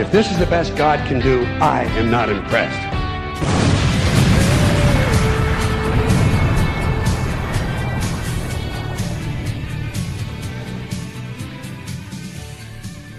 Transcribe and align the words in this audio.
If 0.00 0.10
this 0.10 0.30
is 0.30 0.38
the 0.38 0.46
best 0.46 0.74
God 0.76 1.06
can 1.06 1.20
do, 1.20 1.44
I 1.60 1.82
am 1.98 2.10
not 2.10 2.30
impressed. 2.30 2.80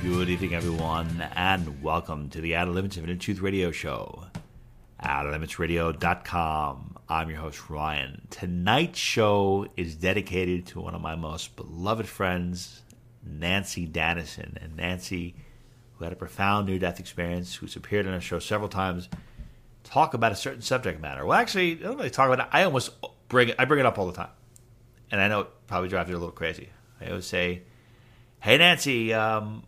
Good 0.02 0.30
evening, 0.30 0.56
everyone, 0.56 1.24
and 1.36 1.84
welcome 1.84 2.30
to 2.32 2.42
the 2.42 2.56
Limits 2.56 2.98
of 2.98 3.04
Inner 3.04 3.16
Truth 3.16 3.42
Radio 3.42 3.70
Show. 3.70 4.24
OuterLimitsRadio.com. 5.04 6.98
I'm 7.08 7.30
your 7.30 7.38
host, 7.42 7.70
Ryan. 7.70 8.26
Tonight's 8.32 8.98
show 8.98 9.68
is 9.78 9.94
dedicated 9.94 10.66
to 10.66 10.82
one 10.82 10.96
of 10.96 11.02
my 11.02 11.14
most 11.14 11.56
beloved 11.56 12.08
friends, 12.08 12.82
Nancy 13.24 13.88
Danison. 13.88 14.58
And 14.60 14.76
Nancy 14.78 15.36
who 16.02 16.06
had 16.06 16.14
a 16.14 16.18
profound 16.18 16.68
near 16.68 16.80
death 16.80 17.00
experience, 17.00 17.56
who's 17.56 17.76
appeared 17.76 18.08
on 18.08 18.14
our 18.14 18.22
show 18.22 18.40
several 18.40 18.70
times, 18.70 19.08
talk 19.84 20.16
about 20.16 20.32
a 20.32 20.36
certain 20.36 20.62
subject 20.62 21.00
matter. 21.00 21.26
Well, 21.26 21.38
actually, 21.38 21.74
I 21.74 21.84
don't 21.84 21.98
really 21.98 22.10
talk 22.10 22.28
about 22.28 22.48
it. 22.48 22.50
I 22.52 22.64
almost 22.64 22.90
bring 23.30 23.50
it, 23.50 23.56
I 23.60 23.66
bring 23.66 23.80
it 23.80 23.86
up 23.86 24.00
all 24.00 24.08
the 24.08 24.14
time. 24.14 24.32
And 25.12 25.22
I 25.22 25.28
know 25.28 25.42
it 25.42 25.50
probably 25.68 25.90
drives 25.90 26.10
you 26.10 26.16
a 26.16 26.18
little 26.18 26.32
crazy. 26.32 26.70
I 27.00 27.10
always 27.10 27.28
say, 27.28 27.62
Hey, 28.40 28.58
Nancy, 28.58 29.14
um, 29.14 29.64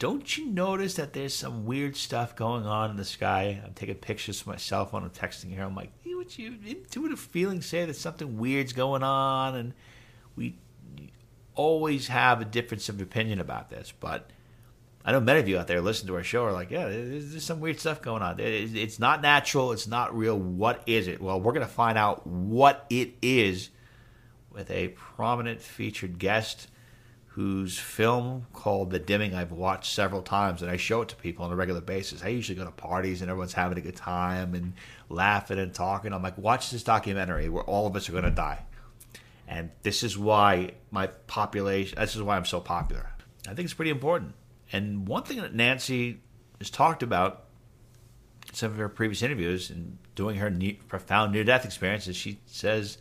don't 0.00 0.36
you 0.36 0.46
notice 0.46 0.94
that 0.94 1.12
there's 1.12 1.34
some 1.34 1.64
weird 1.64 1.96
stuff 1.96 2.34
going 2.34 2.66
on 2.66 2.90
in 2.90 2.96
the 2.96 3.04
sky? 3.04 3.62
I'm 3.64 3.72
taking 3.72 3.94
pictures 3.94 4.40
of 4.40 4.48
my 4.48 4.56
cell 4.56 4.84
phone. 4.84 5.04
I'm 5.04 5.10
texting 5.10 5.56
her. 5.56 5.62
I'm 5.62 5.76
like, 5.76 5.92
hey, 6.02 6.14
what 6.14 6.36
you 6.36 6.58
intuitive 6.66 7.20
feelings 7.20 7.66
say 7.66 7.84
that 7.84 7.94
something 7.94 8.36
weird's 8.36 8.72
going 8.72 9.04
on? 9.04 9.54
And 9.54 9.74
we 10.34 10.58
always 11.54 12.08
have 12.08 12.40
a 12.40 12.44
difference 12.44 12.88
of 12.88 13.00
opinion 13.00 13.40
about 13.40 13.70
this. 13.70 13.92
But 13.98 14.30
I 15.06 15.12
know 15.12 15.20
many 15.20 15.38
of 15.38 15.46
you 15.46 15.56
out 15.56 15.68
there 15.68 15.80
listen 15.80 16.08
to 16.08 16.16
our 16.16 16.24
show 16.24 16.42
are 16.44 16.52
like, 16.52 16.72
yeah, 16.72 16.88
there's, 16.88 17.30
there's 17.30 17.44
some 17.44 17.60
weird 17.60 17.78
stuff 17.78 18.02
going 18.02 18.22
on. 18.22 18.40
It's 18.40 18.98
not 18.98 19.22
natural. 19.22 19.70
It's 19.70 19.86
not 19.86 20.16
real. 20.18 20.36
What 20.36 20.82
is 20.86 21.06
it? 21.06 21.22
Well, 21.22 21.40
we're 21.40 21.52
going 21.52 21.64
to 21.64 21.72
find 21.72 21.96
out 21.96 22.26
what 22.26 22.84
it 22.90 23.14
is 23.22 23.70
with 24.50 24.68
a 24.68 24.88
prominent 24.88 25.62
featured 25.62 26.18
guest 26.18 26.66
whose 27.26 27.78
film 27.78 28.46
called 28.52 28.90
The 28.90 28.98
Dimming 28.98 29.32
I've 29.32 29.52
watched 29.52 29.92
several 29.92 30.22
times 30.22 30.60
and 30.60 30.70
I 30.70 30.76
show 30.76 31.02
it 31.02 31.10
to 31.10 31.16
people 31.16 31.44
on 31.44 31.52
a 31.52 31.56
regular 31.56 31.82
basis. 31.82 32.24
I 32.24 32.28
usually 32.28 32.58
go 32.58 32.64
to 32.64 32.72
parties 32.72 33.20
and 33.20 33.30
everyone's 33.30 33.52
having 33.52 33.78
a 33.78 33.82
good 33.82 33.94
time 33.94 34.54
and 34.54 34.72
laughing 35.08 35.60
and 35.60 35.72
talking. 35.72 36.12
I'm 36.12 36.22
like, 36.22 36.36
watch 36.36 36.70
this 36.70 36.82
documentary 36.82 37.48
where 37.48 37.62
all 37.62 37.86
of 37.86 37.94
us 37.94 38.08
are 38.08 38.12
going 38.12 38.24
to 38.24 38.30
die. 38.30 38.64
And 39.46 39.70
this 39.82 40.02
is 40.02 40.18
why 40.18 40.72
my 40.90 41.06
population, 41.06 41.96
this 41.96 42.16
is 42.16 42.22
why 42.22 42.36
I'm 42.36 42.44
so 42.44 42.58
popular. 42.58 43.08
I 43.46 43.54
think 43.54 43.66
it's 43.66 43.74
pretty 43.74 43.92
important. 43.92 44.34
And 44.72 45.06
one 45.06 45.22
thing 45.22 45.40
that 45.40 45.54
Nancy 45.54 46.20
has 46.58 46.70
talked 46.70 47.02
about 47.02 47.44
in 48.48 48.54
some 48.54 48.72
of 48.72 48.78
her 48.78 48.88
previous 48.88 49.22
interviews 49.22 49.70
and 49.70 49.98
doing 50.14 50.36
her 50.36 50.50
ne- 50.50 50.74
profound 50.74 51.32
near 51.32 51.44
death 51.44 51.64
experiences, 51.64 52.16
she 52.16 52.40
says 52.46 52.98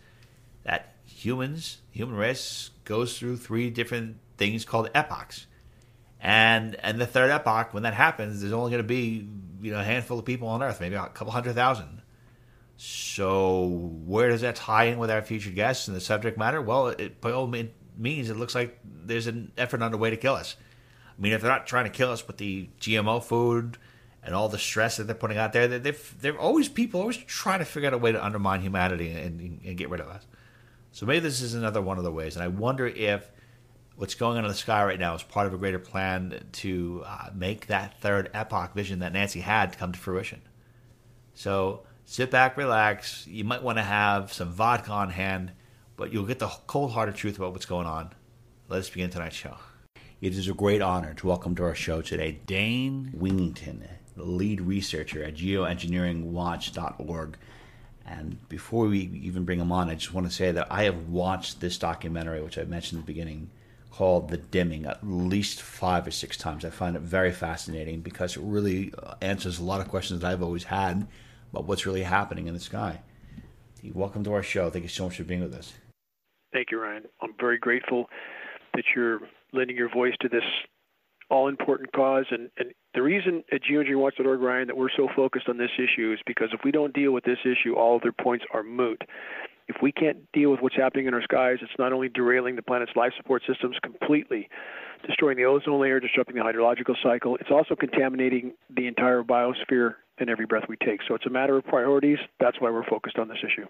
that 0.63 0.95
humans, 1.05 1.79
human 1.91 2.15
race, 2.15 2.71
goes 2.83 3.17
through 3.17 3.37
three 3.37 3.69
different 3.69 4.17
things 4.37 4.65
called 4.65 4.89
epochs. 4.93 5.47
And 6.19 6.75
and 6.75 6.99
the 6.99 7.05
third 7.05 7.29
epoch, 7.29 7.73
when 7.73 7.83
that 7.83 7.93
happens, 7.93 8.41
there's 8.41 8.53
only 8.53 8.71
going 8.71 8.81
to 8.81 8.87
be 8.87 9.27
you 9.61 9.71
know 9.71 9.79
a 9.79 9.83
handful 9.83 10.17
of 10.17 10.25
people 10.25 10.47
on 10.47 10.63
Earth, 10.63 10.81
maybe 10.81 10.95
a 10.95 11.07
couple 11.07 11.31
hundred 11.31 11.53
thousand. 11.53 12.01
So 12.77 13.67
where 14.05 14.29
does 14.29 14.41
that 14.41 14.55
tie 14.55 14.85
in 14.85 14.97
with 14.97 15.09
our 15.09 15.21
future 15.21 15.51
guests 15.51 15.87
and 15.87 15.95
the 15.95 16.01
subject 16.01 16.37
matter? 16.37 16.61
Well, 16.61 16.87
it 16.87 17.21
by 17.21 17.31
all 17.31 17.47
means, 17.47 18.29
it 18.29 18.37
looks 18.37 18.55
like 18.55 18.79
there's 18.83 19.27
an 19.27 19.51
effort 19.57 19.81
underway 19.81 20.09
to 20.09 20.17
kill 20.17 20.33
us. 20.33 20.55
I 21.17 21.21
mean, 21.21 21.33
if 21.33 21.41
they're 21.41 21.51
not 21.51 21.67
trying 21.67 21.85
to 21.85 21.91
kill 21.91 22.11
us 22.11 22.27
with 22.27 22.37
the 22.37 22.69
GMO 22.79 23.23
food 23.23 23.77
and 24.23 24.35
all 24.35 24.49
the 24.49 24.57
stress 24.57 24.97
that 24.97 25.05
they're 25.05 25.15
putting 25.15 25.37
out 25.37 25.53
there, 25.53 25.67
they've 25.67 26.15
they're 26.19 26.37
always 26.37 26.67
people 26.67 26.99
always 26.99 27.17
trying 27.17 27.59
to 27.59 27.65
figure 27.65 27.87
out 27.87 27.93
a 27.93 27.97
way 27.97 28.11
to 28.11 28.23
undermine 28.23 28.61
humanity 28.61 29.11
and, 29.11 29.61
and 29.63 29.77
get 29.77 29.89
rid 29.89 30.01
of 30.01 30.07
us. 30.07 30.25
So 30.91 31.05
maybe 31.05 31.19
this 31.19 31.41
is 31.41 31.53
another 31.53 31.81
one 31.81 31.97
of 31.97 32.03
the 32.03 32.11
ways. 32.11 32.35
And 32.35 32.43
I 32.43 32.47
wonder 32.47 32.87
if 32.87 33.29
what's 33.95 34.15
going 34.15 34.37
on 34.37 34.45
in 34.45 34.49
the 34.49 34.55
sky 34.55 34.83
right 34.83 34.99
now 34.99 35.15
is 35.15 35.23
part 35.23 35.47
of 35.47 35.53
a 35.53 35.57
greater 35.57 35.79
plan 35.79 36.45
to 36.51 37.03
uh, 37.05 37.29
make 37.33 37.67
that 37.67 37.99
third 38.01 38.29
epoch 38.33 38.73
vision 38.73 38.99
that 38.99 39.13
Nancy 39.13 39.39
had 39.39 39.77
come 39.77 39.91
to 39.91 39.99
fruition. 39.99 40.41
So 41.33 41.83
sit 42.05 42.31
back, 42.31 42.57
relax. 42.57 43.25
You 43.27 43.43
might 43.43 43.63
want 43.63 43.77
to 43.77 43.83
have 43.83 44.33
some 44.33 44.51
vodka 44.51 44.91
on 44.91 45.09
hand, 45.09 45.51
but 45.95 46.11
you'll 46.11 46.25
get 46.25 46.39
the 46.39 46.47
cold 46.67 46.91
hearted 46.91 47.15
truth 47.15 47.37
about 47.37 47.51
what's 47.51 47.65
going 47.65 47.87
on. 47.87 48.11
Let 48.67 48.79
us 48.79 48.89
begin 48.89 49.09
tonight's 49.09 49.35
show. 49.35 49.57
It 50.21 50.37
is 50.37 50.47
a 50.47 50.53
great 50.53 50.81
honor 50.81 51.13
to 51.15 51.27
welcome 51.27 51.55
to 51.55 51.63
our 51.63 51.75
show 51.75 52.01
today 52.01 52.39
Dane 52.45 53.11
Wigington, 53.17 53.85
the 54.15 54.23
lead 54.23 54.61
researcher 54.61 55.21
at 55.21 55.35
geoengineeringwatch.org. 55.35 57.37
And 58.05 58.47
before 58.47 58.85
we 58.85 58.99
even 58.99 59.43
bring 59.43 59.59
him 59.59 59.73
on, 59.73 59.89
I 59.89 59.95
just 59.95 60.13
want 60.13 60.25
to 60.25 60.33
say 60.33 60.53
that 60.53 60.71
I 60.71 60.83
have 60.83 61.09
watched 61.09 61.59
this 61.59 61.77
documentary, 61.77 62.41
which 62.41 62.57
I 62.57 62.63
mentioned 62.63 62.99
in 62.99 63.05
the 63.05 63.11
beginning, 63.11 63.49
called 63.91 64.29
The 64.29 64.37
Dimming, 64.37 64.85
at 64.85 65.05
least 65.05 65.61
five 65.61 66.07
or 66.07 66.11
six 66.11 66.37
times. 66.37 66.63
I 66.63 66.69
find 66.69 66.95
it 66.95 67.01
very 67.01 67.33
fascinating 67.33 67.99
because 67.99 68.37
it 68.37 68.41
really 68.41 68.93
uh, 68.97 69.15
answers 69.21 69.59
a 69.59 69.65
lot 69.65 69.81
of 69.81 69.89
questions 69.89 70.21
that 70.21 70.31
I've 70.31 70.41
always 70.41 70.63
had 70.63 71.07
about 71.51 71.65
what's 71.65 71.85
really 71.85 72.03
happening 72.03 72.47
in 72.47 72.53
the 72.53 72.61
sky. 72.61 73.01
Welcome 73.93 74.23
to 74.23 74.31
our 74.31 74.43
show. 74.43 74.69
Thank 74.69 74.83
you 74.83 74.89
so 74.89 75.03
much 75.03 75.17
for 75.17 75.25
being 75.25 75.41
with 75.41 75.53
us. 75.53 75.73
Thank 76.53 76.71
you, 76.71 76.79
Ryan. 76.79 77.03
I'm 77.21 77.33
very 77.37 77.57
grateful 77.57 78.09
that 78.75 78.85
you're 78.95 79.19
lending 79.55 79.77
your 79.77 79.89
voice 79.89 80.13
to 80.21 80.29
this 80.29 80.43
all 81.29 81.47
important 81.47 81.91
cause. 81.91 82.25
And, 82.31 82.49
and 82.57 82.71
the 82.93 83.01
reason 83.01 83.43
at 83.51 83.61
geoengineeringwatch.org, 83.63 84.39
Ryan, 84.39 84.67
that 84.67 84.77
we're 84.77 84.89
so 84.95 85.07
focused 85.15 85.49
on 85.49 85.57
this 85.57 85.71
issue 85.77 86.13
is 86.13 86.19
because 86.25 86.49
if 86.53 86.61
we 86.63 86.71
don't 86.71 86.93
deal 86.93 87.11
with 87.11 87.23
this 87.23 87.39
issue, 87.43 87.73
all 87.73 87.99
other 87.99 88.11
points 88.11 88.45
are 88.53 88.63
moot. 88.63 89.01
If 89.67 89.77
we 89.81 89.91
can't 89.91 90.31
deal 90.31 90.51
with 90.51 90.59
what's 90.61 90.75
happening 90.75 91.07
in 91.07 91.15
our 91.15 91.23
skies, 91.23 91.57
it's 91.61 91.71
not 91.79 91.91
only 91.91 92.09
derailing 92.09 92.55
the 92.55 92.61
planet's 92.61 92.91
life 92.95 93.13
support 93.17 93.41
systems 93.47 93.75
completely, 93.81 94.47
destroying 95.07 95.37
the 95.37 95.45
ozone 95.45 95.81
layer, 95.81 95.99
disrupting 95.99 96.35
the 96.35 96.43
hydrological 96.43 96.95
cycle, 97.01 97.35
it's 97.37 97.49
also 97.49 97.75
contaminating 97.75 98.53
the 98.75 98.85
entire 98.85 99.23
biosphere 99.23 99.95
and 100.19 100.29
every 100.29 100.45
breath 100.45 100.65
we 100.69 100.77
take. 100.77 100.99
So 101.07 101.15
it's 101.15 101.25
a 101.25 101.31
matter 101.31 101.57
of 101.57 101.65
priorities. 101.65 102.19
That's 102.39 102.61
why 102.61 102.69
we're 102.69 102.87
focused 102.87 103.17
on 103.17 103.27
this 103.27 103.39
issue. 103.39 103.67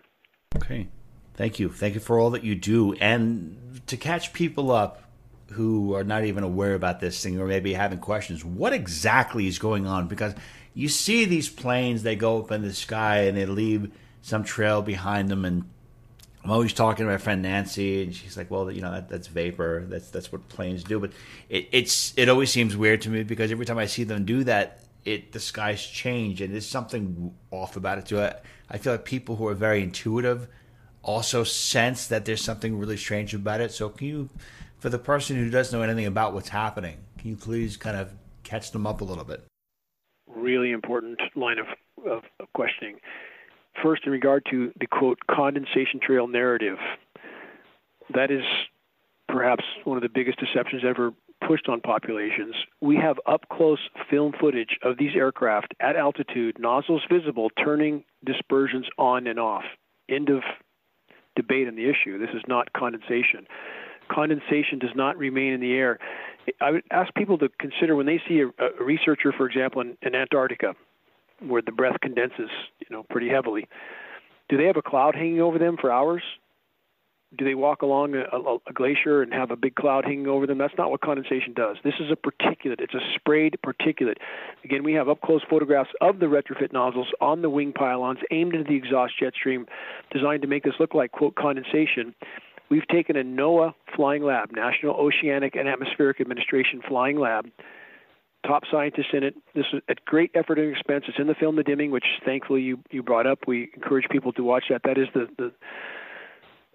Okay. 0.57 0.89
Thank 1.35 1.59
you. 1.59 1.69
Thank 1.69 1.95
you 1.95 1.99
for 1.99 2.19
all 2.19 2.29
that 2.31 2.43
you 2.43 2.55
do. 2.55 2.93
And 2.93 3.81
to 3.87 3.97
catch 3.97 4.33
people 4.33 4.71
up, 4.71 5.04
who 5.51 5.93
are 5.93 6.03
not 6.03 6.25
even 6.25 6.43
aware 6.43 6.73
about 6.73 6.99
this 6.99 7.21
thing 7.21 7.39
or 7.39 7.45
maybe 7.45 7.73
having 7.73 7.99
questions. 7.99 8.43
What 8.43 8.73
exactly 8.73 9.47
is 9.47 9.59
going 9.59 9.85
on? 9.85 10.07
Because 10.07 10.33
you 10.73 10.89
see 10.89 11.25
these 11.25 11.49
planes, 11.49 12.03
they 12.03 12.15
go 12.15 12.39
up 12.41 12.51
in 12.51 12.61
the 12.61 12.73
sky 12.73 13.23
and 13.23 13.37
they 13.37 13.45
leave 13.45 13.91
some 14.21 14.43
trail 14.43 14.81
behind 14.81 15.29
them. 15.29 15.45
And 15.45 15.69
I'm 16.43 16.51
always 16.51 16.73
talking 16.73 17.05
to 17.05 17.11
my 17.11 17.17
friend 17.17 17.41
Nancy, 17.41 18.03
and 18.03 18.13
she's 18.13 18.37
like, 18.37 18.51
"Well, 18.51 18.71
you 18.71 18.81
know, 18.81 18.91
that, 18.91 19.09
that's 19.09 19.27
vapor. 19.27 19.85
That's 19.87 20.09
that's 20.09 20.31
what 20.31 20.47
planes 20.49 20.83
do." 20.83 20.99
But 20.99 21.11
it, 21.49 21.69
it's 21.71 22.13
it 22.17 22.29
always 22.29 22.51
seems 22.51 22.75
weird 22.75 23.01
to 23.03 23.09
me 23.09 23.23
because 23.23 23.51
every 23.51 23.65
time 23.65 23.77
I 23.77 23.85
see 23.85 24.03
them 24.03 24.25
do 24.25 24.43
that, 24.43 24.81
it 25.05 25.31
the 25.31 25.39
skies 25.39 25.85
change 25.85 26.41
and 26.41 26.53
there's 26.53 26.67
something 26.67 27.33
off 27.51 27.77
about 27.77 27.99
it 27.99 28.07
too. 28.07 28.19
I, 28.19 28.35
I 28.69 28.77
feel 28.77 28.93
like 28.93 29.05
people 29.05 29.35
who 29.35 29.47
are 29.47 29.53
very 29.53 29.81
intuitive 29.81 30.47
also 31.03 31.43
sense 31.43 32.07
that 32.07 32.25
there's 32.25 32.43
something 32.43 32.77
really 32.77 32.97
strange 32.97 33.33
about 33.33 33.61
it. 33.61 33.71
So 33.71 33.89
can 33.89 34.07
you 34.07 34.29
for 34.85 34.91
the 34.91 34.99
person 34.99 35.35
who 35.35 35.49
doesn't 35.49 35.75
know 35.75 35.83
anything 35.83 36.05
about 36.05 36.35
what's 36.35 36.49
happening, 36.49 36.95
can 37.17 37.31
you 37.31 37.35
please 37.35 37.75
kind 37.75 37.97
of 37.97 38.13
catch 38.43 38.69
them 38.69 38.85
up 38.85 39.01
a 39.01 39.03
little 39.03 39.23
bit? 39.23 39.43
Really 40.27 40.69
important 40.69 41.19
line 41.35 41.57
of, 41.57 41.65
of, 42.05 42.21
of 42.39 42.53
questioning. 42.53 42.97
First, 43.81 44.03
in 44.05 44.11
regard 44.11 44.45
to 44.51 44.71
the 44.79 44.85
quote 44.85 45.17
condensation 45.25 45.99
trail 45.99 46.27
narrative, 46.27 46.77
that 48.13 48.29
is 48.29 48.43
perhaps 49.27 49.63
one 49.85 49.97
of 49.97 50.03
the 50.03 50.09
biggest 50.13 50.37
deceptions 50.37 50.83
ever 50.87 51.13
pushed 51.47 51.67
on 51.67 51.81
populations. 51.81 52.53
We 52.79 52.95
have 52.97 53.17
up 53.25 53.49
close 53.51 53.79
film 54.07 54.33
footage 54.39 54.77
of 54.83 54.99
these 54.99 55.15
aircraft 55.15 55.73
at 55.79 55.95
altitude, 55.95 56.59
nozzles 56.59 57.01
visible, 57.11 57.49
turning 57.57 58.03
dispersions 58.23 58.85
on 58.99 59.25
and 59.25 59.39
off. 59.39 59.63
End 60.07 60.29
of 60.29 60.43
debate 61.35 61.67
on 61.67 61.75
the 61.75 61.89
issue. 61.89 62.19
This 62.19 62.35
is 62.35 62.43
not 62.47 62.71
condensation 62.73 63.47
condensation 64.07 64.79
does 64.79 64.95
not 64.95 65.17
remain 65.17 65.53
in 65.53 65.61
the 65.61 65.73
air. 65.73 65.99
I 66.61 66.71
would 66.71 66.83
ask 66.91 67.13
people 67.15 67.37
to 67.39 67.49
consider 67.59 67.95
when 67.95 68.05
they 68.05 68.21
see 68.27 68.41
a, 68.41 68.47
a 68.63 68.83
researcher, 68.83 69.31
for 69.31 69.47
example, 69.47 69.81
in, 69.81 69.97
in 70.01 70.15
Antarctica, 70.15 70.75
where 71.39 71.61
the 71.61 71.71
breath 71.71 71.99
condenses, 72.01 72.49
you 72.79 72.87
know, 72.89 73.03
pretty 73.09 73.29
heavily. 73.29 73.67
Do 74.49 74.57
they 74.57 74.65
have 74.65 74.77
a 74.77 74.81
cloud 74.81 75.15
hanging 75.15 75.41
over 75.41 75.57
them 75.57 75.77
for 75.79 75.91
hours? 75.91 76.21
Do 77.37 77.43
they 77.43 77.55
walk 77.55 77.81
along 77.81 78.13
a, 78.15 78.37
a, 78.69 78.73
glacier 78.73 79.21
and 79.21 79.33
have 79.33 79.51
a 79.51 79.57
big 79.57 79.75
cloud 79.75 80.05
hanging 80.05 80.27
over 80.27 80.47
them? 80.47 80.57
That's 80.57 80.75
not 80.77 80.91
what 80.91 81.01
condensation 81.01 81.53
does. 81.53 81.77
This 81.83 81.95
is 81.99 82.11
a 82.11 82.15
particulate. 82.15 82.79
It's 82.79 82.93
a 82.93 82.99
sprayed 83.15 83.57
particulate. 83.65 84.17
Again, 84.63 84.83
we 84.83 84.93
have 84.93 85.09
up 85.09 85.19
close 85.21 85.41
photographs 85.49 85.89
of 85.99 86.19
the 86.19 86.27
retrofit 86.27 86.71
nozzles 86.71 87.07
on 87.19 87.41
the 87.41 87.49
wing 87.49 87.73
pylons 87.73 88.19
aimed 88.31 88.53
into 88.53 88.69
the 88.69 88.75
exhaust 88.75 89.13
jet 89.19 89.33
stream, 89.33 89.65
designed 90.11 90.43
to 90.43 90.47
make 90.47 90.63
this 90.63 90.75
look 90.79 90.93
like 90.93 91.11
quote 91.11 91.35
condensation. 91.35 92.13
We've 92.69 92.87
taken 92.87 93.15
a 93.15 93.23
NOAA 93.23 93.73
flying 93.95 94.23
lab, 94.23 94.51
National 94.51 94.95
Oceanic 94.95 95.55
and 95.55 95.67
Atmospheric 95.67 96.19
Administration 96.19 96.81
flying 96.87 97.19
lab, 97.19 97.47
top 98.45 98.63
scientists 98.71 99.13
in 99.13 99.23
it. 99.23 99.35
This 99.53 99.65
is 99.73 99.81
at 99.89 100.03
great 100.05 100.31
effort 100.33 100.57
and 100.57 100.71
expense. 100.71 101.05
It's 101.07 101.19
in 101.19 101.27
the 101.27 101.35
film 101.35 101.55
The 101.55 101.63
Dimming, 101.63 101.91
which 101.91 102.05
thankfully 102.25 102.61
you, 102.61 102.79
you 102.91 103.03
brought 103.03 103.27
up. 103.27 103.39
We 103.47 103.69
encourage 103.75 104.05
people 104.09 104.33
to 104.33 104.43
watch 104.43 104.65
that. 104.69 104.81
That 104.83 104.97
is 104.97 105.07
the, 105.13 105.27
the 105.37 105.51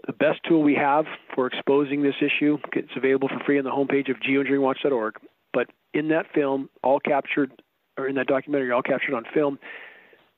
the 0.06 0.12
best 0.12 0.40
tool 0.48 0.62
we 0.62 0.74
have 0.74 1.04
for 1.34 1.46
exposing 1.46 2.02
this 2.02 2.14
issue. 2.20 2.58
It's 2.72 2.88
available 2.96 3.28
for 3.28 3.38
free 3.44 3.58
on 3.58 3.64
the 3.64 3.70
homepage 3.70 4.10
of 4.10 4.16
geoengineeringwatch.org. 4.16 5.16
But 5.52 5.68
in 5.92 6.08
that 6.08 6.26
film, 6.34 6.70
all 6.82 7.00
captured, 7.00 7.62
or 7.98 8.08
in 8.08 8.14
that 8.14 8.26
documentary, 8.26 8.72
all 8.72 8.82
captured 8.82 9.14
on 9.14 9.24
film, 9.34 9.58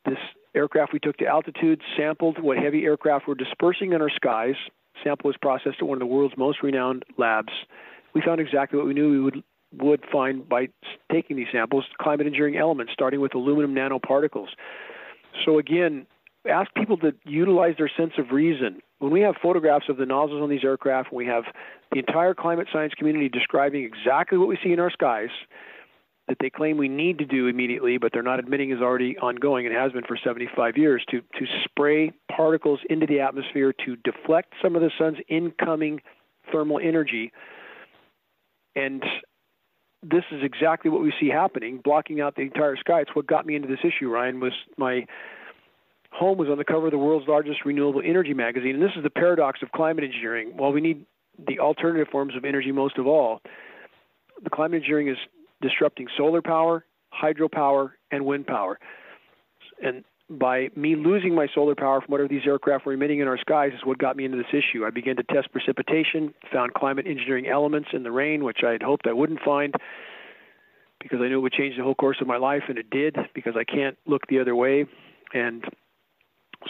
this 0.05 0.19
aircraft 0.55 0.93
we 0.93 0.98
took 0.98 1.16
to 1.19 1.26
altitude 1.26 1.81
sampled 1.96 2.43
what 2.43 2.58
heavy 2.58 2.84
aircraft 2.84 3.28
were 3.28 3.34
dispersing 3.34 3.93
in 3.93 4.02
our 4.02 4.10
skies. 4.10 4.56
Sample 5.02 5.28
was 5.28 5.37
processed 5.40 5.76
at 5.81 5.87
one 5.87 5.96
of 5.96 6.00
the 6.00 6.06
world's 6.06 6.37
most 6.37 6.62
renowned 6.62 7.04
labs. 7.19 7.52
We 8.14 8.20
found 8.20 8.40
exactly 8.40 8.78
what 8.78 8.87
we 8.87 8.94
knew 8.94 9.10
we 9.10 9.20
would 9.20 9.43
would 9.81 10.04
find 10.12 10.46
by 10.49 10.69
taking 11.10 11.37
these 11.37 11.46
samples: 11.50 11.84
climate 12.00 12.26
engineering 12.26 12.56
elements, 12.56 12.93
starting 12.93 13.20
with 13.20 13.34
aluminum 13.34 13.75
nanoparticles. 13.75 14.49
So 15.44 15.58
again, 15.58 16.06
ask 16.49 16.72
people 16.75 16.99
to 16.99 17.12
utilize 17.25 17.76
their 17.78 17.90
sense 17.96 18.12
of 18.19 18.31
reason. 18.32 18.82
When 18.99 19.10
we 19.10 19.20
have 19.20 19.37
photographs 19.43 19.87
of 19.88 19.96
the 19.96 20.06
nozzles 20.06 20.43
on 20.43 20.50
these 20.50 20.64
aircraft, 20.64 21.12
we 21.12 21.26
have 21.26 21.44
the 21.90 21.98
entire 21.98 22.34
climate 22.34 22.69
science 22.72 22.93
community 22.94 23.28
describing 23.28 23.84
exactly 23.84 24.38
what 24.38 24.48
we 24.48 24.58
see 24.62 24.72
in 24.72 24.81
our 24.81 24.90
skies 24.90 25.31
that 26.28 26.36
they 26.40 26.50
claim 26.50 26.76
we 26.76 26.88
need 26.88 27.19
to 27.19 27.24
do 27.24 27.48
immediately, 27.48 27.98
but 27.98 28.12
they're 28.12 28.22
not 28.22 28.38
admitting 28.38 28.70
is 28.70 28.80
already 28.80 29.19
ongoing 29.19 29.66
and 29.66 29.74
has 29.74 29.92
been 29.92 30.04
for 30.04 30.16
75 30.22 30.76
years 30.76 31.04
to, 31.10 31.20
to 31.20 31.46
spray 31.64 32.12
particles 32.34 32.80
into 32.88 33.06
the 33.06 33.20
atmosphere 33.20 33.72
to 33.84 33.96
deflect 33.96 34.52
some 34.62 34.76
of 34.76 34.82
the 34.82 34.90
sun's 34.98 35.19
incoming 35.28 36.00
thermal 36.52 36.78
energy. 36.78 37.32
And 38.76 39.02
this 40.02 40.24
is 40.30 40.42
exactly 40.42 40.90
what 40.90 41.02
we 41.02 41.12
see 41.20 41.28
happening, 41.28 41.80
blocking 41.82 42.20
out 42.20 42.36
the 42.36 42.42
entire 42.42 42.76
sky. 42.76 43.00
It's 43.00 43.14
what 43.14 43.26
got 43.26 43.44
me 43.44 43.56
into 43.56 43.69
this 43.69 43.80
issue, 43.84 44.08
Ryan, 44.08 44.40
was 44.40 44.52
my 44.76 45.06
home 46.12 46.38
was 46.38 46.48
on 46.48 46.58
the 46.58 46.64
cover 46.64 46.86
of 46.86 46.92
the 46.92 46.98
world's 46.98 47.26
largest 47.26 47.64
renewable 47.64 48.02
energy 48.04 48.34
magazine. 48.34 48.74
And 48.74 48.82
this 48.82 48.92
is 48.96 49.02
the 49.02 49.10
paradox 49.10 49.60
of 49.62 49.72
climate 49.72 50.04
engineering. 50.04 50.52
While 50.56 50.72
we 50.72 50.80
need 50.80 51.06
the 51.48 51.58
alternative 51.58 52.08
forms 52.12 52.36
of 52.36 52.44
energy 52.44 52.70
most 52.70 52.98
of 52.98 53.06
all, 53.06 53.40
the 54.42 54.50
climate 54.50 54.82
engineering 54.82 55.08
is 55.08 55.16
disrupting 55.62 56.09
solar 56.17 56.43
power, 56.43 56.85
hydropower, 57.12 57.93
and 58.11 58.26
wind 58.26 58.47
power. 58.47 58.79
And 59.82 60.05
by 60.38 60.69
me 60.76 60.97
losing 60.97 61.35
my 61.35 61.47
solar 61.55 61.75
power 61.75 62.00
from 62.00 62.11
whatever 62.12 62.29
these 62.29 62.47
aircraft 62.47 62.87
were 62.87 62.93
emitting 62.93 63.20
in 63.20 63.29
our 63.29 63.38
skies 63.38 63.73
is 63.75 63.81
what 63.85 63.99
got 63.99 64.17
me 64.17 64.25
into 64.25 64.37
this 64.37 64.47
issue. 64.53 64.85
I 64.85 64.91
began 64.91 65.17
to 65.17 65.23
test 65.25 65.53
precipitation, 65.53 66.35
found 66.53 66.75
climate 66.75 67.06
engineering 67.06 67.47
elements 67.47 67.91
in 67.93 68.03
the 68.03 68.11
rain, 68.11 68.44
which 68.44 68.59
I 68.67 68.73
had 68.73 68.82
hoped 68.82 69.06
I 69.06 69.12
wouldn't 69.12 69.41
find 69.41 69.75
because 71.00 71.19
I 71.20 71.29
knew 71.29 71.38
it 71.38 71.43
would 71.43 71.53
change 71.53 71.76
the 71.76 71.82
whole 71.82 71.97
course 71.97 72.19
of 72.20 72.29
my 72.29 72.37
life, 72.37 72.62
and 72.69 72.79
it 72.79 72.88
did 72.88 73.17
because 73.35 73.55
I 73.56 73.65
can't 73.65 73.99
look 74.06 74.26
the 74.29 74.38
other 74.38 74.55
way. 74.55 74.87
And 75.35 75.65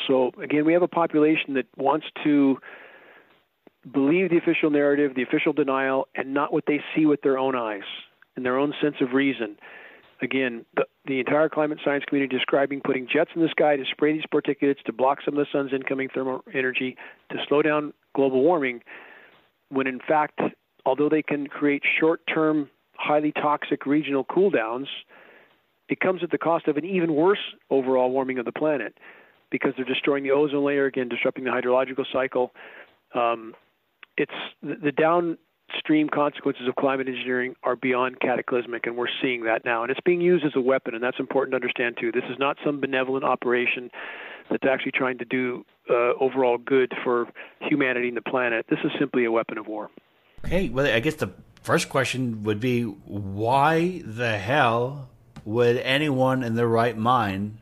so, 0.06 0.30
again, 0.42 0.64
we 0.64 0.72
have 0.72 0.82
a 0.82 0.88
population 0.88 1.54
that 1.54 1.66
wants 1.76 2.06
to 2.24 2.56
believe 3.92 4.30
the 4.30 4.38
official 4.38 4.70
narrative, 4.70 5.14
the 5.14 5.22
official 5.22 5.52
denial, 5.52 6.08
and 6.14 6.32
not 6.32 6.50
what 6.50 6.64
they 6.66 6.80
see 6.96 7.04
with 7.04 7.20
their 7.20 7.38
own 7.38 7.54
eyes 7.54 7.82
and 8.36 8.44
their 8.44 8.58
own 8.58 8.72
sense 8.80 8.96
of 9.00 9.12
reason. 9.12 9.56
Again, 10.20 10.64
the, 10.76 10.84
the 11.06 11.18
entire 11.18 11.48
climate 11.48 11.78
science 11.84 12.04
community 12.06 12.36
describing 12.36 12.80
putting 12.80 13.08
jets 13.12 13.30
in 13.34 13.42
the 13.42 13.48
sky 13.48 13.76
to 13.76 13.84
spray 13.90 14.12
these 14.12 14.22
particulates 14.32 14.82
to 14.86 14.92
block 14.92 15.18
some 15.24 15.36
of 15.36 15.44
the 15.44 15.46
sun's 15.52 15.72
incoming 15.72 16.08
thermal 16.14 16.44
energy 16.54 16.96
to 17.30 17.38
slow 17.48 17.60
down 17.60 17.92
global 18.14 18.42
warming, 18.42 18.82
when 19.70 19.86
in 19.86 19.98
fact, 20.06 20.40
although 20.86 21.08
they 21.08 21.22
can 21.22 21.48
create 21.48 21.82
short 21.98 22.20
term, 22.32 22.70
highly 22.94 23.32
toxic 23.32 23.84
regional 23.84 24.24
cool 24.24 24.50
downs, 24.50 24.86
it 25.88 25.98
comes 25.98 26.22
at 26.22 26.30
the 26.30 26.38
cost 26.38 26.68
of 26.68 26.76
an 26.76 26.84
even 26.84 27.14
worse 27.14 27.40
overall 27.68 28.10
warming 28.10 28.38
of 28.38 28.44
the 28.44 28.52
planet 28.52 28.96
because 29.50 29.72
they're 29.76 29.84
destroying 29.84 30.22
the 30.22 30.30
ozone 30.30 30.64
layer, 30.64 30.86
again, 30.86 31.08
disrupting 31.08 31.44
the 31.44 31.50
hydrological 31.50 32.04
cycle. 32.12 32.52
Um, 33.14 33.54
it's 34.16 34.32
the, 34.62 34.76
the 34.82 34.92
downstream 35.72 36.08
consequences 36.08 36.68
of 36.68 36.74
climate 36.76 37.08
engineering 37.08 37.54
are 37.62 37.76
beyond 37.76 38.20
cataclysmic, 38.20 38.86
and 38.86 38.96
we're 38.96 39.06
seeing 39.20 39.44
that 39.44 39.64
now. 39.64 39.82
And 39.82 39.90
it's 39.90 40.00
being 40.00 40.20
used 40.20 40.44
as 40.44 40.52
a 40.54 40.60
weapon, 40.60 40.94
and 40.94 41.02
that's 41.02 41.18
important 41.18 41.52
to 41.52 41.56
understand 41.56 41.96
too. 42.00 42.12
This 42.12 42.24
is 42.30 42.38
not 42.38 42.56
some 42.64 42.80
benevolent 42.80 43.24
operation 43.24 43.90
that's 44.50 44.64
actually 44.68 44.92
trying 44.92 45.18
to 45.18 45.24
do 45.24 45.64
uh, 45.88 46.12
overall 46.20 46.58
good 46.58 46.92
for 47.04 47.26
humanity 47.60 48.08
and 48.08 48.16
the 48.16 48.22
planet. 48.22 48.66
This 48.68 48.78
is 48.84 48.90
simply 48.98 49.24
a 49.24 49.32
weapon 49.32 49.58
of 49.58 49.66
war. 49.66 49.90
Okay, 50.44 50.68
well, 50.68 50.86
I 50.86 51.00
guess 51.00 51.14
the 51.14 51.30
first 51.62 51.88
question 51.88 52.42
would 52.44 52.60
be 52.60 52.82
why 52.82 54.02
the 54.04 54.38
hell 54.38 55.08
would 55.44 55.76
anyone 55.78 56.42
in 56.42 56.54
their 56.54 56.68
right 56.68 56.96
mind 56.96 57.58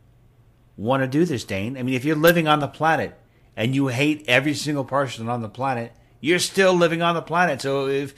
want 0.77 1.03
to 1.03 1.07
do 1.07 1.25
this, 1.25 1.45
Dane. 1.45 1.77
I 1.77 1.83
mean, 1.83 1.95
if 1.95 2.05
you're 2.05 2.17
living 2.17 2.49
on 2.49 2.61
the 2.61 2.69
planet 2.69 3.19
and 3.57 3.75
you 3.75 3.89
hate 3.89 4.25
every 4.27 4.55
single 4.55 4.85
person 4.85 5.29
on 5.29 5.43
the 5.43 5.49
planet, 5.49 5.93
you're 6.20 6.38
still 6.38 6.75
living 6.75 7.02
on 7.02 7.14
the 7.14 7.22
planet. 7.22 7.61
So 7.62 7.88
if 7.88 8.14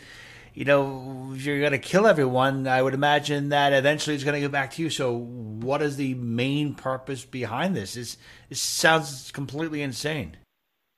you 0.55 0.65
know 0.65 1.33
if 1.35 1.45
you're 1.45 1.61
going 1.61 1.73
to 1.73 1.79
kill 1.79 2.07
everyone, 2.07 2.67
I 2.67 2.83
would 2.83 2.95
imagine 2.95 3.51
that 3.51 3.73
eventually 3.73 4.15
it's 4.15 4.25
going 4.25 4.41
to 4.41 4.47
go 4.47 4.51
back 4.51 4.73
to 4.73 4.83
you. 4.83 4.91
So 4.91 5.17
what 5.17 5.83
is 5.83 5.97
the 5.97 6.15
main 6.15 6.75
purpose 6.75 7.25
behind 7.25 7.77
this? 7.77 7.97
It's, 7.97 8.17
it 8.51 8.57
sounds 8.59 9.31
completely 9.31 9.83
insane. 9.83 10.37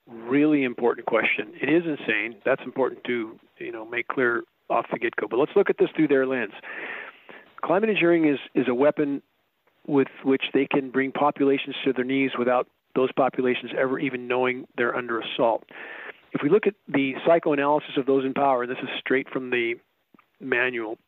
Really 0.07 0.65
important 0.65 1.07
question. 1.07 1.53
It 1.61 1.69
is 1.69 1.85
insane. 1.87 2.37
That's 2.45 2.63
important 2.65 3.05
to 3.05 3.39
you 3.59 3.73
know 3.73 3.85
make 3.85 4.09
clear 4.09 4.43
off 4.71 4.87
the 4.93 4.99
get 4.99 5.17
go. 5.17 5.27
But 5.29 5.39
let's 5.39 5.53
look 5.57 5.71
at 5.71 5.79
this 5.79 5.89
through 5.95 6.09
their 6.09 6.27
lens. 6.27 6.53
Climate 7.63 7.89
engineering 7.89 8.29
is 8.29 8.39
is 8.55 8.69
a 8.69 8.75
weapon 8.75 9.23
with 9.87 10.09
which 10.25 10.45
they 10.55 10.67
can 10.67 10.91
bring 10.91 11.13
populations 11.13 11.77
to 11.85 11.93
their 11.93 12.05
knees 12.05 12.31
without 12.39 12.67
those 12.95 13.13
populations 13.13 13.73
ever 13.79 13.99
even 13.99 14.29
knowing 14.29 14.67
they're 14.77 14.97
under 14.97 15.21
assault. 15.21 15.65
If 16.35 16.43
we 16.43 16.51
look 16.51 16.67
at 16.67 16.75
the 16.89 17.15
psychoanalysis 17.25 17.97
of 17.97 18.07
those 18.07 18.25
in 18.25 18.35
power, 18.35 18.65
and 18.65 18.71
this 18.71 18.83
is 18.83 18.89
straight 18.99 19.29
from 19.31 19.51
the 19.51 19.75
manual, 20.41 20.99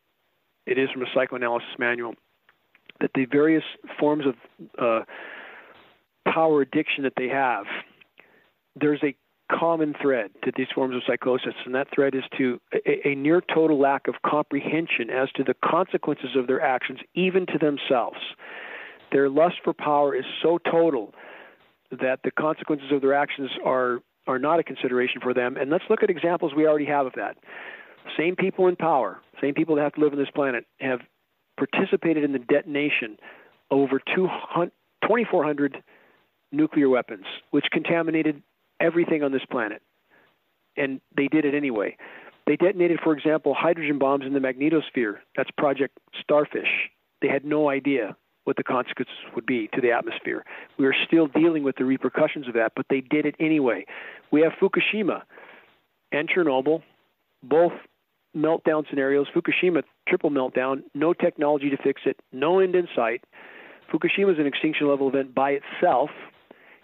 it 0.67 0.79
is 0.79 0.89
from 0.91 1.03
a 1.03 1.07
psychoanalysis 1.13 1.69
manual, 1.79 2.15
that 3.01 3.11
the 3.15 3.27
various 3.27 3.65
forms 3.99 4.25
of 4.27 4.35
uh, 4.79 5.05
power 6.33 6.63
addiction 6.63 7.03
that 7.05 7.15
they 7.17 7.29
have, 7.29 7.67
there's 8.77 9.03
a 9.03 9.15
common 9.53 9.95
thread 10.01 10.31
to 10.45 10.53
these 10.57 10.67
forms 10.75 10.95
of 10.95 11.03
psychosis, 11.07 11.55
and 11.65 11.75
that 11.75 11.89
thread 11.95 12.15
is 12.15 12.25
to 12.37 12.61
a, 12.73 13.09
a, 13.09 13.15
near 13.15 13.41
total 13.41 13.79
lack 13.79 14.09
of 14.09 14.15
comprehension 14.25 15.11
as 15.11 15.31
to 15.33 15.45
the 15.45 15.55
consequences 15.65 16.31
of 16.37 16.47
their 16.47 16.61
actions, 16.61 16.99
even 17.15 17.47
to 17.47 17.59
themselves. 17.59 18.19
Their 19.13 19.29
lust 19.29 19.57
for 19.63 19.73
power 19.73 20.15
is 20.15 20.25
so 20.43 20.59
total 20.59 21.15
that 21.91 22.21
the 22.25 22.33
consequences 22.33 22.91
of 22.91 23.01
their 23.01 23.15
actions 23.15 23.51
are 23.65 24.01
are 24.27 24.39
not 24.39 24.59
a 24.59 24.63
consideration 24.63 25.21
for 25.21 25.35
them. 25.35 25.57
And 25.57 25.71
let's 25.71 25.85
look 25.89 26.03
at 26.03 26.11
examples 26.11 26.53
we 26.55 26.67
already 26.67 26.87
have 26.87 27.07
of 27.07 27.13
that. 27.17 27.37
Same 28.17 28.37
people 28.37 28.69
in 28.69 28.77
power, 28.77 29.21
same 29.41 29.55
people 29.55 29.77
that 29.77 29.83
have 29.83 29.95
to 29.95 30.01
live 30.01 30.13
on 30.13 30.19
this 30.19 30.31
planet, 30.35 30.65
have 30.81 31.01
participated 31.57 32.25
in 32.25 32.33
the 32.33 32.39
detonation 32.39 33.19
over 33.71 34.01
2,400 34.15 35.83
nuclear 36.53 36.89
weapons, 36.89 37.25
which 37.51 37.67
contaminated 37.73 38.43
everything 38.81 39.23
on 39.23 39.33
this 39.33 39.45
planet. 39.51 39.83
And 40.77 41.01
they 41.17 41.29
did 41.29 41.45
it 41.45 41.55
anyway. 41.55 41.97
They 42.47 42.57
detonated, 42.57 43.01
for 43.03 43.17
example, 43.17 43.55
hydrogen 43.55 43.99
bombs 43.99 44.25
in 44.25 44.33
the 44.33 44.39
magnetosphere. 44.39 45.17
That's 45.37 45.51
Project 45.59 45.99
Starfish. 46.21 46.91
They 47.21 47.29
had 47.29 47.45
no 47.45 47.69
idea 47.69 48.17
what 48.47 48.57
the 48.57 48.63
consequences 48.63 49.17
would 49.35 49.45
be 49.45 49.69
to 49.75 49.81
the 49.81 49.91
atmosphere. 49.91 50.45
We 50.79 50.87
are 50.87 50.95
still 51.07 51.27
dealing 51.27 51.65
with 51.65 51.77
the 51.77 51.85
repercussions 51.85 52.47
of 52.47 52.55
that, 52.55 52.73
but 52.77 52.87
they 52.89 53.01
did 53.01 53.27
it 53.27 53.35
anyway. 53.41 53.87
We 54.31 54.41
have 54.43 54.53
Fukushima 54.61 55.23
and 56.13 56.29
Chernobyl, 56.29 56.83
both 57.43 57.73
meltdown 58.37 58.89
scenarios. 58.89 59.27
Fukushima, 59.35 59.83
triple 60.09 60.31
meltdown, 60.31 60.83
no 60.95 61.13
technology 61.13 61.71
to 61.71 61.77
fix 61.77 62.03
it, 62.07 62.21
no 62.33 62.61
end 62.61 62.77
in 62.77 62.87
sight. 62.95 63.25
Fukushima 63.93 64.33
is 64.33 64.39
an 64.39 64.47
extinction 64.47 64.89
level 64.89 65.09
event 65.09 65.35
by 65.35 65.59
itself, 65.59 66.11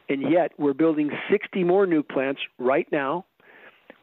and 0.09 0.33
yet 0.33 0.50
we're 0.59 0.75
building 0.75 1.11
60 1.31 1.62
more 1.62 1.87
nuke 1.87 2.09
plants 2.09 2.40
right 2.59 2.88
now. 2.90 3.25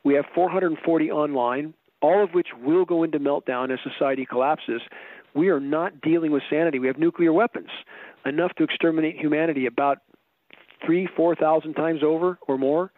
We 0.06 0.13
have 0.13 0.25
440 0.34 1.12
online, 1.12 1.74
all 2.01 2.24
of 2.24 2.30
which 2.32 2.48
will 2.63 2.86
go 2.86 3.04
into 3.04 3.20
meltdown 3.20 3.70
as 3.70 3.80
society 3.84 4.25
collapses 4.25 4.82
we 5.33 5.50
are 5.50 5.59
not 5.59 6.01
dealing 6.01 6.31
with 6.31 6.43
sanity. 6.50 6.79
We 6.79 6.88
have 6.88 6.98
nuclear 6.98 7.33
weapons. 7.33 7.69
enough 8.25 8.53
to 8.55 8.63
exterminate 8.63 9.17
humanity 9.17 9.65
about 9.65 10.00
three, 10.86 11.07
four 11.15 11.36
thousand 11.36 11.74
times 11.74 12.01
over 12.03 12.38
or 12.48 12.57
more. 12.57 12.91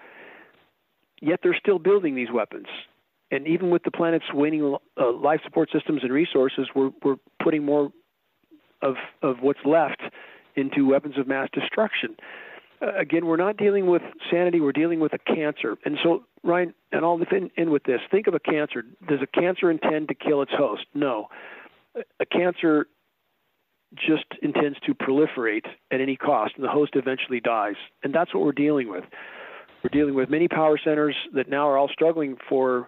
Yet 1.21 1.39
they're 1.43 1.57
still 1.59 1.79
building 1.79 2.15
these 2.15 2.31
weapons. 2.33 2.67
And 3.29 3.47
even 3.47 3.69
with 3.69 3.83
the 3.83 3.91
planet's 3.91 4.25
waning 4.33 4.75
uh, 5.00 5.11
life 5.13 5.39
support 5.43 5.69
systems 5.71 6.01
and 6.03 6.11
resources, 6.11 6.67
we're, 6.75 6.91
we're 7.03 7.15
putting 7.41 7.63
more 7.63 7.91
of, 8.81 8.95
of 9.21 9.38
what's 9.41 9.59
left 9.63 10.01
into 10.55 10.88
weapons 10.88 11.17
of 11.17 11.27
mass 11.27 11.47
destruction. 11.53 12.17
Uh, 12.81 12.93
again, 12.97 13.25
we're 13.25 13.38
not 13.38 13.55
dealing 13.55 13.88
with 13.88 14.01
sanity, 14.29 14.59
we're 14.59 14.73
dealing 14.73 15.00
with 15.00 15.13
a 15.13 15.19
cancer. 15.19 15.77
And 15.85 15.97
so, 16.03 16.23
Ryan, 16.43 16.73
and 16.91 17.05
I'll 17.05 17.21
end, 17.31 17.51
end 17.55 17.69
with 17.69 17.83
this 17.83 18.01
think 18.09 18.27
of 18.27 18.33
a 18.33 18.39
cancer. 18.39 18.83
Does 19.07 19.19
a 19.21 19.27
cancer 19.27 19.71
intend 19.71 20.09
to 20.09 20.15
kill 20.15 20.41
its 20.41 20.51
host? 20.51 20.85
No. 20.93 21.27
A 21.95 22.25
cancer 22.25 22.88
just 23.95 24.25
intends 24.41 24.79
to 24.86 24.93
proliferate 24.93 25.65
at 25.91 26.00
any 26.00 26.15
cost, 26.15 26.53
and 26.55 26.63
the 26.63 26.69
host 26.69 26.95
eventually 26.95 27.39
dies. 27.39 27.75
And 28.03 28.13
that's 28.13 28.33
what 28.33 28.43
we're 28.43 28.53
dealing 28.53 28.89
with. 28.89 29.03
We're 29.83 29.89
dealing 29.89 30.13
with 30.13 30.29
many 30.29 30.48
power 30.48 30.79
centers 30.81 31.15
that 31.33 31.50
now 31.50 31.67
are 31.67 31.77
all 31.77 31.89
struggling 31.89 32.38
for 32.48 32.88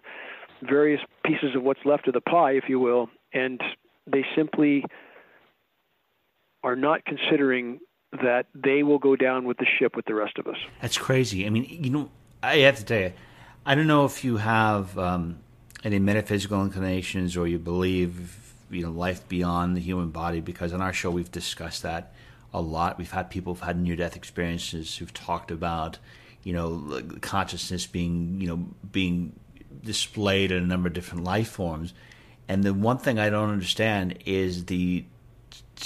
various 0.61 1.01
pieces 1.25 1.55
of 1.55 1.63
what's 1.63 1.81
left 1.85 2.07
of 2.07 2.13
the 2.13 2.21
pie, 2.21 2.51
if 2.51 2.65
you 2.69 2.79
will, 2.79 3.09
and 3.33 3.59
they 4.07 4.25
simply 4.35 4.85
are 6.63 6.75
not 6.75 7.03
considering 7.05 7.79
that 8.13 8.45
they 8.53 8.83
will 8.83 8.99
go 8.99 9.15
down 9.15 9.45
with 9.45 9.57
the 9.57 9.65
ship 9.79 9.95
with 9.95 10.05
the 10.05 10.13
rest 10.13 10.37
of 10.37 10.47
us. 10.47 10.57
That's 10.81 10.97
crazy. 10.97 11.45
I 11.45 11.49
mean, 11.49 11.65
you 11.67 11.89
know, 11.89 12.09
I 12.41 12.57
have 12.57 12.77
to 12.77 12.85
tell 12.85 12.99
you, 12.99 13.13
I 13.65 13.75
don't 13.75 13.87
know 13.87 14.05
if 14.05 14.23
you 14.23 14.37
have 14.37 14.97
um, 14.97 15.39
any 15.83 15.99
metaphysical 15.99 16.63
inclinations 16.63 17.35
or 17.35 17.47
you 17.47 17.59
believe 17.59 18.52
you 18.73 18.83
know 18.83 18.91
life 18.91 19.27
beyond 19.27 19.77
the 19.77 19.81
human 19.81 20.09
body 20.09 20.41
because 20.41 20.73
on 20.73 20.81
our 20.81 20.93
show 20.93 21.11
we've 21.11 21.31
discussed 21.31 21.83
that 21.83 22.13
a 22.53 22.61
lot. 22.61 22.97
We've 22.97 23.11
had 23.11 23.29
people 23.29 23.53
who've 23.53 23.63
had 23.63 23.79
near 23.79 23.95
death 23.95 24.15
experiences 24.15 24.97
who've 24.97 25.13
talked 25.13 25.51
about 25.51 25.97
you 26.43 26.53
know 26.53 27.01
consciousness 27.21 27.87
being 27.87 28.39
you 28.41 28.47
know 28.47 28.67
being 28.91 29.33
displayed 29.83 30.51
in 30.51 30.63
a 30.63 30.67
number 30.67 30.87
of 30.87 30.93
different 30.93 31.23
life 31.23 31.49
forms. 31.49 31.93
And 32.47 32.63
the 32.63 32.73
one 32.73 32.97
thing 32.97 33.19
I 33.19 33.29
don't 33.29 33.49
understand 33.49 34.19
is 34.25 34.65
the 34.65 35.05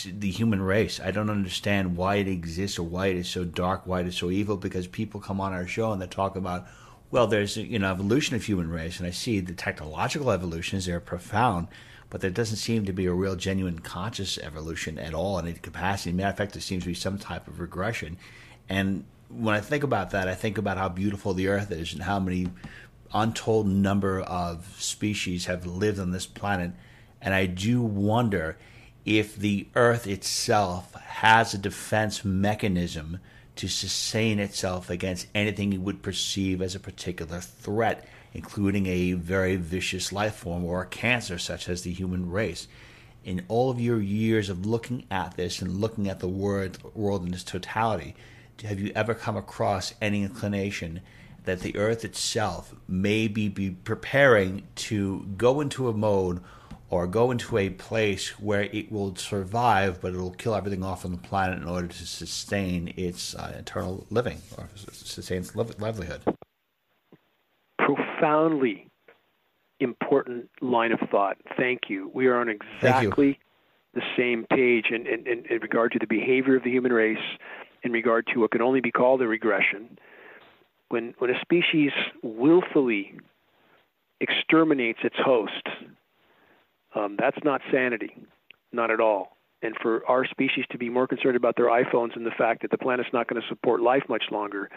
the 0.03 0.29
human 0.29 0.61
race. 0.61 0.99
I 0.99 1.11
don't 1.11 1.29
understand 1.29 1.95
why 1.95 2.15
it 2.15 2.27
exists 2.27 2.77
or 2.77 2.83
why 2.83 3.07
it 3.07 3.17
is 3.17 3.29
so 3.29 3.43
dark, 3.45 3.85
why 3.85 4.01
it 4.01 4.07
is 4.07 4.17
so 4.17 4.29
evil. 4.29 4.57
Because 4.57 4.87
people 4.87 5.19
come 5.19 5.39
on 5.39 5.53
our 5.53 5.67
show 5.67 5.91
and 5.91 6.01
they 6.01 6.07
talk 6.07 6.35
about, 6.35 6.67
well, 7.11 7.27
there's 7.27 7.57
you 7.57 7.79
know 7.79 7.89
evolution 7.89 8.35
of 8.35 8.43
human 8.43 8.69
race, 8.69 8.99
and 8.99 9.07
I 9.07 9.11
see 9.11 9.39
the 9.39 9.53
technological 9.53 10.31
evolutions. 10.31 10.85
They're 10.85 10.99
profound, 10.99 11.67
but 12.09 12.21
there 12.21 12.29
doesn't 12.29 12.57
seem 12.57 12.85
to 12.85 12.93
be 12.93 13.05
a 13.05 13.13
real 13.13 13.35
genuine 13.35 13.79
conscious 13.79 14.37
evolution 14.37 14.97
at 14.97 15.13
all 15.13 15.37
in 15.39 15.47
any 15.47 15.57
capacity. 15.57 16.11
Matter 16.11 16.29
of 16.29 16.37
fact, 16.37 16.53
there 16.53 16.61
seems 16.61 16.83
to 16.83 16.89
be 16.89 16.93
some 16.93 17.17
type 17.17 17.47
of 17.47 17.59
regression. 17.59 18.17
And 18.69 19.05
when 19.29 19.55
I 19.55 19.59
think 19.59 19.83
about 19.83 20.11
that, 20.11 20.27
I 20.27 20.35
think 20.35 20.57
about 20.57 20.77
how 20.77 20.89
beautiful 20.89 21.33
the 21.33 21.47
Earth 21.47 21.71
is 21.71 21.93
and 21.93 22.03
how 22.03 22.19
many 22.19 22.47
untold 23.13 23.67
number 23.67 24.21
of 24.21 24.75
species 24.79 25.45
have 25.45 25.65
lived 25.65 25.99
on 25.99 26.11
this 26.11 26.25
planet. 26.25 26.71
And 27.21 27.33
I 27.33 27.45
do 27.45 27.81
wonder 27.81 28.57
if 29.05 29.35
the 29.35 29.67
Earth 29.75 30.07
itself 30.07 30.93
has 30.93 31.53
a 31.53 31.57
defense 31.57 32.23
mechanism 32.23 33.19
to 33.55 33.67
sustain 33.67 34.39
itself 34.39 34.89
against 34.89 35.27
anything 35.33 35.73
it 35.73 35.81
would 35.81 36.01
perceive 36.01 36.61
as 36.61 36.75
a 36.75 36.79
particular 36.79 37.39
threat 37.39 38.05
including 38.33 38.85
a 38.85 39.13
very 39.13 39.55
vicious 39.55 40.11
life 40.11 40.35
form 40.35 40.63
or 40.63 40.81
a 40.81 40.87
cancer 40.87 41.37
such 41.37 41.67
as 41.69 41.81
the 41.81 41.91
human 41.91 42.29
race. 42.29 42.67
In 43.23 43.43
all 43.47 43.69
of 43.69 43.81
your 43.81 43.99
years 43.99 44.49
of 44.49 44.65
looking 44.65 45.05
at 45.11 45.35
this 45.35 45.61
and 45.61 45.81
looking 45.81 46.07
at 46.07 46.19
the 46.19 46.27
world, 46.27 46.77
world 46.95 47.25
in 47.25 47.33
its 47.33 47.43
totality, 47.43 48.15
have 48.63 48.79
you 48.79 48.91
ever 48.95 49.13
come 49.13 49.37
across 49.37 49.93
any 50.01 50.23
inclination 50.23 51.01
that 51.43 51.61
the 51.61 51.75
earth 51.77 52.03
itself 52.03 52.73
may 52.87 53.27
be, 53.27 53.47
be 53.47 53.71
preparing 53.71 54.63
to 54.75 55.25
go 55.37 55.61
into 55.61 55.87
a 55.87 55.93
mode 55.93 56.41
or 56.89 57.07
go 57.07 57.31
into 57.31 57.57
a 57.57 57.69
place 57.69 58.39
where 58.39 58.63
it 58.63 58.91
will 58.91 59.15
survive, 59.15 59.99
but 60.01 60.13
it 60.13 60.17
will 60.17 60.31
kill 60.31 60.55
everything 60.55 60.83
off 60.83 61.05
on 61.05 61.11
the 61.11 61.17
planet 61.17 61.57
in 61.61 61.67
order 61.67 61.87
to 61.87 62.05
sustain 62.05 62.93
its 62.95 63.35
uh, 63.35 63.55
eternal 63.57 64.05
living 64.09 64.41
or 64.57 64.69
sustain 64.75 65.39
its 65.39 65.55
livelihood? 65.55 66.21
Profoundly 68.17 68.89
important 69.79 70.49
line 70.61 70.91
of 70.91 70.99
thought. 71.11 71.37
Thank 71.55 71.81
you. 71.87 72.09
We 72.13 72.27
are 72.27 72.39
on 72.39 72.49
exactly 72.49 73.39
the 73.93 74.01
same 74.17 74.45
page 74.49 74.87
in, 74.89 75.05
in, 75.07 75.27
in, 75.27 75.43
in 75.49 75.61
regard 75.61 75.91
to 75.91 75.99
the 75.99 76.07
behavior 76.07 76.55
of 76.55 76.63
the 76.63 76.71
human 76.71 76.91
race, 76.91 77.17
in 77.83 77.91
regard 77.91 78.27
to 78.33 78.41
what 78.41 78.51
can 78.51 78.61
only 78.61 78.81
be 78.81 78.91
called 78.91 79.21
a 79.21 79.27
regression. 79.27 79.97
When, 80.89 81.13
when 81.19 81.29
a 81.29 81.39
species 81.41 81.91
willfully 82.23 83.13
exterminates 84.19 84.99
its 85.03 85.15
host, 85.23 85.67
um, 86.95 87.15
that's 87.19 87.37
not 87.43 87.61
sanity, 87.71 88.15
not 88.71 88.89
at 88.89 88.99
all. 88.99 89.37
And 89.61 89.75
for 89.81 90.05
our 90.07 90.25
species 90.25 90.65
to 90.71 90.77
be 90.77 90.89
more 90.89 91.07
concerned 91.07 91.35
about 91.35 91.55
their 91.55 91.67
iPhones 91.67 92.15
and 92.15 92.25
the 92.25 92.31
fact 92.31 92.61
that 92.61 92.71
the 92.71 92.77
planet's 92.77 93.09
not 93.11 93.27
going 93.27 93.41
to 93.41 93.47
support 93.47 93.81
life 93.81 94.03
much 94.07 94.25
longer, 94.31 94.69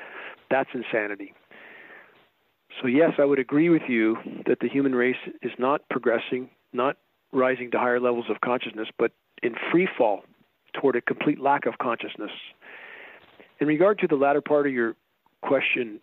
that's 0.50 0.70
insanity. 0.74 1.32
So, 2.80 2.86
yes, 2.86 3.12
I 3.18 3.24
would 3.24 3.38
agree 3.38 3.68
with 3.68 3.82
you 3.88 4.16
that 4.46 4.60
the 4.60 4.68
human 4.68 4.94
race 4.94 5.16
is 5.42 5.52
not 5.58 5.88
progressing, 5.90 6.50
not 6.72 6.96
rising 7.32 7.70
to 7.72 7.78
higher 7.78 8.00
levels 8.00 8.26
of 8.30 8.40
consciousness, 8.40 8.88
but 8.98 9.12
in 9.42 9.54
free 9.70 9.88
fall 9.98 10.22
toward 10.72 10.96
a 10.96 11.00
complete 11.00 11.40
lack 11.40 11.66
of 11.66 11.78
consciousness. 11.78 12.30
In 13.60 13.66
regard 13.66 13.98
to 14.00 14.06
the 14.06 14.14
latter 14.14 14.40
part 14.40 14.66
of 14.66 14.72
your 14.72 14.94
question, 15.42 16.00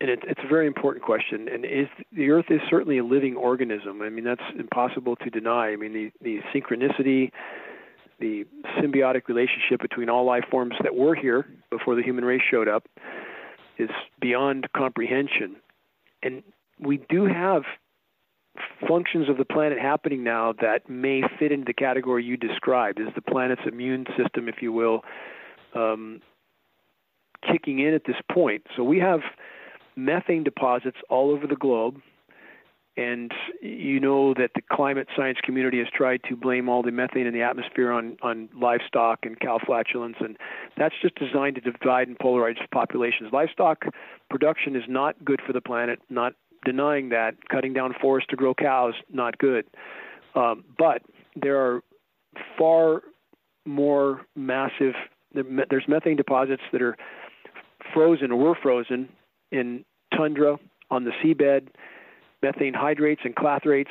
and 0.00 0.10
it, 0.10 0.20
it's 0.26 0.40
a 0.44 0.48
very 0.48 0.66
important 0.66 1.04
question, 1.04 1.48
and 1.48 1.64
is 1.64 1.88
the 2.12 2.30
Earth 2.30 2.46
is 2.50 2.60
certainly 2.68 2.98
a 2.98 3.04
living 3.04 3.36
organism. 3.36 4.02
I 4.02 4.08
mean, 4.08 4.24
that's 4.24 4.42
impossible 4.58 5.16
to 5.16 5.30
deny. 5.30 5.68
I 5.70 5.76
mean, 5.76 5.92
the, 5.92 6.12
the 6.20 6.40
synchronicity, 6.54 7.30
the 8.18 8.44
symbiotic 8.78 9.28
relationship 9.28 9.80
between 9.80 10.08
all 10.08 10.24
life 10.24 10.44
forms 10.50 10.74
that 10.82 10.94
were 10.94 11.14
here 11.14 11.46
before 11.70 11.94
the 11.94 12.02
human 12.02 12.24
race 12.24 12.42
showed 12.50 12.68
up 12.68 12.84
is 13.82 13.90
beyond 14.20 14.68
comprehension. 14.76 15.56
And 16.22 16.42
we 16.78 17.00
do 17.08 17.26
have 17.26 17.62
functions 18.86 19.28
of 19.28 19.38
the 19.38 19.44
planet 19.44 19.78
happening 19.78 20.22
now 20.24 20.52
that 20.60 20.88
may 20.88 21.22
fit 21.38 21.52
into 21.52 21.64
the 21.66 21.72
category 21.72 22.24
you 22.24 22.36
described. 22.36 23.00
Is 23.00 23.08
the 23.14 23.22
planet's 23.22 23.62
immune 23.66 24.06
system, 24.16 24.48
if 24.48 24.56
you 24.60 24.72
will, 24.72 25.02
um, 25.74 26.20
kicking 27.50 27.78
in 27.78 27.94
at 27.94 28.04
this 28.06 28.16
point? 28.30 28.66
So 28.76 28.84
we 28.84 28.98
have 28.98 29.20
methane 29.96 30.44
deposits 30.44 30.98
all 31.08 31.30
over 31.30 31.46
the 31.46 31.56
globe 31.56 32.00
and 32.96 33.32
you 33.62 33.98
know 33.98 34.34
that 34.34 34.50
the 34.54 34.60
climate 34.70 35.08
science 35.16 35.38
community 35.42 35.78
has 35.78 35.86
tried 35.94 36.20
to 36.28 36.36
blame 36.36 36.68
all 36.68 36.82
the 36.82 36.90
methane 36.90 37.26
in 37.26 37.32
the 37.32 37.40
atmosphere 37.40 37.90
on, 37.90 38.16
on 38.22 38.48
livestock 38.60 39.20
and 39.22 39.40
cow 39.40 39.58
flatulence, 39.64 40.16
and 40.20 40.36
that's 40.76 40.94
just 41.00 41.14
designed 41.14 41.54
to 41.56 41.60
divide 41.60 42.08
and 42.08 42.18
polarize 42.18 42.56
populations. 42.70 43.32
Livestock 43.32 43.84
production 44.28 44.76
is 44.76 44.82
not 44.88 45.22
good 45.24 45.40
for 45.46 45.52
the 45.52 45.60
planet, 45.60 46.00
not 46.10 46.34
denying 46.64 47.08
that. 47.08 47.34
Cutting 47.48 47.72
down 47.72 47.94
forests 48.00 48.28
to 48.30 48.36
grow 48.36 48.54
cows, 48.54 48.94
not 49.10 49.38
good. 49.38 49.64
Um, 50.34 50.64
but 50.78 51.02
there 51.34 51.58
are 51.60 51.82
far 52.58 53.02
more 53.64 54.22
massive, 54.36 54.94
there's 55.32 55.88
methane 55.88 56.16
deposits 56.16 56.62
that 56.72 56.82
are 56.82 56.96
frozen 57.94 58.30
or 58.32 58.36
were 58.36 58.54
frozen 58.60 59.08
in 59.50 59.84
tundra, 60.16 60.58
on 60.90 61.04
the 61.04 61.12
seabed, 61.24 61.68
methane 62.42 62.74
hydrates 62.74 63.22
and 63.24 63.34
clathrates. 63.34 63.90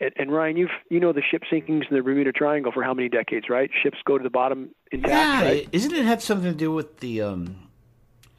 And, 0.00 0.10
and 0.16 0.32
Ryan, 0.32 0.56
you've 0.56 0.70
you 0.90 1.00
know 1.00 1.12
the 1.12 1.22
ship 1.22 1.42
sinkings 1.50 1.88
in 1.88 1.96
the 1.96 2.02
Bermuda 2.02 2.32
Triangle 2.32 2.72
for 2.72 2.82
how 2.82 2.94
many 2.94 3.08
decades, 3.08 3.46
right? 3.48 3.70
Ships 3.82 3.98
go 4.04 4.18
to 4.18 4.24
the 4.24 4.30
bottom 4.30 4.70
intact. 4.90 5.12
Yeah, 5.12 5.42
right? 5.42 5.68
isn't 5.72 5.92
it 5.92 6.04
have 6.04 6.22
something 6.22 6.50
to 6.50 6.56
do 6.56 6.72
with 6.72 6.98
the? 7.00 7.22
um 7.22 7.56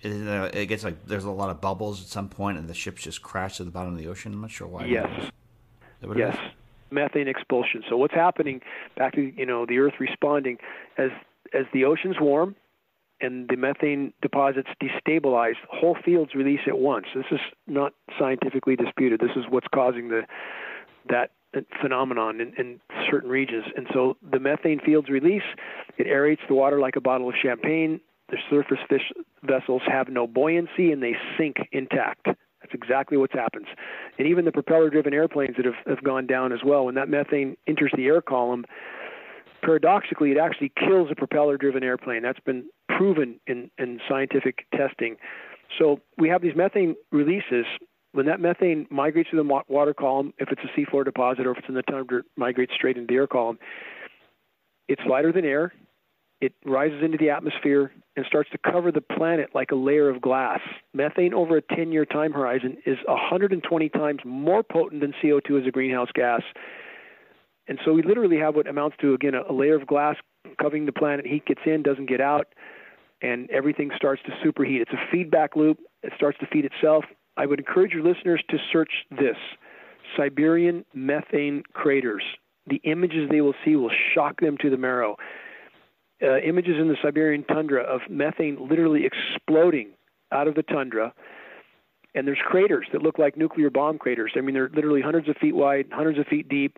it 0.05 0.67
gets 0.67 0.83
like 0.83 1.05
there's 1.05 1.23
a 1.23 1.31
lot 1.31 1.49
of 1.49 1.61
bubbles 1.61 2.01
at 2.01 2.07
some 2.07 2.29
point, 2.29 2.57
and 2.57 2.67
the 2.67 2.73
ships 2.73 3.03
just 3.03 3.21
crash 3.21 3.57
to 3.57 3.63
the 3.63 3.71
bottom 3.71 3.93
of 3.93 3.99
the 3.99 4.07
ocean. 4.07 4.33
I'm 4.33 4.41
not 4.41 4.51
sure 4.51 4.67
why. 4.67 4.85
Yes. 4.85 5.31
Yes. 6.15 6.37
Methane 6.91 7.27
expulsion. 7.27 7.83
So 7.89 7.97
what's 7.97 8.13
happening? 8.13 8.61
Back 8.95 9.15
to 9.15 9.21
you 9.21 9.45
know 9.45 9.65
the 9.65 9.79
Earth 9.79 9.95
responding 9.99 10.57
as 10.97 11.09
as 11.53 11.65
the 11.73 11.85
oceans 11.85 12.17
warm, 12.19 12.55
and 13.25 13.49
the 13.49 13.57
methane 13.57 14.13
deposits 14.21 14.69
destabilize, 14.81 15.55
whole 15.69 15.97
fields 16.05 16.35
release 16.35 16.61
at 16.67 16.77
once. 16.77 17.07
This 17.15 17.25
is 17.31 17.39
not 17.67 17.93
scientifically 18.19 18.75
disputed. 18.75 19.19
This 19.19 19.35
is 19.35 19.45
what's 19.49 19.67
causing 19.73 20.09
the 20.09 20.21
that 21.09 21.31
phenomenon 21.81 22.41
in, 22.41 22.53
in 22.57 22.79
certain 23.09 23.29
regions. 23.29 23.65
And 23.77 23.87
so 23.93 24.17
the 24.29 24.39
methane 24.39 24.79
fields 24.79 25.09
release, 25.09 25.43
it 25.97 26.07
aerates 26.07 26.45
the 26.47 26.53
water 26.53 26.79
like 26.79 26.95
a 26.95 27.01
bottle 27.01 27.29
of 27.29 27.35
champagne. 27.41 28.01
The 28.29 28.37
surface 28.49 28.79
fish 28.89 29.11
vessels 29.43 29.81
have 29.87 30.09
no 30.09 30.27
buoyancy 30.27 30.91
and 30.91 31.01
they 31.01 31.15
sink 31.37 31.57
intact. 31.71 32.25
That's 32.25 32.73
exactly 32.73 33.17
what 33.17 33.31
happens. 33.31 33.67
And 34.17 34.27
even 34.27 34.43
the 34.45 34.51
propeller 34.51 34.89
driven 34.89 35.13
airplanes 35.13 35.55
that 35.57 35.65
have, 35.65 35.75
have 35.85 36.03
gone 36.03 36.25
down 36.25 36.51
as 36.51 36.59
well, 36.65 36.85
when 36.85 36.95
that 36.95 37.07
methane 37.07 37.55
enters 37.67 37.91
the 37.95 38.07
air 38.07 38.21
column, 38.21 38.65
paradoxically, 39.61 40.31
it 40.31 40.37
actually 40.37 40.71
kills 40.77 41.09
a 41.11 41.15
propeller 41.15 41.57
driven 41.57 41.83
airplane. 41.83 42.23
That's 42.23 42.39
been 42.39 42.65
proven 42.97 43.39
in, 43.47 43.69
in 43.77 43.99
scientific 44.07 44.65
testing. 44.75 45.17
So 45.77 46.01
we 46.17 46.29
have 46.29 46.41
these 46.41 46.55
methane 46.55 46.95
releases. 47.11 47.65
When 48.13 48.27
that 48.27 48.39
methane 48.39 48.87
migrates 48.89 49.29
through 49.29 49.43
the 49.43 49.61
water 49.67 49.93
column, 49.93 50.33
if 50.37 50.49
it's 50.51 50.61
a 50.63 50.79
seafloor 50.79 51.03
deposit 51.03 51.45
or 51.45 51.51
if 51.51 51.57
it's 51.57 51.67
in 51.67 51.75
the 51.75 51.83
tundra, 51.83 52.19
it 52.19 52.25
migrates 52.37 52.73
straight 52.73 52.97
into 52.97 53.07
the 53.07 53.15
air 53.15 53.27
column. 53.27 53.59
It's 54.87 55.01
lighter 55.09 55.33
than 55.33 55.43
air. 55.43 55.73
It 56.41 56.53
rises 56.65 57.01
into 57.03 57.17
the 57.17 57.29
atmosphere 57.29 57.91
and 58.15 58.25
starts 58.25 58.49
to 58.51 58.57
cover 58.57 58.91
the 58.91 59.01
planet 59.01 59.49
like 59.53 59.71
a 59.71 59.75
layer 59.75 60.09
of 60.09 60.21
glass. 60.21 60.59
Methane 60.93 61.33
over 61.33 61.57
a 61.57 61.61
10 61.61 61.91
year 61.91 62.05
time 62.05 62.31
horizon 62.31 62.77
is 62.85 62.97
120 63.05 63.89
times 63.89 64.19
more 64.25 64.63
potent 64.63 65.01
than 65.01 65.13
CO2 65.23 65.61
as 65.61 65.67
a 65.67 65.71
greenhouse 65.71 66.09
gas. 66.13 66.41
And 67.67 67.79
so 67.83 67.93
we 67.93 68.03
literally 68.03 68.37
have 68.37 68.55
what 68.55 68.67
amounts 68.67 68.97
to, 69.01 69.13
again, 69.13 69.33
a, 69.33 69.51
layer 69.51 69.75
of 69.75 69.87
glass 69.87 70.17
covering 70.61 70.85
the 70.85 70.91
planet. 70.91 71.25
Heat 71.25 71.45
gets 71.45 71.61
in, 71.65 71.81
doesn't 71.81 72.07
get 72.07 72.21
out, 72.21 72.47
and 73.25 73.49
everything 73.49 73.89
starts 73.95 74.21
to 74.23 74.31
superheat. 74.45 74.81
It's 74.81 74.91
a 74.91 75.11
feedback 75.11 75.55
loop. 75.55 75.79
It 76.03 76.13
starts 76.15 76.37
to 76.39 76.45
feed 76.45 76.65
itself. 76.65 77.05
I 77.37 77.47
would 77.47 77.59
encourage 77.59 77.91
your 77.91 78.03
listeners 78.03 78.43
to 78.49 78.57
search 78.71 78.91
this 79.09 79.35
Siberian 80.15 80.85
methane 80.93 81.63
craters. 81.73 82.23
The 82.67 82.79
images 82.83 83.27
they 83.31 83.41
will 83.41 83.55
see 83.65 83.75
will 83.75 83.91
shock 84.13 84.41
them 84.41 84.57
to 84.61 84.69
the 84.69 84.77
marrow. 84.77 85.17
Uh, 86.21 86.37
images 86.37 86.75
in 86.79 86.87
the 86.87 86.97
Siberian 87.03 87.43
tundra 87.45 87.81
of 87.81 88.01
methane 88.09 88.69
literally 88.69 89.05
exploding 89.05 89.89
out 90.31 90.47
of 90.47 90.53
the 90.53 90.63
tundra. 90.63 91.11
And 92.13 92.27
there's 92.27 92.39
craters 92.45 92.85
that 92.93 93.01
look 93.01 93.17
like 93.17 93.35
nuclear 93.35 93.69
bomb 93.71 93.97
craters. 93.97 94.33
I 94.37 94.41
mean, 94.41 94.53
they're 94.53 94.69
literally 94.73 95.01
hundreds 95.01 95.27
of 95.27 95.35
feet 95.37 95.55
wide, 95.55 95.87
hundreds 95.91 96.19
of 96.19 96.27
feet 96.27 96.47
deep. 96.47 96.77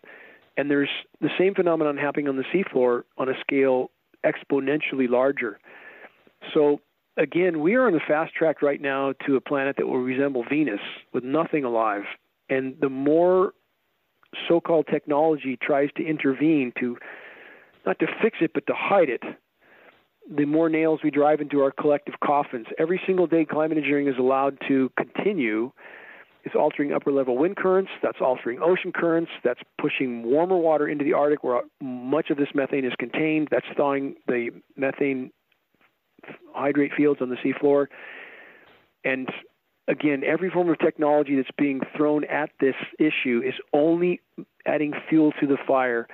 And 0.56 0.72
there's 0.72 0.90
the 1.20 1.30
same 1.38 1.54
phenomenon 1.54 1.98
happening 1.98 2.30
on 2.30 2.38
the 2.38 2.46
seafloor 2.54 3.04
on 3.18 3.28
a 3.30 3.34
scale 3.42 3.92
exponentially 4.26 5.10
larger. 5.10 5.60
So, 6.54 6.80
again, 7.18 7.62
we 7.62 7.76
are 7.76 7.88
on 7.88 7.94
the 7.94 8.02
fast 8.08 8.34
track 8.34 8.62
right 8.62 8.82
now 8.82 9.14
to 9.26 9.36
a 9.36 9.42
planet 9.42 9.76
that 9.78 9.88
will 9.88 10.00
resemble 10.02 10.44
Venus 10.50 10.80
with 11.14 11.24
nothing 11.24 11.64
alive. 11.64 12.04
And 12.50 12.76
the 12.80 12.90
more 12.90 13.54
so 14.48 14.60
called 14.60 14.88
technology 14.92 15.58
tries 15.62 15.90
to 15.98 16.06
intervene 16.06 16.74
to 16.80 16.98
not 17.86 18.00
to 18.00 18.08
fix 18.22 18.38
it, 18.42 18.52
but 18.54 18.68
to 18.68 18.74
hide 18.76 19.10
it, 19.10 19.24
the 20.30 20.46
more 20.46 20.68
nails 20.70 21.00
we 21.04 21.10
drive 21.10 21.40
into 21.40 21.62
our 21.62 21.72
collective 21.72 22.16
coffins. 22.22 22.68
Every 22.78 23.00
single 23.06 23.28
day, 23.28 23.46
climate 23.46 23.78
engineering 23.78 24.10
is 24.10 24.18
allowed 24.20 24.58
to 24.68 24.92
continue 24.98 25.72
It's 26.48 26.56
altering 26.56 26.94
upper 26.94 27.12
level 27.12 27.38
wind 27.38 27.58
currents, 27.58 27.92
that's 28.02 28.20
altering 28.22 28.60
ocean 28.62 28.94
currents, 28.94 29.30
that's 29.44 29.60
pushing 29.82 30.24
warmer 30.24 30.56
water 30.56 30.88
into 30.88 31.04
the 31.04 31.12
Arctic 31.12 31.44
where 31.44 31.60
much 31.82 32.30
of 32.30 32.38
this 32.38 32.48
methane 32.56 32.86
is 32.86 32.94
contained, 32.98 33.50
that's 33.52 33.66
thawing 33.76 34.16
the 34.28 34.52
methane 34.78 35.32
hydrate 36.54 36.92
fields 36.96 37.22
on 37.22 37.30
the 37.30 37.36
seafloor. 37.38 37.88
And 39.04 39.30
again, 39.88 40.24
every 40.26 40.50
form 40.50 40.70
of 40.70 40.80
technology 40.80 41.36
that's 41.36 41.50
being 41.58 41.82
thrown 41.96 42.24
at 42.26 42.50
this 42.60 42.76
issue 43.00 43.42
is 43.46 43.54
only 43.74 44.22
adding 44.66 44.94
fuel 45.10 45.32
to 45.40 45.48
the 45.48 45.58
fire 45.68 46.08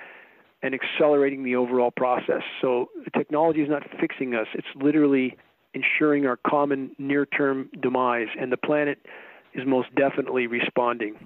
and 0.62 0.74
accelerating 0.74 1.44
the 1.44 1.56
overall 1.56 1.90
process. 1.90 2.42
So 2.62 2.88
technology 3.16 3.60
is 3.60 3.68
not 3.68 3.82
fixing 4.00 4.34
us, 4.34 4.46
it's 4.54 4.66
literally 4.76 5.36
ensuring 5.74 6.26
our 6.26 6.38
common 6.46 6.94
near 6.98 7.26
term 7.26 7.68
demise. 7.80 8.28
And 8.40 8.50
the 8.52 8.56
planet 8.56 8.98
is 9.54 9.66
most 9.66 9.94
definitely 9.94 10.46
responding. 10.46 11.16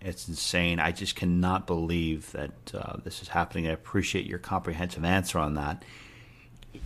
It's 0.00 0.28
insane. 0.28 0.80
I 0.80 0.92
just 0.92 1.14
cannot 1.14 1.66
believe 1.66 2.32
that 2.32 2.74
uh, 2.74 2.96
this 3.04 3.20
is 3.20 3.28
happening. 3.28 3.68
I 3.68 3.72
appreciate 3.72 4.24
your 4.24 4.38
comprehensive 4.38 5.04
answer 5.04 5.38
on 5.38 5.54
that. 5.54 5.84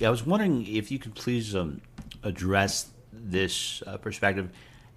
I 0.04 0.10
was 0.10 0.26
wondering 0.26 0.66
if 0.66 0.90
you 0.90 0.98
could 0.98 1.14
please 1.14 1.54
um, 1.54 1.80
address 2.22 2.90
this 3.12 3.82
uh, 3.86 3.96
perspective, 3.98 4.50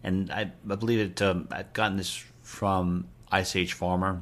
and 0.03 0.31
I, 0.31 0.51
I 0.69 0.75
believe 0.75 1.15
that 1.15 1.29
um, 1.29 1.47
I've 1.51 1.73
gotten 1.73 1.97
this 1.97 2.23
from 2.41 3.07
Ice 3.31 3.55
Age 3.55 3.73
Farmer 3.73 4.21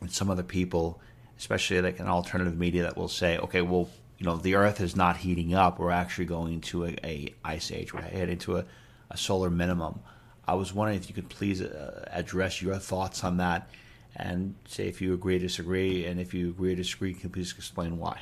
and 0.00 0.10
some 0.10 0.30
other 0.30 0.42
people, 0.42 1.00
especially 1.38 1.80
like 1.82 1.98
an 2.00 2.06
alternative 2.06 2.56
media 2.56 2.84
that 2.84 2.96
will 2.96 3.08
say, 3.08 3.38
okay, 3.38 3.60
well, 3.60 3.90
you 4.18 4.26
know, 4.26 4.36
the 4.36 4.54
Earth 4.54 4.80
is 4.80 4.96
not 4.96 5.16
heating 5.16 5.54
up. 5.54 5.78
We're 5.78 5.90
actually 5.90 6.26
going 6.26 6.60
to 6.62 6.86
a, 6.86 6.96
a 7.04 7.34
ice 7.44 7.70
age. 7.70 7.94
We're 7.94 8.02
heading 8.02 8.38
to 8.38 8.58
a, 8.58 8.64
a 9.10 9.16
solar 9.16 9.50
minimum. 9.50 10.00
I 10.46 10.54
was 10.54 10.72
wondering 10.72 10.98
if 10.98 11.08
you 11.08 11.14
could 11.14 11.28
please 11.28 11.62
uh, 11.62 12.08
address 12.10 12.62
your 12.62 12.76
thoughts 12.78 13.22
on 13.22 13.36
that 13.36 13.70
and 14.16 14.54
say 14.66 14.88
if 14.88 15.00
you 15.00 15.14
agree 15.14 15.36
or 15.36 15.40
disagree, 15.40 16.06
and 16.06 16.18
if 16.18 16.32
you 16.34 16.50
agree 16.50 16.74
disagree, 16.74 17.12
can 17.12 17.24
you 17.24 17.28
please 17.28 17.54
explain 17.56 17.98
why? 17.98 18.18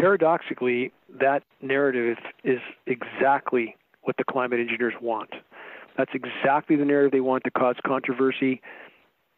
Paradoxically, 0.00 0.92
that 1.20 1.42
narrative 1.60 2.16
is 2.42 2.58
exactly 2.86 3.76
what 4.02 4.16
the 4.16 4.24
climate 4.24 4.58
engineers 4.58 4.94
want. 5.00 5.30
That's 5.98 6.12
exactly 6.14 6.76
the 6.76 6.86
narrative 6.86 7.12
they 7.12 7.20
want 7.20 7.44
to 7.44 7.50
cause 7.50 7.76
controversy, 7.86 8.62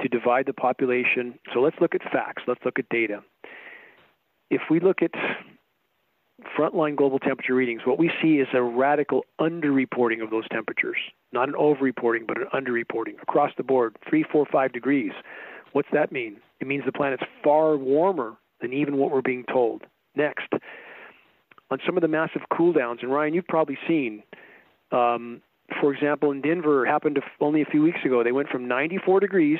to 0.01 0.09
divide 0.09 0.47
the 0.47 0.53
population. 0.53 1.39
So 1.53 1.61
let's 1.61 1.77
look 1.81 1.95
at 1.95 2.03
facts, 2.13 2.45
let's 2.47 2.61
look 2.65 2.79
at 2.79 2.89
data. 2.89 3.23
If 4.51 4.63
we 4.71 4.79
look 4.79 5.03
at 5.03 5.11
frontline 6.57 6.97
global 6.97 7.19
temperature 7.19 7.55
readings, 7.55 7.83
what 7.85 7.99
we 7.99 8.11
see 8.23 8.35
is 8.35 8.49
a 8.53 8.63
radical 8.63 9.25
underreporting 9.41 10.23
of 10.23 10.31
those 10.31 10.47
temperatures. 10.53 10.99
Not 11.33 11.49
an 11.49 11.55
overreporting, 11.55 12.27
but 12.27 12.37
an 12.39 12.47
underreporting 12.55 13.21
across 13.21 13.51
the 13.57 13.63
board, 13.65 13.97
three, 14.09 14.25
four, 14.31 14.47
five 14.51 14.73
degrees. 14.73 15.13
What's 15.73 15.89
that 15.93 16.13
mean? 16.13 16.37
It 16.61 16.67
means 16.69 16.85
the 16.85 16.93
planet's 16.93 17.25
far 17.43 17.77
warmer 17.77 18.37
than 18.61 18.73
even 18.73 18.97
what 18.97 19.11
we're 19.11 19.23
being 19.23 19.45
told. 19.51 19.83
Next, 20.15 20.49
on 21.71 21.79
some 21.87 21.97
of 21.97 22.03
the 22.03 22.09
massive 22.09 22.43
cool 22.55 22.73
downs, 22.73 23.01
and 23.03 23.13
Ryan, 23.13 23.35
you've 23.35 23.47
probably 23.47 23.79
seen, 23.89 24.23
um, 24.91 25.41
for 25.81 25.93
example, 25.93 26.31
in 26.31 26.43
Denver, 26.43 26.85
happened 26.85 27.19
only 27.41 27.63
a 27.63 27.67
few 27.67 27.83
weeks 27.83 28.01
ago. 28.05 28.23
They 28.23 28.33
went 28.33 28.49
from 28.49 28.69
94 28.69 29.21
degrees 29.21 29.59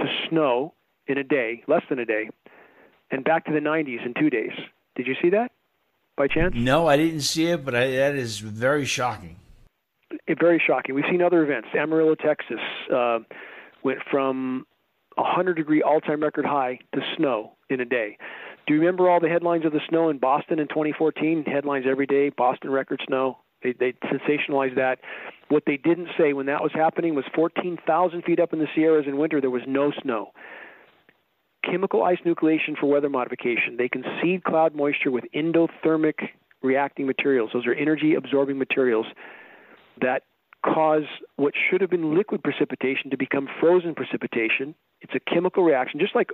to 0.00 0.06
snow 0.28 0.74
in 1.06 1.18
a 1.18 1.24
day, 1.24 1.62
less 1.68 1.82
than 1.88 1.98
a 1.98 2.04
day, 2.04 2.30
and 3.10 3.24
back 3.24 3.44
to 3.46 3.52
the 3.52 3.60
90s 3.60 4.04
in 4.04 4.14
two 4.18 4.30
days. 4.30 4.52
Did 4.96 5.06
you 5.06 5.14
see 5.22 5.30
that? 5.30 5.52
by 6.16 6.28
chance? 6.28 6.54
No, 6.56 6.86
I 6.86 6.96
didn't 6.96 7.22
see 7.22 7.46
it, 7.46 7.64
but 7.64 7.74
I, 7.74 7.90
that 7.90 8.14
is 8.14 8.38
very 8.38 8.84
shocking. 8.84 9.36
It, 10.26 10.38
very 10.38 10.62
shocking. 10.64 10.94
We've 10.94 11.04
seen 11.10 11.22
other 11.22 11.42
events. 11.42 11.68
Amarillo, 11.76 12.14
Texas, 12.14 12.60
uh, 12.94 13.20
went 13.82 14.00
from 14.10 14.66
a 15.16 15.22
100 15.22 15.54
degree 15.54 15.82
all 15.82 16.00
time 16.00 16.22
record 16.22 16.44
high 16.44 16.78
to 16.94 17.00
snow 17.16 17.52
in 17.68 17.80
a 17.80 17.84
day. 17.84 18.18
Do 18.66 18.74
you 18.74 18.80
remember 18.80 19.10
all 19.10 19.20
the 19.20 19.28
headlines 19.28 19.64
of 19.64 19.72
the 19.72 19.80
snow 19.88 20.08
in 20.08 20.18
Boston 20.18 20.58
in 20.58 20.68
2014? 20.68 21.44
Headlines 21.44 21.84
every 21.88 22.06
day 22.06 22.30
Boston 22.30 22.70
record 22.70 23.00
snow. 23.06 23.38
They, 23.62 23.72
they 23.72 23.92
sensationalized 24.04 24.76
that. 24.76 24.98
What 25.48 25.64
they 25.66 25.76
didn't 25.76 26.08
say 26.18 26.32
when 26.32 26.46
that 26.46 26.62
was 26.62 26.72
happening 26.72 27.14
was 27.14 27.24
14,000 27.34 28.22
feet 28.22 28.40
up 28.40 28.52
in 28.52 28.58
the 28.58 28.66
Sierras 28.74 29.06
in 29.06 29.18
winter, 29.18 29.40
there 29.40 29.50
was 29.50 29.62
no 29.66 29.92
snow 30.02 30.32
chemical 31.64 32.02
ice 32.02 32.18
nucleation 32.26 32.76
for 32.78 32.86
weather 32.86 33.08
modification. 33.08 33.76
They 33.76 33.88
can 33.88 34.04
seed 34.20 34.44
cloud 34.44 34.74
moisture 34.74 35.10
with 35.10 35.24
endothermic 35.34 36.28
reacting 36.62 37.06
materials. 37.06 37.50
Those 37.52 37.66
are 37.66 37.74
energy 37.74 38.14
absorbing 38.14 38.58
materials 38.58 39.06
that 40.00 40.22
cause 40.64 41.04
what 41.36 41.54
should 41.70 41.80
have 41.80 41.90
been 41.90 42.16
liquid 42.16 42.42
precipitation 42.42 43.10
to 43.10 43.16
become 43.16 43.48
frozen 43.60 43.94
precipitation. 43.94 44.74
It's 45.00 45.12
a 45.14 45.20
chemical 45.20 45.64
reaction. 45.64 45.98
Just 45.98 46.14
like 46.14 46.30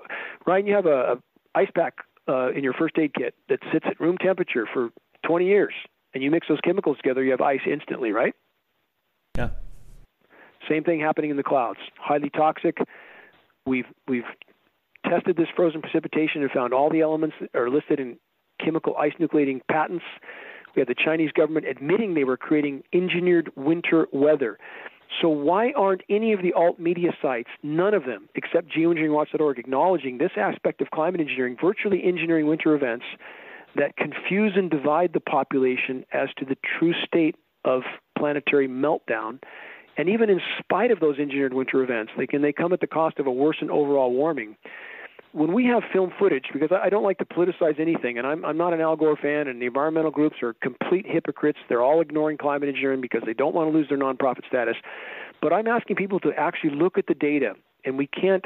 Ryan, 0.47 0.67
you 0.67 0.75
have 0.75 0.87
a, 0.87 0.91
a 1.13 1.17
ice 1.55 1.71
pack 1.75 1.95
uh, 2.29 2.51
in 2.53 2.63
your 2.63 2.75
first 2.75 2.99
aid 2.99 3.13
kit 3.15 3.35
that 3.49 3.61
sits 3.73 3.87
at 3.89 4.01
room 4.01 4.19
temperature 4.19 4.67
for 4.73 4.91
20 5.27 5.47
years, 5.47 5.75
and 6.15 6.23
you 6.23 6.31
mix 6.31 6.49
those 6.49 6.61
chemicals 6.63 6.97
together, 6.99 7.23
you 7.23 7.31
have 7.31 7.41
ice 7.41 7.61
instantly, 7.71 8.13
right? 8.13 8.35
Yeah. 9.37 9.49
Same 10.69 10.85
thing 10.85 11.01
happening 11.01 11.31
in 11.31 11.37
the 11.37 11.43
clouds. 11.43 11.79
Highly 11.99 12.31
toxic. 12.31 12.79
We've 13.67 13.87
we've 14.07 14.25
tested 15.09 15.37
this 15.37 15.49
frozen 15.55 15.81
precipitation 15.81 16.43
and 16.43 16.51
found 16.51 16.73
all 16.73 16.91
the 16.91 17.01
elements 17.01 17.37
that 17.41 17.55
are 17.55 17.71
listed 17.71 18.01
in 18.01 18.19
chemical 18.63 18.97
ice 18.97 19.13
nucleating 19.21 19.61
patents. 19.71 20.05
We 20.75 20.81
had 20.81 20.89
the 20.89 20.95
Chinese 20.95 21.31
government 21.33 21.67
admitting 21.67 22.15
they 22.15 22.25
were 22.25 22.37
creating 22.37 22.83
engineered 22.93 23.51
winter 23.57 24.07
weather. 24.13 24.59
So 25.21 25.29
why 25.29 25.73
aren't 25.73 26.03
any 26.09 26.33
of 26.33 26.43
the 26.43 26.53
alt 26.53 26.79
media 26.79 27.11
sites, 27.21 27.49
none 27.63 27.95
of 27.95 28.05
them, 28.05 28.29
except 28.35 28.69
geoengineeringwatch.org, 28.77 29.59
acknowledging 29.59 30.19
this 30.19 30.33
aspect 30.37 30.81
of 30.81 30.91
climate 30.91 31.21
engineering, 31.21 31.57
virtually 31.61 32.03
engineering 32.05 32.47
winter 32.47 32.75
events 32.75 33.05
that 33.77 33.97
confuse 33.97 34.53
and 34.57 34.71
divide 34.71 35.13
the 35.13 35.21
population 35.21 36.05
as 36.13 36.29
to 36.39 36.45
the 36.45 36.57
true 36.79 36.95
state 37.07 37.37
of 37.65 37.83
planetary 38.19 38.69
meltdown? 38.69 39.41
And 39.97 40.09
even 40.09 40.31
in 40.31 40.41
spite 40.59 40.91
of 40.91 41.01
those 41.01 41.19
engineered 41.19 41.55
winter 41.55 41.83
events, 41.83 42.13
they 42.17 42.27
can 42.27 42.43
they 42.43 42.53
come 42.53 42.73
at 42.73 42.81
the 42.81 42.87
cost 42.87 43.19
of 43.19 43.27
a 43.27 43.33
worsened 43.33 43.71
overall 43.71 44.13
warming 44.13 44.57
when 45.33 45.53
we 45.53 45.67
have 45.67 45.83
film 45.93 46.13
footage, 46.19 46.47
because 46.53 46.71
I 46.73 46.89
don't 46.89 47.05
like 47.05 47.19
to 47.19 47.25
politicize 47.25 47.79
anything, 47.79 48.19
and 48.19 48.27
I'm, 48.27 48.45
I'm 48.45 48.57
not 48.57 48.73
an 48.73 48.81
Al 48.81 48.97
Gore 48.97 49.17
fan, 49.17 49.49
and 49.49 49.61
the 49.61 49.67
environmental 49.67 50.11
groups 50.11 50.37
are 50.43 50.55
complete 50.55 51.07
hypocrites. 51.07 51.59
They're 51.69 51.83
all 51.83 52.01
ignoring 52.01 52.39
climate 52.39 52.69
engineering 52.69 53.01
because 53.01 53.23
they 53.27 53.35
don't 53.35 53.55
want 53.55 53.71
to 53.71 53.77
lose 53.77 53.89
their 53.89 53.99
nonprofit 53.99 54.47
status. 54.49 54.77
But 55.41 55.53
I'm 55.53 55.69
asking 55.69 55.97
people 55.97 56.19
to 56.21 56.33
actually 56.37 56.71
look 56.71 56.99
at 56.99 57.07
the 57.07 57.15
data, 57.15 57.55
and 57.85 57.99
we 57.99 58.07
can't 58.07 58.45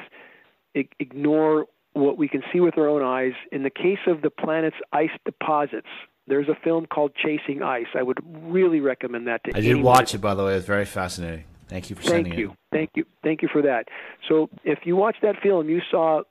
ignore 0.75 1.67
what 1.95 2.19
we 2.19 2.29
can 2.29 2.43
see 2.53 2.61
with 2.61 2.79
our 2.79 2.89
own 2.89 3.03
eyes. 3.03 3.33
In 3.51 3.63
the 3.63 3.71
case 3.71 3.99
of 4.07 4.23
the 4.23 4.31
planet's 4.31 4.77
ice 4.93 5.11
deposits, 5.25 5.89
there's 6.27 6.49
a 6.49 6.57
film 6.63 6.87
called 6.87 7.13
Chasing 7.15 7.63
Ice. 7.63 7.87
I 7.95 8.03
would 8.03 8.19
really 8.45 8.81
recommend 8.81 9.27
that 9.27 9.45
to 9.45 9.57
I 9.57 9.61
did 9.61 9.83
watch 9.83 10.15
it, 10.15 10.21
by 10.21 10.35
the 10.35 10.45
way. 10.45 10.53
It 10.53 10.57
was 10.57 10.65
very 10.65 10.85
fascinating. 10.85 11.45
Thank 11.69 11.91
you 11.91 11.97
for 11.97 12.03
Thank 12.03 12.27
sending 12.27 12.39
you. 12.39 12.51
it. 12.51 12.57
Thank 12.71 12.91
you. 12.95 13.05
Thank 13.23 13.43
you 13.43 13.43
Thank 13.43 13.43
you 13.43 13.49
for 13.53 13.63
that. 13.63 13.89
So 14.29 14.51
if 14.65 14.81
you 14.85 14.97
watch 14.97 15.17
that 15.23 15.37
film, 15.43 15.69
you 15.69 15.81
saw 15.91 16.23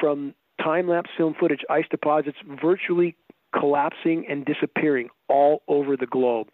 from 0.00 0.34
time 0.62 0.88
lapse 0.88 1.10
film 1.16 1.34
footage 1.38 1.62
ice 1.70 1.86
deposits 1.90 2.36
virtually 2.60 3.16
collapsing 3.58 4.24
and 4.28 4.44
disappearing 4.44 5.08
all 5.28 5.62
over 5.68 5.96
the 5.96 6.06
globe. 6.06 6.48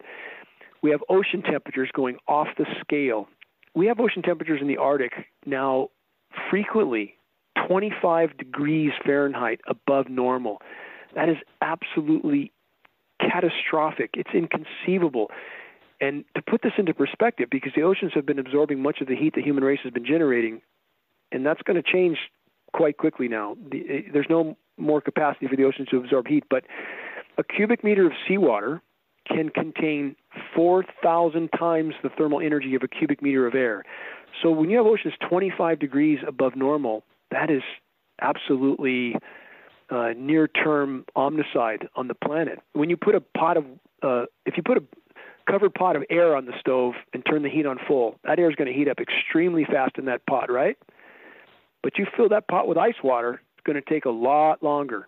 We 0.81 0.91
have 0.91 1.01
ocean 1.09 1.41
temperatures 1.41 1.89
going 1.93 2.17
off 2.27 2.47
the 2.57 2.65
scale. 2.81 3.27
We 3.75 3.87
have 3.87 3.99
ocean 3.99 4.21
temperatures 4.21 4.59
in 4.61 4.67
the 4.67 4.77
Arctic 4.77 5.11
now 5.45 5.89
frequently 6.49 7.15
25 7.67 8.37
degrees 8.37 8.91
Fahrenheit 9.05 9.61
above 9.67 10.09
normal. 10.09 10.61
That 11.15 11.29
is 11.29 11.37
absolutely 11.61 12.51
catastrophic. 13.19 14.11
It's 14.13 14.29
inconceivable. 14.33 15.31
And 16.01 16.23
to 16.35 16.41
put 16.41 16.61
this 16.61 16.71
into 16.77 16.93
perspective, 16.93 17.49
because 17.51 17.73
the 17.75 17.81
oceans 17.81 18.13
have 18.15 18.25
been 18.25 18.39
absorbing 18.39 18.81
much 18.81 19.01
of 19.01 19.07
the 19.07 19.15
heat 19.15 19.33
the 19.35 19.41
human 19.41 19.63
race 19.63 19.79
has 19.83 19.91
been 19.91 20.05
generating, 20.05 20.61
and 21.31 21.45
that's 21.45 21.61
going 21.63 21.81
to 21.81 21.91
change 21.91 22.17
quite 22.73 22.97
quickly 22.97 23.27
now. 23.27 23.55
The, 23.71 23.83
eh, 23.89 24.01
there's 24.13 24.27
no 24.29 24.57
more 24.77 25.01
capacity 25.01 25.47
for 25.47 25.55
the 25.55 25.63
oceans 25.63 25.89
to 25.89 25.97
absorb 25.97 26.27
heat, 26.27 26.43
but 26.49 26.63
a 27.37 27.43
cubic 27.43 27.83
meter 27.83 28.05
of 28.05 28.13
seawater 28.27 28.81
can 29.27 29.49
contain 29.49 30.15
4,000 30.55 31.49
times 31.57 31.93
the 32.01 32.09
thermal 32.09 32.39
energy 32.39 32.75
of 32.75 32.83
a 32.83 32.87
cubic 32.87 33.21
meter 33.21 33.45
of 33.47 33.55
air. 33.55 33.83
So 34.41 34.51
when 34.51 34.69
you 34.69 34.77
have 34.77 34.85
oceans 34.85 35.13
25 35.27 35.79
degrees 35.79 36.19
above 36.27 36.55
normal, 36.55 37.03
that 37.31 37.49
is 37.51 37.61
absolutely 38.21 39.15
uh, 39.89 40.09
near-term 40.15 41.05
omnicide 41.15 41.87
on 41.95 42.07
the 42.07 42.13
planet. 42.13 42.59
When 42.73 42.89
you 42.89 42.97
put 42.97 43.15
a 43.15 43.21
pot 43.21 43.57
of, 43.57 43.65
uh, 44.01 44.25
if 44.45 44.55
you 44.57 44.63
put 44.63 44.77
a 44.77 44.83
covered 45.49 45.73
pot 45.73 45.95
of 45.95 46.03
air 46.09 46.35
on 46.35 46.45
the 46.45 46.53
stove 46.59 46.93
and 47.13 47.25
turn 47.25 47.43
the 47.43 47.49
heat 47.49 47.65
on 47.65 47.79
full, 47.87 48.15
that 48.23 48.39
air 48.39 48.49
is 48.49 48.55
going 48.55 48.71
to 48.71 48.77
heat 48.77 48.87
up 48.87 48.99
extremely 48.99 49.65
fast 49.65 49.97
in 49.97 50.05
that 50.05 50.25
pot, 50.27 50.51
right? 50.51 50.77
But 51.83 51.97
you 51.97 52.05
fill 52.15 52.29
that 52.29 52.47
pot 52.47 52.67
with 52.67 52.77
ice 52.77 53.01
water, 53.03 53.41
it's 53.57 53.63
going 53.65 53.81
to 53.81 53.89
take 53.89 54.05
a 54.05 54.09
lot 54.09 54.61
longer. 54.63 55.07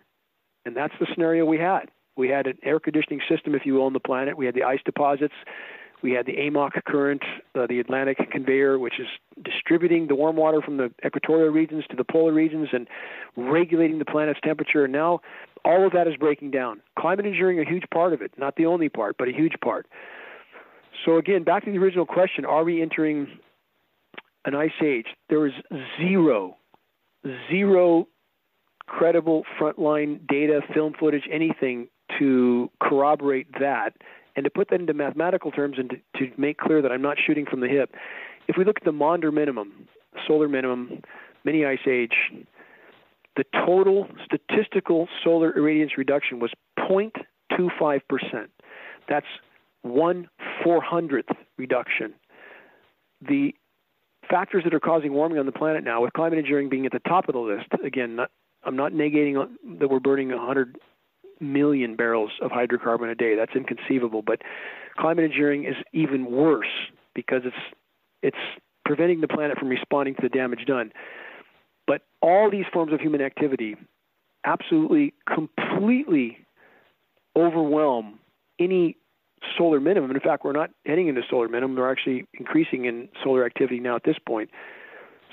And 0.64 0.76
that's 0.76 0.94
the 1.00 1.06
scenario 1.12 1.44
we 1.44 1.58
had. 1.58 1.90
We 2.16 2.28
had 2.28 2.46
an 2.46 2.58
air 2.62 2.78
conditioning 2.78 3.20
system, 3.28 3.54
if 3.54 3.62
you 3.64 3.74
will, 3.74 3.84
on 3.84 3.92
the 3.92 4.00
planet. 4.00 4.36
We 4.36 4.46
had 4.46 4.54
the 4.54 4.64
ice 4.64 4.80
deposits. 4.84 5.34
We 6.02 6.12
had 6.12 6.26
the 6.26 6.32
AMOC 6.32 6.84
current, 6.84 7.22
uh, 7.54 7.66
the 7.68 7.78
Atlantic 7.78 8.18
conveyor, 8.30 8.78
which 8.78 8.98
is 8.98 9.06
distributing 9.42 10.08
the 10.08 10.16
warm 10.16 10.36
water 10.36 10.60
from 10.60 10.76
the 10.76 10.90
equatorial 11.06 11.50
regions 11.50 11.84
to 11.90 11.96
the 11.96 12.04
polar 12.04 12.32
regions 12.32 12.68
and 12.72 12.88
regulating 13.36 13.98
the 13.98 14.04
planet's 14.04 14.40
temperature. 14.42 14.84
And 14.84 14.92
now 14.92 15.20
all 15.64 15.86
of 15.86 15.92
that 15.92 16.08
is 16.08 16.16
breaking 16.16 16.50
down. 16.50 16.80
Climate 16.98 17.24
engineering, 17.24 17.60
a 17.60 17.64
huge 17.64 17.84
part 17.92 18.12
of 18.12 18.20
it, 18.20 18.32
not 18.36 18.56
the 18.56 18.66
only 18.66 18.88
part, 18.88 19.16
but 19.16 19.28
a 19.28 19.32
huge 19.32 19.54
part. 19.62 19.86
So, 21.04 21.18
again, 21.18 21.44
back 21.44 21.64
to 21.64 21.70
the 21.70 21.78
original 21.78 22.06
question 22.06 22.44
are 22.44 22.64
we 22.64 22.82
entering 22.82 23.28
an 24.44 24.54
ice 24.54 24.70
age? 24.84 25.06
There 25.28 25.46
is 25.46 25.52
zero, 26.00 26.56
zero 27.50 28.08
credible 28.86 29.44
frontline 29.60 30.26
data, 30.26 30.60
film 30.74 30.92
footage, 30.98 31.24
anything 31.30 31.88
to 32.18 32.70
corroborate 32.80 33.46
that. 33.60 33.94
And 34.34 34.44
to 34.44 34.50
put 34.50 34.70
that 34.70 34.80
into 34.80 34.94
mathematical 34.94 35.50
terms 35.50 35.76
and 35.78 35.90
to, 35.90 35.96
to 36.18 36.40
make 36.40 36.58
clear 36.58 36.82
that 36.82 36.90
I'm 36.90 37.02
not 37.02 37.18
shooting 37.24 37.46
from 37.46 37.60
the 37.60 37.68
hip, 37.68 37.94
if 38.48 38.56
we 38.56 38.64
look 38.64 38.76
at 38.78 38.84
the 38.84 38.92
Maunder 38.92 39.30
minimum, 39.30 39.88
solar 40.26 40.48
minimum, 40.48 41.02
mini 41.44 41.64
ice 41.64 41.86
age, 41.88 42.14
the 43.36 43.44
total 43.66 44.08
statistical 44.24 45.08
solar 45.24 45.52
irradiance 45.52 45.96
reduction 45.96 46.38
was 46.38 46.50
0.25%. 46.78 48.00
That's 49.08 49.26
one 49.82 50.28
four 50.62 50.80
hundredth 50.80 51.30
reduction. 51.58 52.14
The 53.20 53.54
factors 54.32 54.64
that 54.64 54.72
are 54.72 54.80
causing 54.80 55.12
warming 55.12 55.38
on 55.38 55.46
the 55.46 55.52
planet 55.52 55.84
now, 55.84 56.02
with 56.02 56.14
climate 56.14 56.38
engineering 56.38 56.70
being 56.70 56.86
at 56.86 56.92
the 56.92 57.00
top 57.00 57.28
of 57.28 57.34
the 57.34 57.40
list, 57.40 57.66
again, 57.84 58.16
not, 58.16 58.30
I'm 58.64 58.76
not 58.76 58.92
negating 58.92 59.34
that 59.78 59.88
we're 59.88 60.00
burning 60.00 60.30
100 60.30 60.78
million 61.38 61.96
barrels 61.96 62.30
of 62.40 62.50
hydrocarbon 62.50 63.10
a 63.10 63.14
day. 63.14 63.36
That's 63.36 63.54
inconceivable. 63.54 64.22
But 64.22 64.40
climate 64.96 65.24
engineering 65.24 65.64
is 65.64 65.76
even 65.92 66.30
worse 66.30 66.66
because 67.14 67.42
it's 67.44 67.56
it's 68.22 68.36
preventing 68.84 69.20
the 69.20 69.28
planet 69.28 69.58
from 69.58 69.68
responding 69.68 70.14
to 70.14 70.22
the 70.22 70.28
damage 70.28 70.64
done. 70.66 70.92
But 71.86 72.02
all 72.22 72.50
these 72.50 72.64
forms 72.72 72.92
of 72.92 73.00
human 73.00 73.20
activity 73.20 73.76
absolutely, 74.44 75.12
completely 75.26 76.38
overwhelm 77.36 78.18
any 78.58 78.96
solar 79.56 79.80
minimum. 79.80 80.10
In 80.10 80.20
fact, 80.20 80.44
we're 80.44 80.52
not 80.52 80.70
heading 80.86 81.08
into 81.08 81.22
solar 81.28 81.48
minimum. 81.48 81.76
We're 81.76 81.90
actually 81.90 82.26
increasing 82.34 82.84
in 82.84 83.08
solar 83.22 83.44
activity 83.44 83.80
now 83.80 83.96
at 83.96 84.04
this 84.04 84.16
point. 84.26 84.50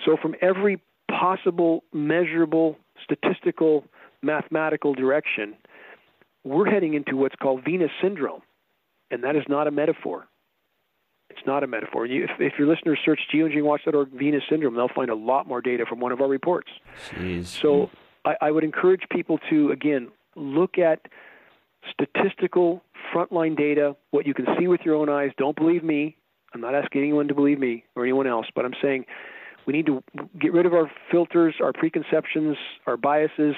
So, 0.05 0.17
from 0.21 0.35
every 0.41 0.81
possible, 1.09 1.83
measurable, 1.93 2.77
statistical, 3.03 3.85
mathematical 4.21 4.93
direction, 4.93 5.55
we're 6.43 6.69
heading 6.69 6.93
into 6.93 7.17
what's 7.17 7.35
called 7.35 7.63
Venus 7.65 7.91
syndrome, 8.01 8.41
and 9.11 9.23
that 9.23 9.35
is 9.35 9.43
not 9.47 9.67
a 9.67 9.71
metaphor. 9.71 10.27
It's 11.29 11.45
not 11.45 11.63
a 11.63 11.67
metaphor. 11.67 12.05
You, 12.05 12.23
if, 12.23 12.31
if 12.39 12.53
your 12.57 12.67
listeners 12.67 12.99
search 13.05 13.19
geoengineeringwatch.org 13.33 14.09
Venus 14.11 14.43
syndrome, 14.49 14.75
they'll 14.75 14.89
find 14.89 15.09
a 15.09 15.15
lot 15.15 15.47
more 15.47 15.61
data 15.61 15.85
from 15.87 15.99
one 15.99 16.11
of 16.11 16.21
our 16.21 16.27
reports. 16.27 16.69
Jeez. 17.11 17.45
So 17.45 17.89
I, 18.25 18.35
I 18.41 18.51
would 18.51 18.63
encourage 18.63 19.03
people 19.11 19.39
to, 19.49 19.71
again, 19.71 20.09
look 20.35 20.77
at 20.77 21.01
statistical 21.91 22.83
frontline 23.13 23.57
data, 23.57 23.95
what 24.11 24.25
you 24.27 24.33
can 24.33 24.45
see 24.59 24.67
with 24.67 24.81
your 24.85 24.95
own 24.95 25.09
eyes. 25.09 25.31
Don't 25.37 25.55
believe 25.55 25.83
me. 25.83 26.15
I'm 26.53 26.61
not 26.61 26.73
asking 26.75 27.01
anyone 27.01 27.27
to 27.27 27.35
believe 27.35 27.59
me 27.59 27.83
or 27.95 28.03
anyone 28.03 28.27
else, 28.27 28.47
but 28.55 28.65
I'm 28.65 28.73
saying 28.81 29.05
we 29.67 29.73
need 29.73 29.85
to 29.85 30.03
get 30.39 30.51
rid 30.53 30.65
of 30.65 30.73
our 30.73 30.91
filters, 31.11 31.55
our 31.61 31.71
preconceptions, 31.73 32.57
our 32.87 32.97
biases, 32.97 33.55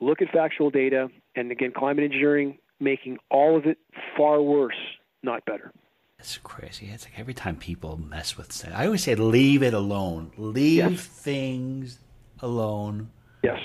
look 0.00 0.22
at 0.22 0.30
factual 0.30 0.70
data, 0.70 1.08
and 1.36 1.50
again, 1.52 1.72
climate 1.76 2.04
engineering 2.04 2.58
making 2.80 3.18
all 3.30 3.56
of 3.56 3.66
it 3.66 3.76
far 4.16 4.40
worse, 4.40 4.76
not 5.22 5.44
better. 5.44 5.72
It's 6.18 6.38
crazy. 6.38 6.86
It's 6.92 7.04
like 7.04 7.18
every 7.18 7.34
time 7.34 7.56
people 7.56 7.96
mess 7.96 8.36
with 8.36 8.52
say, 8.52 8.72
I 8.72 8.86
always 8.86 9.04
say, 9.04 9.14
leave 9.14 9.62
it 9.62 9.74
alone. 9.74 10.32
Leave 10.36 10.76
Yes. 10.92 11.06
things 11.06 11.98
alone. 12.40 13.10
Yes. 13.42 13.58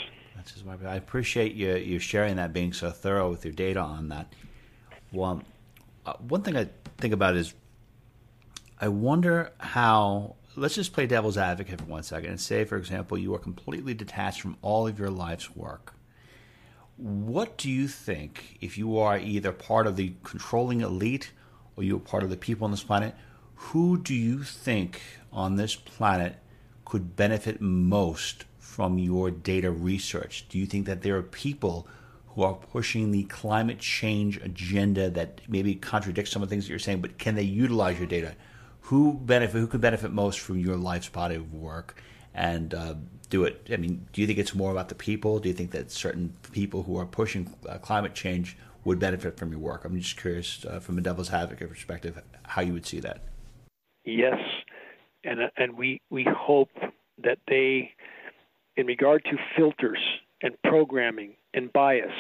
That's 0.43 0.55
just 0.55 0.65
my. 0.65 0.75
I 0.85 0.95
appreciate 0.95 1.53
you 1.53 1.75
you 1.75 1.99
sharing 1.99 2.35
that, 2.35 2.51
being 2.51 2.73
so 2.73 2.91
thorough 2.91 3.29
with 3.29 3.45
your 3.45 3.53
data 3.53 3.79
on 3.79 4.09
that. 4.09 4.33
One, 5.11 5.45
uh, 6.05 6.15
one 6.27 6.41
thing 6.41 6.57
I 6.57 6.67
think 6.97 7.13
about 7.13 7.37
is, 7.37 7.53
I 8.81 8.89
wonder 8.89 9.51
how. 9.59 10.35
Let's 10.55 10.75
just 10.75 10.91
play 10.93 11.07
devil's 11.07 11.37
advocate 11.37 11.79
for 11.79 11.85
one 11.85 12.03
second 12.03 12.29
and 12.29 12.39
say, 12.39 12.65
for 12.65 12.75
example, 12.75 13.17
you 13.17 13.33
are 13.33 13.39
completely 13.39 13.93
detached 13.93 14.41
from 14.41 14.57
all 14.61 14.85
of 14.85 14.99
your 14.99 15.09
life's 15.09 15.55
work. 15.55 15.95
What 16.97 17.57
do 17.57 17.71
you 17.71 17.87
think, 17.87 18.59
if 18.61 18.77
you 18.77 18.99
are 18.99 19.17
either 19.17 19.51
part 19.51 19.87
of 19.87 19.95
the 19.95 20.13
controlling 20.23 20.81
elite 20.81 21.31
or 21.75 21.83
you're 21.83 21.99
part 21.99 22.21
of 22.21 22.29
the 22.29 22.37
people 22.37 22.65
on 22.65 22.71
this 22.71 22.83
planet, 22.83 23.15
who 23.55 23.97
do 23.97 24.13
you 24.13 24.43
think 24.43 25.01
on 25.31 25.55
this 25.55 25.73
planet 25.75 26.35
could 26.85 27.15
benefit 27.15 27.59
most 27.59 28.45
from 28.73 28.97
your 28.97 29.29
data 29.29 29.69
research? 29.69 30.47
Do 30.49 30.57
you 30.57 30.65
think 30.65 30.87
that 30.87 31.03
there 31.03 31.15
are 31.15 31.21
people 31.21 31.87
who 32.29 32.41
are 32.41 32.55
pushing 32.55 33.11
the 33.11 33.23
climate 33.25 33.77
change 33.77 34.37
agenda 34.37 35.11
that 35.11 35.41
maybe 35.47 35.75
contradicts 35.75 36.31
some 36.31 36.41
of 36.41 36.49
the 36.49 36.53
things 36.53 36.65
that 36.65 36.71
you're 36.71 36.79
saying, 36.79 36.99
but 36.99 37.19
can 37.19 37.35
they 37.35 37.43
utilize 37.43 37.99
your 37.99 38.07
data? 38.07 38.33
Who 38.87 39.13
benefit? 39.13 39.59
Who 39.59 39.67
could 39.67 39.81
benefit 39.81 40.11
most 40.11 40.39
from 40.39 40.57
your 40.57 40.75
life's 40.75 41.09
body 41.09 41.35
of 41.35 41.53
work? 41.53 42.01
And 42.33 42.73
uh, 42.73 42.95
do 43.29 43.43
it. 43.43 43.67
I 43.71 43.77
mean, 43.77 44.07
do 44.11 44.21
you 44.21 44.27
think 44.27 44.39
it's 44.39 44.55
more 44.55 44.71
about 44.71 44.89
the 44.89 44.95
people? 44.95 45.37
Do 45.37 45.49
you 45.49 45.53
think 45.53 45.69
that 45.71 45.91
certain 45.91 46.33
people 46.51 46.81
who 46.81 46.97
are 46.97 47.05
pushing 47.05 47.53
uh, 47.69 47.77
climate 47.77 48.15
change 48.15 48.57
would 48.85 48.97
benefit 48.97 49.37
from 49.37 49.51
your 49.51 49.59
work? 49.59 49.85
I'm 49.85 49.95
just 49.99 50.17
curious, 50.17 50.65
uh, 50.65 50.79
from 50.79 50.97
a 50.97 51.01
devil's 51.01 51.31
advocate 51.31 51.69
perspective, 51.69 52.19
how 52.41 52.63
you 52.63 52.73
would 52.73 52.87
see 52.87 52.99
that. 53.01 53.21
Yes, 54.03 54.39
and 55.23 55.39
and 55.57 55.77
we 55.77 56.01
we 56.09 56.25
hope 56.29 56.71
that 57.23 57.37
they, 57.47 57.91
in 58.75 58.85
regard 58.85 59.23
to 59.25 59.37
filters 59.55 59.99
and 60.41 60.55
programming 60.63 61.35
and 61.53 61.71
bias, 61.73 62.11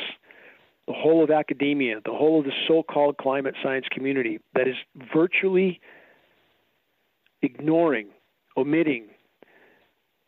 the 0.87 0.93
whole 0.93 1.23
of 1.23 1.31
academia, 1.31 1.99
the 2.05 2.11
whole 2.11 2.39
of 2.39 2.45
the 2.45 2.51
so-called 2.67 3.17
climate 3.17 3.55
science 3.63 3.85
community 3.91 4.39
that 4.53 4.67
is 4.67 4.75
virtually 5.13 5.79
ignoring, 7.41 8.07
omitting, 8.57 9.07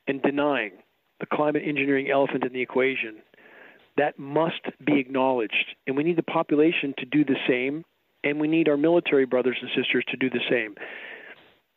and 0.07 0.21
denying 0.21 0.71
the 1.19 1.25
climate 1.25 1.63
engineering 1.65 2.09
elephant 2.09 2.43
in 2.43 2.53
the 2.53 2.61
equation, 2.61 3.17
that 3.97 4.19
must 4.19 4.61
be 4.85 4.99
acknowledged. 4.99 5.75
And 5.87 5.95
we 5.95 6.03
need 6.03 6.17
the 6.17 6.23
population 6.23 6.93
to 6.97 7.05
do 7.05 7.23
the 7.23 7.37
same, 7.47 7.85
and 8.23 8.39
we 8.39 8.47
need 8.47 8.67
our 8.67 8.77
military 8.77 9.25
brothers 9.25 9.57
and 9.61 9.69
sisters 9.75 10.03
to 10.09 10.17
do 10.17 10.29
the 10.29 10.41
same. 10.49 10.75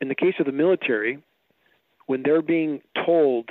In 0.00 0.08
the 0.08 0.14
case 0.14 0.34
of 0.40 0.46
the 0.46 0.52
military, 0.52 1.18
when 2.06 2.22
they're 2.22 2.42
being 2.42 2.80
told 3.04 3.50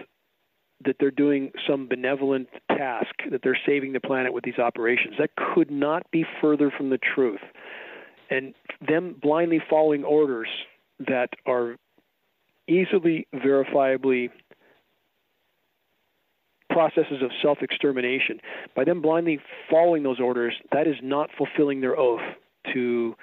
that 0.85 0.97
they're 0.99 1.11
doing 1.11 1.51
some 1.67 1.87
benevolent 1.87 2.47
task, 2.69 3.13
that 3.31 3.41
they're 3.43 3.57
saving 3.65 3.93
the 3.93 3.99
planet 3.99 4.33
with 4.33 4.43
these 4.43 4.59
operations. 4.59 5.15
That 5.19 5.31
could 5.35 5.71
not 5.71 6.09
be 6.11 6.25
further 6.39 6.71
from 6.75 6.89
the 6.89 6.99
truth. 6.99 7.41
And 8.29 8.53
them 8.85 9.15
blindly 9.21 9.61
following 9.69 10.03
orders 10.03 10.49
that 10.99 11.29
are 11.45 11.75
easily 12.67 13.27
verifiably 13.33 14.29
processes 16.69 17.23
of 17.23 17.31
self 17.41 17.59
extermination, 17.61 18.39
by 18.75 18.83
them 18.83 19.01
blindly 19.01 19.39
following 19.69 20.03
those 20.03 20.19
orders, 20.19 20.53
that 20.71 20.85
is 20.85 20.95
not 21.01 21.29
fulfilling 21.37 21.81
their 21.81 21.97
oath 21.97 22.21
to 22.73 23.15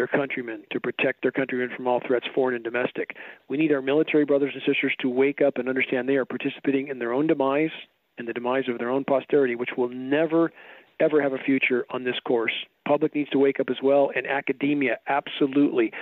their 0.00 0.06
countrymen, 0.06 0.62
to 0.72 0.80
protect 0.80 1.20
their 1.20 1.30
countrymen 1.30 1.68
from 1.76 1.86
all 1.86 2.00
threats, 2.06 2.24
foreign 2.34 2.54
and 2.54 2.64
domestic. 2.64 3.14
We 3.50 3.58
need 3.58 3.70
our 3.70 3.82
military 3.82 4.24
brothers 4.24 4.52
and 4.54 4.62
sisters 4.66 4.94
to 5.00 5.10
wake 5.10 5.42
up 5.42 5.58
and 5.58 5.68
understand 5.68 6.08
they 6.08 6.16
are 6.16 6.24
participating 6.24 6.88
in 6.88 6.98
their 6.98 7.12
own 7.12 7.26
demise 7.26 7.68
and 8.16 8.26
the 8.26 8.32
demise 8.32 8.64
of 8.70 8.78
their 8.78 8.88
own 8.88 9.04
posterity, 9.04 9.56
which 9.56 9.70
will 9.76 9.90
never, 9.90 10.52
ever 11.00 11.20
have 11.20 11.34
a 11.34 11.38
future 11.44 11.84
on 11.90 12.04
this 12.04 12.14
course. 12.26 12.54
Public 12.88 13.14
needs 13.14 13.28
to 13.28 13.38
wake 13.38 13.60
up 13.60 13.68
as 13.68 13.76
well, 13.82 14.10
and 14.16 14.26
academia, 14.26 14.96
absolutely. 15.06 15.92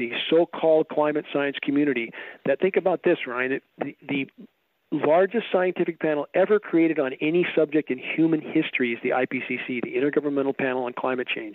The 0.00 0.10
so-called 0.28 0.88
climate 0.88 1.26
science 1.32 1.56
community. 1.62 2.10
That 2.46 2.58
think 2.58 2.74
about 2.74 3.04
this, 3.04 3.18
Ryan. 3.28 3.60
The, 3.78 3.96
the 4.08 4.26
largest 4.90 5.44
scientific 5.52 6.00
panel 6.00 6.26
ever 6.34 6.58
created 6.58 6.98
on 6.98 7.12
any 7.20 7.46
subject 7.54 7.92
in 7.92 7.98
human 8.16 8.40
history 8.40 8.92
is 8.92 8.98
the 9.04 9.10
IPCC, 9.10 9.82
the 9.84 9.94
Intergovernmental 9.94 10.58
Panel 10.58 10.82
on 10.86 10.94
Climate 10.94 11.28
Change. 11.32 11.54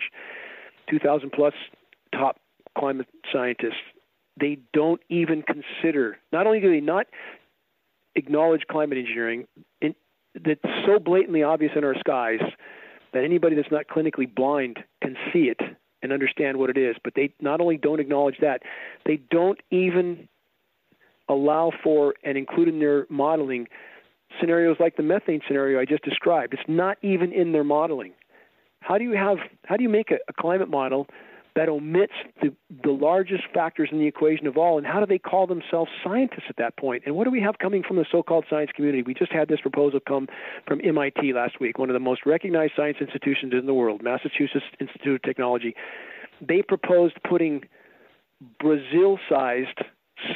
2,000 0.88 1.30
plus 1.32 1.52
top 2.12 2.38
climate 2.78 3.06
scientists. 3.32 3.82
They 4.40 4.58
don't 4.72 5.00
even 5.08 5.42
consider, 5.42 6.18
not 6.32 6.46
only 6.46 6.60
do 6.60 6.70
they 6.70 6.80
not 6.80 7.06
acknowledge 8.14 8.62
climate 8.70 8.98
engineering, 8.98 9.46
in, 9.80 9.94
that's 10.34 10.60
so 10.86 10.98
blatantly 10.98 11.42
obvious 11.42 11.72
in 11.76 11.84
our 11.84 11.94
skies 11.98 12.40
that 13.12 13.24
anybody 13.24 13.56
that's 13.56 13.70
not 13.70 13.86
clinically 13.88 14.32
blind 14.32 14.78
can 15.02 15.16
see 15.32 15.50
it 15.50 15.60
and 16.02 16.12
understand 16.12 16.56
what 16.56 16.70
it 16.70 16.78
is, 16.78 16.96
but 17.04 17.12
they 17.14 17.32
not 17.40 17.60
only 17.60 17.76
don't 17.76 18.00
acknowledge 18.00 18.36
that, 18.40 18.62
they 19.06 19.20
don't 19.30 19.60
even 19.70 20.28
allow 21.28 21.70
for 21.82 22.14
and 22.24 22.36
include 22.36 22.68
in 22.68 22.78
their 22.80 23.06
modeling 23.08 23.66
scenarios 24.40 24.76
like 24.80 24.96
the 24.96 25.02
methane 25.02 25.40
scenario 25.46 25.78
I 25.78 25.84
just 25.84 26.02
described. 26.02 26.54
It's 26.54 26.62
not 26.66 26.98
even 27.02 27.32
in 27.32 27.52
their 27.52 27.64
modeling. 27.64 28.12
How 28.80 28.98
do 28.98 29.04
you 29.04 29.12
have 29.12 29.38
how 29.66 29.76
do 29.76 29.82
you 29.82 29.88
make 29.88 30.10
a, 30.10 30.16
a 30.28 30.32
climate 30.32 30.68
model 30.68 31.06
that 31.54 31.68
omits 31.68 32.12
the, 32.40 32.54
the 32.82 32.90
largest 32.90 33.44
factors 33.52 33.88
in 33.92 33.98
the 33.98 34.06
equation 34.06 34.46
of 34.46 34.56
all, 34.56 34.78
and 34.78 34.86
how 34.86 35.00
do 35.00 35.06
they 35.06 35.18
call 35.18 35.46
themselves 35.46 35.90
scientists 36.02 36.46
at 36.48 36.56
that 36.56 36.76
point? 36.76 37.02
And 37.06 37.14
what 37.14 37.24
do 37.24 37.30
we 37.30 37.40
have 37.40 37.58
coming 37.58 37.82
from 37.86 37.96
the 37.96 38.06
so-called 38.10 38.44
science 38.48 38.70
community? 38.74 39.02
We 39.02 39.14
just 39.14 39.32
had 39.32 39.48
this 39.48 39.60
proposal 39.60 40.00
come 40.00 40.28
from 40.66 40.80
MIT 40.82 41.32
last 41.34 41.60
week, 41.60 41.78
one 41.78 41.90
of 41.90 41.94
the 41.94 42.00
most 42.00 42.24
recognized 42.24 42.72
science 42.76 42.98
institutions 43.00 43.52
in 43.52 43.66
the 43.66 43.74
world, 43.74 44.02
Massachusetts 44.02 44.64
Institute 44.80 45.16
of 45.16 45.22
Technology. 45.22 45.74
They 46.40 46.62
proposed 46.62 47.16
putting 47.28 47.62
Brazil-sized 48.58 49.78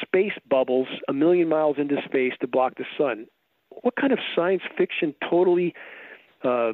space 0.02 0.32
bubbles 0.48 0.88
a 1.08 1.12
million 1.12 1.48
miles 1.48 1.76
into 1.78 1.96
space 2.04 2.32
to 2.40 2.46
block 2.46 2.74
the 2.76 2.84
sun. 2.98 3.26
What 3.82 3.96
kind 3.96 4.12
of 4.12 4.18
science 4.34 4.62
fiction 4.76 5.14
totally 5.28 5.74
uh, 6.42 6.72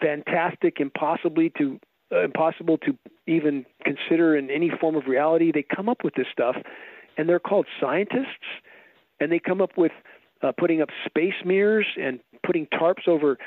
fantastic, 0.00 0.80
impossibly 0.80 1.52
to 1.58 1.78
uh, 2.12 2.24
impossible 2.24 2.78
to 2.78 2.96
even 3.26 3.66
consider 3.84 4.36
in 4.36 4.50
any 4.50 4.70
form 4.80 4.96
of 4.96 5.06
reality. 5.06 5.52
They 5.52 5.64
come 5.64 5.88
up 5.88 6.04
with 6.04 6.14
this 6.14 6.26
stuff, 6.32 6.56
and 7.16 7.28
they're 7.28 7.38
called 7.38 7.66
scientists, 7.80 8.48
and 9.20 9.30
they 9.30 9.38
come 9.38 9.60
up 9.60 9.76
with 9.76 9.92
uh, 10.42 10.52
putting 10.56 10.80
up 10.80 10.88
space 11.06 11.34
mirrors 11.44 11.86
and 12.00 12.20
putting 12.44 12.66
tarps 12.66 13.06
over 13.06 13.38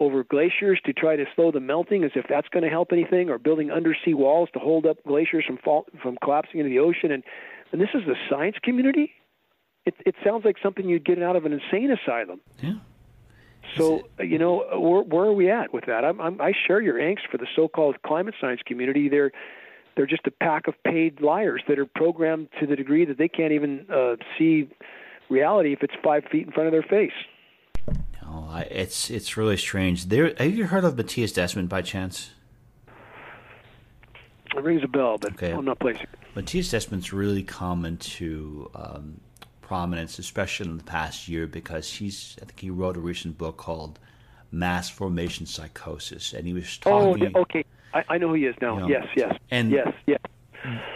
over 0.00 0.24
glaciers 0.24 0.80
to 0.84 0.92
try 0.92 1.14
to 1.14 1.24
slow 1.36 1.52
the 1.52 1.60
melting, 1.60 2.02
as 2.02 2.10
if 2.16 2.26
that's 2.28 2.48
going 2.48 2.64
to 2.64 2.68
help 2.68 2.88
anything, 2.92 3.30
or 3.30 3.38
building 3.38 3.70
undersea 3.70 4.14
walls 4.14 4.48
to 4.52 4.58
hold 4.58 4.84
up 4.84 4.96
glaciers 5.06 5.44
from 5.46 5.58
fall, 5.58 5.86
from 6.02 6.18
collapsing 6.24 6.58
into 6.58 6.70
the 6.70 6.80
ocean. 6.80 7.12
And 7.12 7.22
and 7.70 7.80
this 7.80 7.90
is 7.94 8.02
the 8.06 8.16
science 8.28 8.56
community. 8.62 9.12
It 9.86 9.94
it 10.04 10.14
sounds 10.24 10.44
like 10.44 10.56
something 10.62 10.88
you'd 10.88 11.04
get 11.04 11.22
out 11.22 11.36
of 11.36 11.44
an 11.46 11.52
insane 11.52 11.90
asylum. 11.90 12.40
Yeah. 12.60 12.74
So 13.76 14.02
you 14.18 14.38
know 14.38 14.64
where, 14.78 15.02
where 15.02 15.24
are 15.24 15.32
we 15.32 15.50
at 15.50 15.72
with 15.72 15.86
that? 15.86 16.04
I'm, 16.04 16.20
I'm, 16.20 16.40
I 16.40 16.52
share 16.66 16.80
your 16.80 16.94
angst 16.98 17.30
for 17.30 17.38
the 17.38 17.46
so-called 17.56 17.96
climate 18.02 18.34
science 18.40 18.60
community. 18.66 19.08
They're 19.08 19.32
they're 19.96 20.06
just 20.06 20.26
a 20.26 20.30
pack 20.30 20.68
of 20.68 20.74
paid 20.84 21.20
liars 21.20 21.62
that 21.68 21.78
are 21.78 21.86
programmed 21.86 22.48
to 22.60 22.66
the 22.66 22.76
degree 22.76 23.04
that 23.04 23.18
they 23.18 23.28
can't 23.28 23.52
even 23.52 23.86
uh, 23.92 24.16
see 24.38 24.68
reality 25.28 25.72
if 25.72 25.82
it's 25.82 25.94
five 26.02 26.24
feet 26.30 26.46
in 26.46 26.52
front 26.52 26.66
of 26.66 26.72
their 26.72 26.82
face. 26.82 27.12
No, 28.22 28.48
I, 28.50 28.62
it's 28.62 29.10
it's 29.10 29.36
really 29.36 29.56
strange. 29.56 30.06
There, 30.06 30.34
have 30.38 30.54
you 30.54 30.66
heard 30.66 30.84
of 30.84 30.96
Matthias 30.96 31.32
Desmond 31.32 31.68
by 31.68 31.82
chance? 31.82 32.30
It 34.54 34.62
rings 34.62 34.82
a 34.84 34.88
bell, 34.88 35.18
but 35.18 35.32
Okay. 35.32 35.52
I'm 35.52 35.64
not 35.64 35.78
placing. 35.78 36.06
Matthias 36.34 36.70
Desmond's 36.70 37.12
really 37.12 37.42
common 37.42 37.96
to 37.98 38.70
um, 38.74 39.20
prominence, 39.76 40.18
especially 40.18 40.68
in 40.68 40.76
the 40.76 40.84
past 40.84 41.28
year, 41.28 41.46
because 41.46 41.90
he's. 41.90 42.36
I 42.42 42.44
think 42.44 42.60
he 42.60 42.68
wrote 42.68 42.94
a 42.98 43.00
recent 43.00 43.38
book 43.38 43.56
called 43.56 43.98
"Mass 44.50 44.90
Formation 44.90 45.46
Psychosis," 45.46 46.34
and 46.34 46.46
he 46.46 46.52
was 46.52 46.78
Oh, 46.84 47.14
talking. 47.14 47.22
yeah, 47.22 47.40
okay. 47.40 47.64
I, 47.94 48.04
I 48.10 48.18
know 48.18 48.28
who 48.28 48.34
he 48.34 48.44
is 48.44 48.54
now. 48.60 48.74
You 48.74 48.80
know, 48.82 48.88
yes, 48.88 49.06
yes, 49.16 49.32
and- 49.50 49.70
yes, 49.70 49.88
yes. 50.06 50.20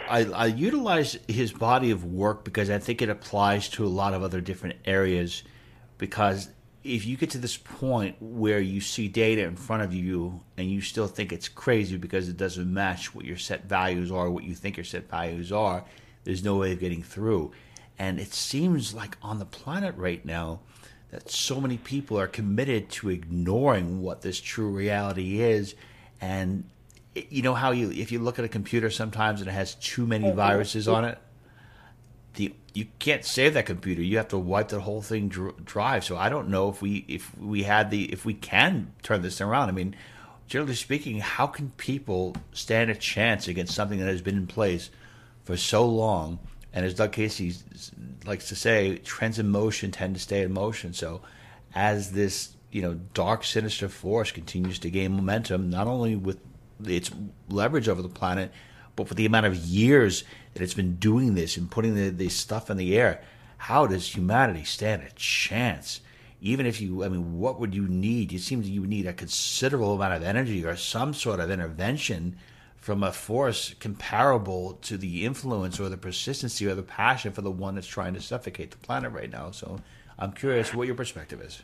I, 0.07 0.19
I 0.25 0.45
utilize 0.45 1.17
his 1.27 1.51
body 1.51 1.89
of 1.91 2.05
work 2.05 2.45
because 2.45 2.69
I 2.69 2.77
think 2.79 3.01
it 3.01 3.09
applies 3.09 3.67
to 3.69 3.85
a 3.85 3.89
lot 4.01 4.13
of 4.13 4.21
other 4.23 4.39
different 4.39 4.75
areas. 4.85 5.43
Because 5.97 6.49
if 6.85 7.05
you 7.05 7.17
get 7.17 7.31
to 7.31 7.37
this 7.37 7.57
point 7.57 8.15
where 8.21 8.59
you 8.61 8.79
see 8.79 9.07
data 9.09 9.41
in 9.43 9.55
front 9.57 9.81
of 9.83 9.93
you 9.93 10.39
and 10.55 10.71
you 10.71 10.79
still 10.79 11.07
think 11.07 11.33
it's 11.33 11.49
crazy 11.49 11.97
because 11.97 12.29
it 12.29 12.37
doesn't 12.37 12.71
match 12.73 13.13
what 13.13 13.25
your 13.25 13.35
set 13.35 13.65
values 13.65 14.09
are, 14.09 14.29
what 14.29 14.45
you 14.45 14.55
think 14.55 14.77
your 14.77 14.85
set 14.85 15.09
values 15.09 15.51
are, 15.51 15.83
there's 16.23 16.43
no 16.45 16.55
way 16.55 16.71
of 16.71 16.79
getting 16.79 17.03
through. 17.03 17.51
And 17.99 18.19
it 18.19 18.33
seems 18.33 18.93
like 18.93 19.17
on 19.21 19.39
the 19.39 19.45
planet 19.45 19.95
right 19.97 20.23
now 20.23 20.59
that 21.11 21.29
so 21.31 21.59
many 21.59 21.77
people 21.77 22.19
are 22.19 22.27
committed 22.27 22.89
to 22.89 23.09
ignoring 23.09 24.01
what 24.01 24.21
this 24.21 24.39
true 24.39 24.69
reality 24.69 25.41
is. 25.41 25.73
And 26.21 26.65
you 27.15 27.41
know 27.41 27.53
how 27.53 27.71
you 27.71 27.91
if 27.91 28.11
you 28.11 28.19
look 28.19 28.37
at 28.37 28.45
a 28.45 28.49
computer 28.49 28.89
sometimes 28.89 29.41
and 29.41 29.49
it 29.49 29.53
has 29.53 29.75
too 29.75 30.05
many 30.05 30.25
mm-hmm. 30.25 30.35
viruses 30.35 30.87
on 30.87 31.05
it 31.05 31.17
the 32.37 32.53
you 32.73 32.85
can't 32.99 33.25
save 33.25 33.55
that 33.55 33.65
computer. 33.65 34.03
You 34.03 34.17
have 34.17 34.27
to 34.27 34.37
wipe 34.37 34.67
the 34.67 34.79
whole 34.79 35.01
thing 35.01 35.27
dr- 35.27 35.65
dry. 35.65 35.99
So 35.99 36.15
i 36.15 36.29
don't 36.29 36.47
know 36.47 36.69
if 36.69 36.81
we 36.81 37.03
if 37.07 37.37
we 37.37 37.63
had 37.63 37.91
the 37.91 38.11
if 38.13 38.23
we 38.23 38.33
can 38.33 38.93
turn 39.03 39.21
this 39.21 39.41
around. 39.41 39.69
I 39.69 39.73
mean 39.73 39.95
generally 40.47 40.75
speaking 40.75 41.19
how 41.19 41.47
can 41.47 41.71
people 41.71 42.35
stand 42.53 42.89
a 42.89 42.95
chance 42.95 43.49
against 43.49 43.75
something 43.75 43.99
that 43.99 44.07
has 44.07 44.21
been 44.21 44.37
in 44.37 44.47
place 44.47 44.89
for 45.43 45.57
so 45.57 45.85
long 45.85 46.39
and 46.73 46.85
as 46.85 46.93
doug 46.93 47.11
casey 47.11 47.53
likes 48.25 48.49
to 48.49 48.55
say 48.55 48.97
trends 48.97 49.39
in 49.39 49.49
motion 49.49 49.91
tend 49.91 50.15
to 50.15 50.21
stay 50.21 50.41
in 50.41 50.53
motion. 50.53 50.93
So 50.93 51.21
as 51.73 52.11
this 52.11 52.55
you 52.71 52.81
know 52.81 52.95
dark 53.13 53.43
sinister 53.43 53.87
force 53.87 54.31
continues 54.31 54.79
to 54.79 54.89
gain 54.89 55.13
momentum 55.15 55.69
not 55.69 55.87
only 55.87 56.15
with 56.15 56.39
its 56.83 57.11
leverage 57.49 57.87
over 57.87 58.01
the 58.01 58.09
planet 58.09 58.51
but 58.95 59.07
for 59.07 59.13
the 59.13 59.25
amount 59.25 59.45
of 59.45 59.55
years 59.55 60.23
that 60.53 60.63
it's 60.63 60.73
been 60.73 60.95
doing 60.95 61.35
this 61.35 61.55
and 61.55 61.71
putting 61.71 61.95
the, 61.95 62.09
this 62.09 62.35
stuff 62.35 62.69
in 62.69 62.77
the 62.77 62.97
air 62.97 63.21
how 63.57 63.87
does 63.87 64.15
humanity 64.15 64.63
stand 64.63 65.01
a 65.01 65.09
chance? 65.15 66.01
Even 66.39 66.65
if 66.65 66.79
you 66.79 67.03
i 67.03 67.09
mean 67.09 67.39
what 67.39 67.59
would 67.59 67.73
you 67.73 67.87
need? 67.87 68.33
It 68.33 68.41
seems 68.41 68.69
you 68.69 68.81
would 68.81 68.89
need 68.89 69.07
a 69.07 69.13
considerable 69.13 69.93
amount 69.93 70.13
of 70.13 70.23
energy 70.23 70.63
or 70.65 70.75
some 70.75 71.13
sort 71.13 71.39
of 71.39 71.49
intervention 71.49 72.37
from 72.87 73.03
a 73.03 73.11
force 73.11 73.73
comparable 73.81 74.79
to 74.81 74.95
the 74.95 75.25
influence 75.25 75.77
or 75.77 75.89
the 75.89 75.97
persistency 75.97 76.65
or 76.65 76.73
the 76.73 76.81
passion 76.81 77.33
for 77.33 77.41
the 77.41 77.51
one 77.51 77.75
that's 77.75 77.85
trying 77.85 78.13
to 78.13 78.21
suffocate 78.21 78.71
the 78.71 78.77
planet 78.77 79.11
right 79.11 79.29
now 79.29 79.51
so 79.51 79.81
i'm 80.17 80.31
curious 80.31 80.73
what 80.73 80.87
your 80.87 80.95
perspective 80.95 81.41
is 81.41 81.63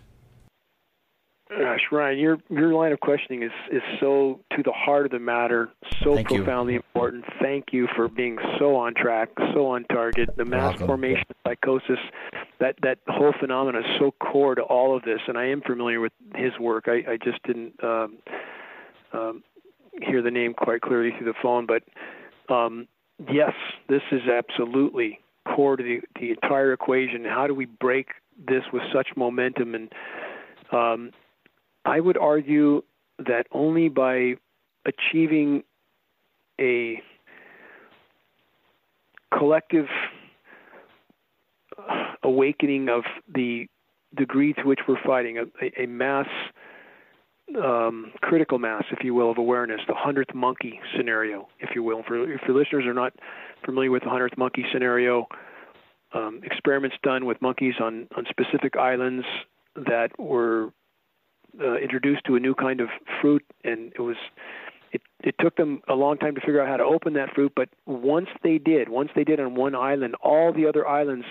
Gosh, 1.49 1.81
Ryan, 1.91 2.17
your 2.17 2.37
your 2.49 2.73
line 2.73 2.91
of 2.91 2.99
questioning 2.99 3.43
is 3.43 3.51
is 3.71 3.83
so 3.99 4.39
to 4.55 4.63
the 4.63 4.71
heart 4.71 5.05
of 5.05 5.11
the 5.11 5.19
matter, 5.19 5.69
so 6.03 6.15
Thank 6.15 6.31
you. 6.31 6.37
profoundly 6.37 6.75
important. 6.75 7.25
Thank 7.39 7.65
you 7.71 7.87
for 7.95 8.07
being 8.07 8.39
so 8.57 8.75
on 8.75 8.95
track, 8.95 9.29
so 9.53 9.67
on 9.67 9.83
target. 9.83 10.29
The 10.35 10.45
mass 10.45 10.71
welcome. 10.71 10.87
formation 10.87 11.25
psychosis, 11.45 11.99
that 12.59 12.75
that 12.81 12.99
whole 13.07 13.33
phenomenon 13.39 13.83
is 13.83 13.89
so 13.99 14.11
core 14.19 14.55
to 14.55 14.63
all 14.63 14.97
of 14.97 15.03
this, 15.03 15.19
and 15.27 15.37
I 15.37 15.45
am 15.45 15.61
familiar 15.61 15.99
with 15.99 16.13
his 16.33 16.57
work. 16.59 16.85
I, 16.87 17.11
I 17.11 17.17
just 17.23 17.43
didn't 17.43 17.73
um, 17.83 18.17
um, 19.13 19.43
hear 20.01 20.21
the 20.21 20.31
name 20.31 20.53
quite 20.53 20.81
clearly 20.81 21.11
through 21.17 21.27
the 21.27 21.39
phone, 21.41 21.65
but 21.65 21.83
um, 22.53 22.87
yes, 23.31 23.53
this 23.89 24.01
is 24.11 24.21
absolutely 24.27 25.19
core 25.55 25.75
to 25.75 25.83
the 25.83 26.01
the 26.19 26.31
entire 26.31 26.73
equation. 26.73 27.25
How 27.25 27.47
do 27.47 27.53
we 27.53 27.65
break 27.65 28.07
this 28.47 28.63
with 28.71 28.83
such 28.93 29.09
momentum 29.15 29.75
and 29.75 29.91
um, 30.71 31.11
I 31.85 31.99
would 31.99 32.17
argue 32.17 32.81
that 33.19 33.45
only 33.51 33.89
by 33.89 34.35
achieving 34.85 35.63
a 36.59 37.01
collective 39.37 39.87
awakening 42.23 42.89
of 42.89 43.03
the 43.33 43.67
degree 44.15 44.53
to 44.53 44.63
which 44.63 44.79
we're 44.87 45.01
fighting 45.05 45.37
a, 45.37 45.81
a 45.81 45.85
mass 45.87 46.27
um, 47.61 48.11
critical 48.21 48.59
mass, 48.59 48.83
if 48.91 49.03
you 49.03 49.13
will, 49.13 49.31
of 49.31 49.37
awareness, 49.37 49.81
the 49.87 49.93
hundredth 49.95 50.33
monkey 50.33 50.79
scenario, 50.95 51.47
if 51.59 51.71
you 51.75 51.83
will. 51.83 52.03
For, 52.07 52.31
if 52.31 52.41
your 52.47 52.57
listeners 52.57 52.85
are 52.85 52.93
not 52.93 53.13
familiar 53.65 53.91
with 53.91 54.03
the 54.03 54.09
hundredth 54.09 54.37
monkey 54.37 54.65
scenario, 54.71 55.27
um, 56.13 56.41
experiments 56.43 56.95
done 57.03 57.25
with 57.25 57.41
monkeys 57.41 57.75
on, 57.81 58.07
on 58.15 58.25
specific 58.29 58.75
islands 58.77 59.25
that 59.75 60.09
were 60.17 60.69
uh, 61.59 61.75
introduced 61.75 62.23
to 62.25 62.35
a 62.35 62.39
new 62.39 62.55
kind 62.55 62.81
of 62.81 62.89
fruit, 63.21 63.43
and 63.63 63.91
it 63.95 64.01
was 64.01 64.17
it, 64.91 65.01
it 65.23 65.35
took 65.39 65.55
them 65.55 65.81
a 65.89 65.95
long 65.95 66.17
time 66.17 66.35
to 66.35 66.41
figure 66.41 66.61
out 66.61 66.67
how 66.67 66.77
to 66.77 66.83
open 66.83 67.13
that 67.13 67.33
fruit. 67.33 67.51
But 67.55 67.69
once 67.87 68.27
they 68.43 68.59
did, 68.59 68.89
once 68.89 69.09
they 69.15 69.23
did 69.23 69.39
on 69.39 69.55
one 69.55 69.73
island, 69.73 70.15
all 70.21 70.53
the 70.53 70.67
other 70.67 70.87
islands 70.87 71.25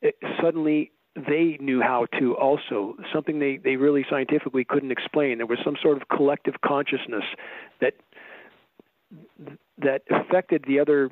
it, 0.00 0.16
suddenly 0.42 0.92
they 1.16 1.56
knew 1.60 1.80
how 1.80 2.06
to 2.18 2.36
also 2.36 2.96
something 3.12 3.38
they 3.38 3.56
they 3.56 3.76
really 3.76 4.04
scientifically 4.08 4.64
couldn't 4.64 4.90
explain. 4.90 5.38
There 5.38 5.46
was 5.46 5.58
some 5.64 5.76
sort 5.82 6.00
of 6.00 6.08
collective 6.08 6.54
consciousness 6.64 7.24
that 7.80 7.94
that 9.78 10.02
affected 10.10 10.64
the 10.66 10.78
other 10.80 11.10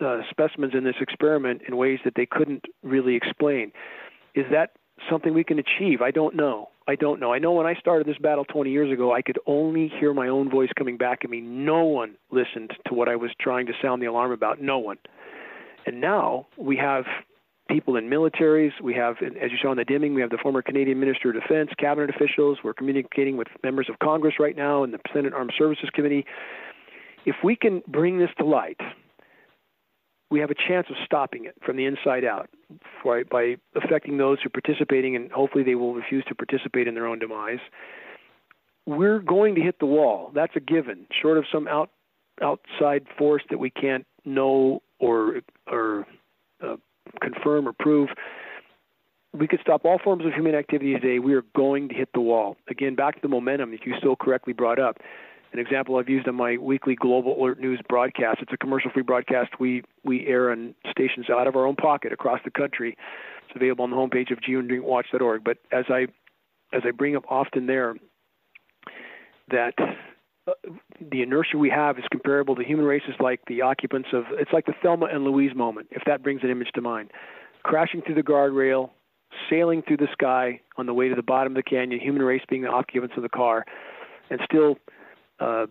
uh, 0.00 0.20
specimens 0.30 0.74
in 0.74 0.84
this 0.84 0.96
experiment 1.00 1.62
in 1.66 1.76
ways 1.76 2.00
that 2.04 2.14
they 2.16 2.26
couldn't 2.26 2.64
really 2.82 3.14
explain. 3.14 3.72
Is 4.34 4.44
that 4.50 4.72
something 5.10 5.34
we 5.34 5.44
can 5.44 5.58
achieve? 5.58 6.02
I 6.02 6.10
don't 6.10 6.34
know. 6.34 6.70
I 6.88 6.94
don't 6.94 7.20
know. 7.20 7.32
I 7.32 7.38
know 7.38 7.52
when 7.52 7.66
I 7.66 7.74
started 7.74 8.06
this 8.06 8.18
battle 8.18 8.44
20 8.44 8.70
years 8.70 8.92
ago, 8.92 9.12
I 9.12 9.22
could 9.22 9.38
only 9.46 9.88
hear 9.98 10.14
my 10.14 10.28
own 10.28 10.48
voice 10.48 10.70
coming 10.78 10.96
back 10.96 11.20
at 11.24 11.30
me. 11.30 11.40
No 11.40 11.84
one 11.84 12.14
listened 12.30 12.70
to 12.86 12.94
what 12.94 13.08
I 13.08 13.16
was 13.16 13.30
trying 13.40 13.66
to 13.66 13.72
sound 13.82 14.00
the 14.00 14.06
alarm 14.06 14.30
about. 14.30 14.60
No 14.60 14.78
one. 14.78 14.98
And 15.84 16.00
now 16.00 16.46
we 16.56 16.76
have 16.76 17.04
people 17.68 17.96
in 17.96 18.08
militaries. 18.08 18.72
We 18.82 18.94
have, 18.94 19.16
as 19.22 19.50
you 19.50 19.58
saw 19.60 19.72
in 19.72 19.78
the 19.78 19.84
dimming, 19.84 20.14
we 20.14 20.20
have 20.20 20.30
the 20.30 20.38
former 20.42 20.62
Canadian 20.62 21.00
Minister 21.00 21.30
of 21.30 21.34
Defense, 21.34 21.70
cabinet 21.78 22.10
officials. 22.10 22.58
We're 22.62 22.74
communicating 22.74 23.36
with 23.36 23.48
members 23.62 23.88
of 23.88 23.98
Congress 23.98 24.34
right 24.38 24.56
now 24.56 24.84
and 24.84 24.92
the 24.92 24.98
Senate 25.12 25.32
Armed 25.32 25.52
Services 25.56 25.88
Committee. 25.92 26.24
If 27.24 27.36
we 27.42 27.56
can 27.56 27.82
bring 27.88 28.18
this 28.18 28.30
to 28.38 28.44
light, 28.44 28.80
we 30.30 30.40
have 30.40 30.50
a 30.50 30.54
chance 30.54 30.86
of 30.90 30.96
stopping 31.04 31.44
it 31.44 31.54
from 31.64 31.76
the 31.76 31.84
inside 31.84 32.24
out 32.24 32.48
by, 33.04 33.22
by 33.24 33.56
affecting 33.74 34.18
those 34.18 34.38
who 34.42 34.48
are 34.48 34.60
participating, 34.60 35.14
and 35.16 35.30
hopefully 35.30 35.64
they 35.64 35.74
will 35.74 35.94
refuse 35.94 36.24
to 36.28 36.34
participate 36.34 36.88
in 36.88 36.94
their 36.94 37.06
own 37.06 37.18
demise. 37.18 37.60
We're 38.86 39.20
going 39.20 39.54
to 39.56 39.60
hit 39.60 39.78
the 39.78 39.86
wall. 39.86 40.30
That's 40.34 40.54
a 40.56 40.60
given, 40.60 41.06
short 41.20 41.38
of 41.38 41.44
some 41.52 41.66
out, 41.68 41.90
outside 42.42 43.06
force 43.18 43.42
that 43.50 43.58
we 43.58 43.70
can't 43.70 44.06
know 44.24 44.82
or 44.98 45.40
or 45.66 46.06
uh, 46.62 46.76
confirm 47.20 47.68
or 47.68 47.72
prove. 47.72 48.10
We 49.32 49.46
could 49.46 49.60
stop 49.60 49.84
all 49.84 49.98
forms 50.02 50.24
of 50.24 50.32
human 50.32 50.54
activity 50.54 50.94
today. 50.94 51.18
We 51.18 51.34
are 51.34 51.44
going 51.54 51.88
to 51.90 51.94
hit 51.94 52.08
the 52.14 52.20
wall. 52.20 52.56
Again, 52.70 52.94
back 52.94 53.16
to 53.16 53.20
the 53.20 53.28
momentum 53.28 53.70
that 53.72 53.84
you 53.84 53.94
so 54.02 54.16
correctly 54.16 54.52
brought 54.52 54.78
up. 54.78 54.98
An 55.52 55.58
example 55.58 55.96
I've 55.96 56.08
used 56.08 56.26
on 56.28 56.34
my 56.34 56.56
weekly 56.56 56.94
Global 56.94 57.40
Alert 57.40 57.60
News 57.60 57.80
broadcast. 57.88 58.38
It's 58.42 58.52
a 58.52 58.56
commercial-free 58.56 59.02
broadcast 59.02 59.52
we 59.60 59.82
we 60.04 60.26
air 60.26 60.50
on 60.50 60.74
stations 60.90 61.30
out 61.30 61.46
of 61.46 61.56
our 61.56 61.66
own 61.66 61.76
pocket 61.76 62.12
across 62.12 62.40
the 62.44 62.50
country. 62.50 62.96
It's 63.46 63.56
available 63.56 63.84
on 63.84 63.90
the 63.90 63.96
homepage 63.96 64.32
of 64.32 64.38
geoengineeringwatch.org. 64.40 65.44
But 65.44 65.58
as 65.72 65.84
I 65.88 66.06
as 66.72 66.82
I 66.84 66.90
bring 66.90 67.16
up 67.16 67.24
often 67.28 67.66
there, 67.66 67.94
that 69.50 69.74
the 71.10 71.22
inertia 71.22 71.58
we 71.58 71.70
have 71.70 71.98
is 71.98 72.04
comparable 72.10 72.54
to 72.54 72.64
human 72.64 72.84
races 72.84 73.14
like 73.18 73.40
the 73.48 73.62
occupants 73.62 74.08
of 74.12 74.24
it's 74.32 74.52
like 74.52 74.66
the 74.66 74.74
Thelma 74.82 75.06
and 75.06 75.24
Louise 75.24 75.54
moment, 75.54 75.88
if 75.90 76.02
that 76.06 76.22
brings 76.22 76.42
an 76.42 76.50
image 76.50 76.68
to 76.74 76.80
mind. 76.80 77.10
Crashing 77.64 78.02
through 78.02 78.14
the 78.14 78.22
guardrail, 78.22 78.90
sailing 79.50 79.82
through 79.82 79.96
the 79.96 80.08
sky 80.12 80.60
on 80.76 80.86
the 80.86 80.94
way 80.94 81.08
to 81.08 81.14
the 81.14 81.22
bottom 81.22 81.52
of 81.52 81.56
the 81.56 81.68
canyon, 81.68 82.00
human 82.00 82.22
race 82.22 82.42
being 82.48 82.62
the 82.62 82.70
occupants 82.70 83.14
of 83.16 83.22
the 83.22 83.28
car, 83.28 83.64
and 84.30 84.40
still 84.44 84.76
uh, 85.40 85.66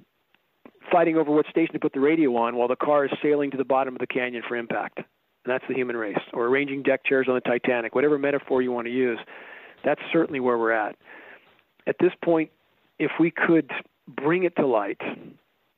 fighting 0.92 1.16
over 1.16 1.32
what 1.32 1.46
station 1.48 1.74
to 1.74 1.80
put 1.80 1.94
the 1.94 2.00
radio 2.00 2.36
on 2.36 2.56
while 2.56 2.68
the 2.68 2.76
car 2.76 3.06
is 3.06 3.12
sailing 3.22 3.52
to 3.52 3.58
the 3.58 3.66
bottom 3.66 3.96
of 3.96 4.00
the 4.00 4.08
canyon 4.08 4.44
for 4.48 4.56
impact. 4.56 4.98
And 4.98 5.54
that's 5.54 5.64
the 5.70 5.76
human 5.76 5.96
race. 5.96 6.18
Or 6.34 6.48
arranging 6.48 6.84
deck 6.84 7.06
chairs 7.06 7.28
on 7.30 7.36
the 7.36 7.42
Titanic, 7.42 7.96
whatever 7.96 8.18
metaphor 8.18 8.62
you 8.62 8.72
want 8.72 8.88
to 8.88 8.94
use. 8.94 9.20
That's 9.84 10.02
certainly 10.12 10.40
where 10.40 10.58
we're 10.58 10.72
at. 10.72 10.96
At 11.88 11.96
this 12.00 12.12
point, 12.24 12.50
if 12.98 13.12
we 13.20 13.32
could 13.32 13.72
bring 14.08 14.44
it 14.44 14.56
to 14.58 14.65
light 14.65 15.02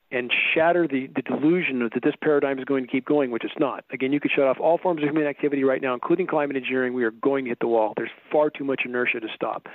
and 0.09 0.31
shatter 0.53 0.87
the, 0.87 1.07
the 1.15 1.21
delusion 1.21 1.79
that 1.79 2.01
this 2.01 2.15
paradigm 2.21 2.57
is 2.59 2.65
going 2.65 2.85
to 2.85 2.91
keep 2.91 3.05
going, 3.05 3.29
which 3.29 3.43
it's 3.43 3.59
not. 3.59 3.83
Again, 3.91 4.13
you 4.13 4.19
could 4.19 4.31
shut 4.33 4.45
off 4.45 4.57
all 4.59 4.77
forms 4.77 5.03
of 5.03 5.09
human 5.09 5.25
activity 5.25 5.63
right 5.63 5.81
now, 5.81 5.93
including 5.93 6.27
climate 6.27 6.55
engineering. 6.55 6.93
We 6.93 7.03
are 7.03 7.11
going 7.11 7.45
to 7.45 7.49
hit 7.49 7.59
the 7.59 7.67
wall. 7.67 7.93
There's 7.97 8.09
far 8.31 8.49
too 8.49 8.63
much 8.63 8.81
inertia 8.85 9.19
to 9.19 9.27
stop. 9.35 9.67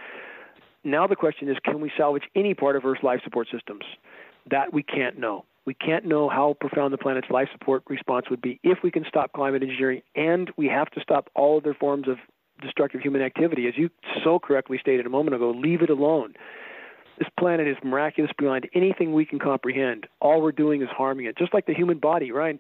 Now 0.84 1.06
the 1.06 1.16
question 1.16 1.48
is, 1.48 1.56
can 1.64 1.80
we 1.80 1.92
salvage 1.96 2.24
any 2.34 2.54
part 2.54 2.76
of 2.76 2.84
Earth's 2.84 3.02
life 3.02 3.20
support 3.22 3.48
systems? 3.52 3.84
That 4.50 4.72
we 4.72 4.82
can't 4.82 5.18
know. 5.18 5.44
We 5.64 5.74
can't 5.74 6.04
know 6.04 6.28
how 6.28 6.56
profound 6.60 6.92
the 6.92 6.98
planet's 6.98 7.30
life 7.30 7.48
support 7.52 7.84
response 7.88 8.26
would 8.30 8.40
be 8.40 8.58
if 8.64 8.78
we 8.82 8.90
can 8.90 9.04
stop 9.06 9.32
climate 9.32 9.62
engineering, 9.62 10.02
and 10.16 10.50
we 10.56 10.66
have 10.66 10.90
to 10.90 11.00
stop 11.00 11.28
all 11.36 11.58
other 11.58 11.74
forms 11.74 12.08
of 12.08 12.16
destructive 12.60 13.00
human 13.00 13.22
activity. 13.22 13.68
As 13.68 13.74
you 13.76 13.90
so 14.24 14.38
correctly 14.38 14.78
stated 14.80 15.06
a 15.06 15.10
moment 15.10 15.36
ago, 15.36 15.50
leave 15.50 15.82
it 15.82 15.90
alone. 15.90 16.34
This 17.22 17.30
planet 17.38 17.68
is 17.68 17.76
miraculous 17.84 18.32
beyond 18.36 18.68
anything 18.74 19.12
we 19.12 19.24
can 19.24 19.38
comprehend. 19.38 20.08
All 20.20 20.42
we're 20.42 20.50
doing 20.50 20.82
is 20.82 20.88
harming 20.88 21.26
it, 21.26 21.38
just 21.38 21.54
like 21.54 21.66
the 21.66 21.72
human 21.72 22.00
body, 22.00 22.32
right? 22.32 22.58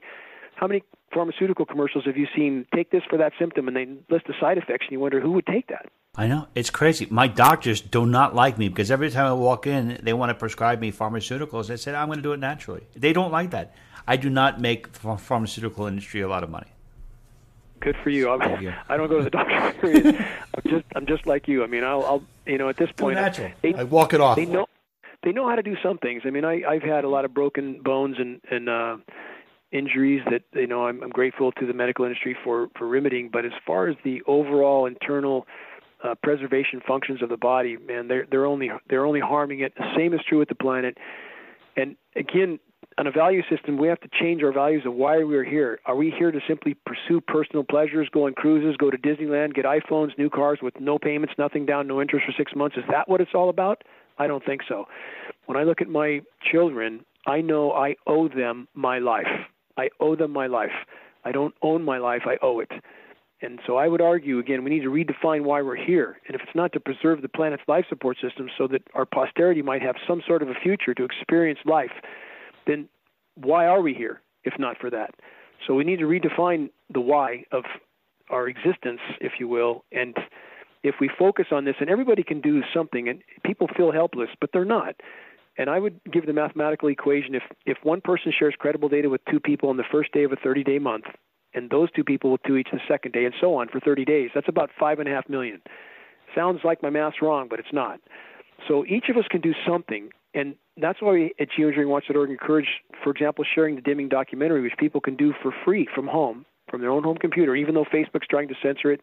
How 0.54 0.68
many 0.68 0.84
pharmaceutical 1.12 1.66
commercials 1.66 2.04
have 2.04 2.16
you 2.16 2.28
seen? 2.36 2.64
Take 2.72 2.92
this 2.92 3.02
for 3.10 3.16
that 3.18 3.32
symptom, 3.40 3.66
and 3.66 3.76
they 3.76 3.86
list 4.08 4.28
the 4.28 4.34
side 4.40 4.58
effects, 4.58 4.86
and 4.86 4.92
you 4.92 5.00
wonder 5.00 5.20
who 5.20 5.32
would 5.32 5.46
take 5.46 5.66
that. 5.66 5.86
I 6.14 6.28
know 6.28 6.46
it's 6.54 6.70
crazy. 6.70 7.08
My 7.10 7.26
doctors 7.26 7.80
do 7.80 8.06
not 8.06 8.36
like 8.36 8.56
me 8.56 8.68
because 8.68 8.92
every 8.92 9.10
time 9.10 9.26
I 9.26 9.32
walk 9.32 9.66
in, 9.66 9.98
they 10.00 10.12
want 10.12 10.30
to 10.30 10.34
prescribe 10.34 10.78
me 10.78 10.92
pharmaceuticals. 10.92 11.68
I 11.68 11.74
said 11.74 11.96
I'm 11.96 12.06
going 12.06 12.18
to 12.18 12.22
do 12.22 12.32
it 12.32 12.38
naturally. 12.38 12.86
They 12.94 13.12
don't 13.12 13.32
like 13.32 13.50
that. 13.50 13.74
I 14.06 14.16
do 14.16 14.30
not 14.30 14.60
make 14.60 14.92
the 14.92 15.16
pharmaceutical 15.18 15.86
industry 15.86 16.20
a 16.20 16.28
lot 16.28 16.44
of 16.44 16.50
money. 16.50 16.68
Good 17.82 17.96
for 18.02 18.10
you. 18.10 18.30
I'm, 18.30 18.62
you. 18.62 18.72
I 18.88 18.96
don't 18.96 19.08
go 19.08 19.18
to 19.18 19.24
the 19.24 19.30
doctor. 19.30 19.72
Period. 19.80 20.16
I'm 20.54 20.70
just 20.70 20.84
I'm 20.94 21.06
just 21.06 21.26
like 21.26 21.48
you. 21.48 21.64
I 21.64 21.66
mean, 21.66 21.84
I'll, 21.84 22.04
I'll 22.04 22.22
you 22.46 22.58
know 22.58 22.68
at 22.68 22.76
this 22.76 22.90
point 22.92 23.16
natural. 23.16 23.50
They, 23.60 23.74
I 23.74 23.82
walk 23.82 24.14
it 24.14 24.20
off. 24.20 24.36
They 24.36 24.46
know 24.46 24.66
they 25.22 25.32
know 25.32 25.48
how 25.48 25.56
to 25.56 25.62
do 25.62 25.76
some 25.82 25.98
things. 25.98 26.22
I 26.24 26.30
mean, 26.30 26.44
I 26.44 26.62
I've 26.62 26.82
had 26.82 27.04
a 27.04 27.08
lot 27.08 27.24
of 27.24 27.34
broken 27.34 27.80
bones 27.82 28.16
and 28.18 28.40
and 28.50 28.68
uh, 28.68 28.96
injuries 29.72 30.22
that 30.30 30.42
you 30.52 30.68
know 30.68 30.86
I'm, 30.86 31.02
I'm 31.02 31.10
grateful 31.10 31.50
to 31.52 31.66
the 31.66 31.72
medical 31.72 32.04
industry 32.04 32.36
for 32.44 32.68
for 32.78 32.86
remedying. 32.86 33.30
But 33.32 33.44
as 33.44 33.52
far 33.66 33.88
as 33.88 33.96
the 34.04 34.22
overall 34.28 34.86
internal 34.86 35.46
uh, 36.04 36.14
preservation 36.22 36.80
functions 36.86 37.20
of 37.20 37.30
the 37.30 37.36
body, 37.36 37.76
man, 37.76 38.06
they're 38.06 38.26
they're 38.30 38.46
only 38.46 38.70
they're 38.88 39.04
only 39.04 39.20
harming 39.20 39.60
it. 39.60 39.74
The 39.76 39.92
same 39.96 40.14
is 40.14 40.20
true 40.28 40.38
with 40.38 40.48
the 40.48 40.54
planet. 40.54 40.98
And 41.76 41.96
again, 42.14 42.60
on 42.98 43.06
a 43.06 43.10
value 43.10 43.42
system, 43.50 43.78
we 43.78 43.88
have 43.88 44.00
to 44.00 44.08
change 44.20 44.42
our 44.42 44.52
values 44.52 44.84
of 44.86 44.94
why 44.94 45.22
we 45.24 45.36
are 45.36 45.44
here. 45.44 45.80
Are 45.86 45.96
we 45.96 46.10
here 46.16 46.30
to 46.30 46.40
simply 46.46 46.74
pursue 46.86 47.20
personal 47.20 47.64
pleasures, 47.64 48.08
go 48.12 48.26
on 48.26 48.34
cruises, 48.34 48.76
go 48.76 48.90
to 48.90 48.98
Disneyland, 48.98 49.54
get 49.54 49.64
iPhones, 49.64 50.16
new 50.18 50.30
cars 50.30 50.58
with 50.62 50.74
no 50.80 50.98
payments, 50.98 51.34
nothing 51.38 51.66
down, 51.66 51.86
no 51.86 52.00
interest 52.00 52.26
for 52.26 52.32
six 52.36 52.52
months? 52.54 52.76
Is 52.76 52.84
that 52.90 53.08
what 53.08 53.20
it's 53.20 53.32
all 53.34 53.48
about? 53.48 53.82
I 54.18 54.26
don't 54.26 54.44
think 54.44 54.62
so. 54.68 54.86
When 55.46 55.56
I 55.56 55.62
look 55.62 55.80
at 55.80 55.88
my 55.88 56.20
children, 56.50 57.04
I 57.26 57.40
know 57.40 57.72
I 57.72 57.96
owe 58.06 58.28
them 58.28 58.68
my 58.74 58.98
life. 58.98 59.26
I 59.76 59.88
owe 60.00 60.16
them 60.16 60.32
my 60.32 60.46
life. 60.46 60.70
I 61.24 61.32
don't 61.32 61.54
own 61.62 61.82
my 61.82 61.98
life, 61.98 62.22
I 62.26 62.36
owe 62.42 62.60
it. 62.60 62.70
And 63.42 63.58
so 63.66 63.76
I 63.76 63.88
would 63.88 64.00
argue 64.00 64.38
again, 64.38 64.62
we 64.62 64.70
need 64.70 64.82
to 64.82 64.90
redefine 64.90 65.42
why 65.42 65.62
we're 65.62 65.76
here. 65.76 66.18
And 66.26 66.34
if 66.34 66.42
it's 66.42 66.54
not 66.54 66.72
to 66.74 66.80
preserve 66.80 67.22
the 67.22 67.28
planet's 67.28 67.64
life 67.66 67.84
support 67.88 68.16
system 68.22 68.48
so 68.56 68.68
that 68.68 68.82
our 68.94 69.04
posterity 69.04 69.62
might 69.62 69.82
have 69.82 69.96
some 70.06 70.22
sort 70.26 70.42
of 70.42 70.48
a 70.48 70.54
future 70.62 70.94
to 70.94 71.04
experience 71.04 71.58
life, 71.64 71.90
then 72.66 72.88
why 73.34 73.66
are 73.66 73.80
we 73.80 73.94
here 73.94 74.20
if 74.44 74.54
not 74.58 74.78
for 74.78 74.90
that? 74.90 75.14
So 75.66 75.74
we 75.74 75.84
need 75.84 76.00
to 76.00 76.06
redefine 76.06 76.70
the 76.92 77.00
why 77.00 77.44
of 77.52 77.64
our 78.30 78.48
existence, 78.48 79.00
if 79.20 79.32
you 79.38 79.48
will, 79.48 79.84
and 79.92 80.16
if 80.82 80.96
we 81.00 81.08
focus 81.18 81.46
on 81.52 81.64
this, 81.64 81.76
and 81.80 81.88
everybody 81.88 82.22
can 82.22 82.40
do 82.40 82.62
something, 82.74 83.08
and 83.08 83.22
people 83.44 83.68
feel 83.76 83.92
helpless, 83.92 84.30
but 84.40 84.50
they're 84.52 84.64
not. 84.64 84.96
And 85.58 85.68
I 85.68 85.78
would 85.78 86.00
give 86.10 86.26
the 86.26 86.32
mathematical 86.32 86.88
equation 86.88 87.34
if 87.34 87.42
if 87.66 87.78
one 87.82 88.00
person 88.00 88.32
shares 88.36 88.54
credible 88.58 88.88
data 88.88 89.08
with 89.08 89.20
two 89.30 89.38
people 89.38 89.68
on 89.68 89.76
the 89.76 89.84
first 89.92 90.12
day 90.12 90.24
of 90.24 90.32
a 90.32 90.36
30-day 90.36 90.78
month, 90.78 91.04
and 91.54 91.70
those 91.70 91.90
two 91.92 92.04
people 92.04 92.32
with 92.32 92.42
two 92.44 92.56
each 92.56 92.68
the 92.72 92.80
second 92.88 93.12
day, 93.12 93.24
and 93.24 93.34
so 93.40 93.54
on 93.54 93.68
for 93.68 93.78
30 93.78 94.04
days, 94.04 94.30
that's 94.34 94.48
about 94.48 94.70
five 94.80 94.98
and 94.98 95.08
a 95.08 95.12
half 95.12 95.28
million. 95.28 95.60
Sounds 96.34 96.60
like 96.64 96.82
my 96.82 96.90
math's 96.90 97.20
wrong, 97.20 97.46
but 97.48 97.58
it's 97.58 97.72
not. 97.72 98.00
So 98.66 98.86
each 98.86 99.08
of 99.10 99.16
us 99.16 99.24
can 99.30 99.40
do 99.40 99.52
something, 99.66 100.10
and 100.34 100.54
that's 100.76 101.02
why 101.02 101.12
we 101.12 101.34
at 101.38 101.48
geoengineeringwatch.org 101.50 102.30
encourage, 102.30 102.68
for 103.02 103.10
example, 103.10 103.44
sharing 103.54 103.74
the 103.76 103.82
dimming 103.82 104.08
documentary, 104.08 104.62
which 104.62 104.76
people 104.78 105.00
can 105.00 105.16
do 105.16 105.34
for 105.42 105.52
free 105.64 105.86
from 105.94 106.06
home, 106.06 106.46
from 106.70 106.80
their 106.80 106.90
own 106.90 107.02
home 107.02 107.18
computer, 107.18 107.54
even 107.54 107.74
though 107.74 107.84
Facebook's 107.84 108.26
trying 108.28 108.48
to 108.48 108.54
censor 108.62 108.90
it. 108.90 109.00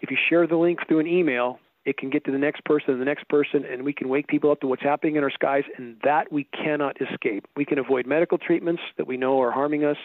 If 0.00 0.10
you 0.10 0.16
share 0.28 0.46
the 0.46 0.56
link 0.56 0.80
through 0.88 1.00
an 1.00 1.06
email, 1.06 1.60
it 1.84 1.98
can 1.98 2.10
get 2.10 2.24
to 2.24 2.32
the 2.32 2.38
next 2.38 2.64
person 2.64 2.90
and 2.90 3.00
the 3.00 3.04
next 3.04 3.28
person, 3.28 3.64
and 3.64 3.84
we 3.84 3.92
can 3.92 4.08
wake 4.08 4.26
people 4.26 4.50
up 4.50 4.60
to 4.60 4.66
what's 4.66 4.82
happening 4.82 5.16
in 5.16 5.22
our 5.22 5.30
skies, 5.30 5.64
and 5.76 5.96
that 6.02 6.32
we 6.32 6.44
cannot 6.44 6.96
escape. 7.00 7.46
We 7.56 7.64
can 7.64 7.78
avoid 7.78 8.06
medical 8.06 8.38
treatments 8.38 8.82
that 8.96 9.06
we 9.06 9.16
know 9.16 9.40
are 9.40 9.52
harming 9.52 9.84
us. 9.84 9.98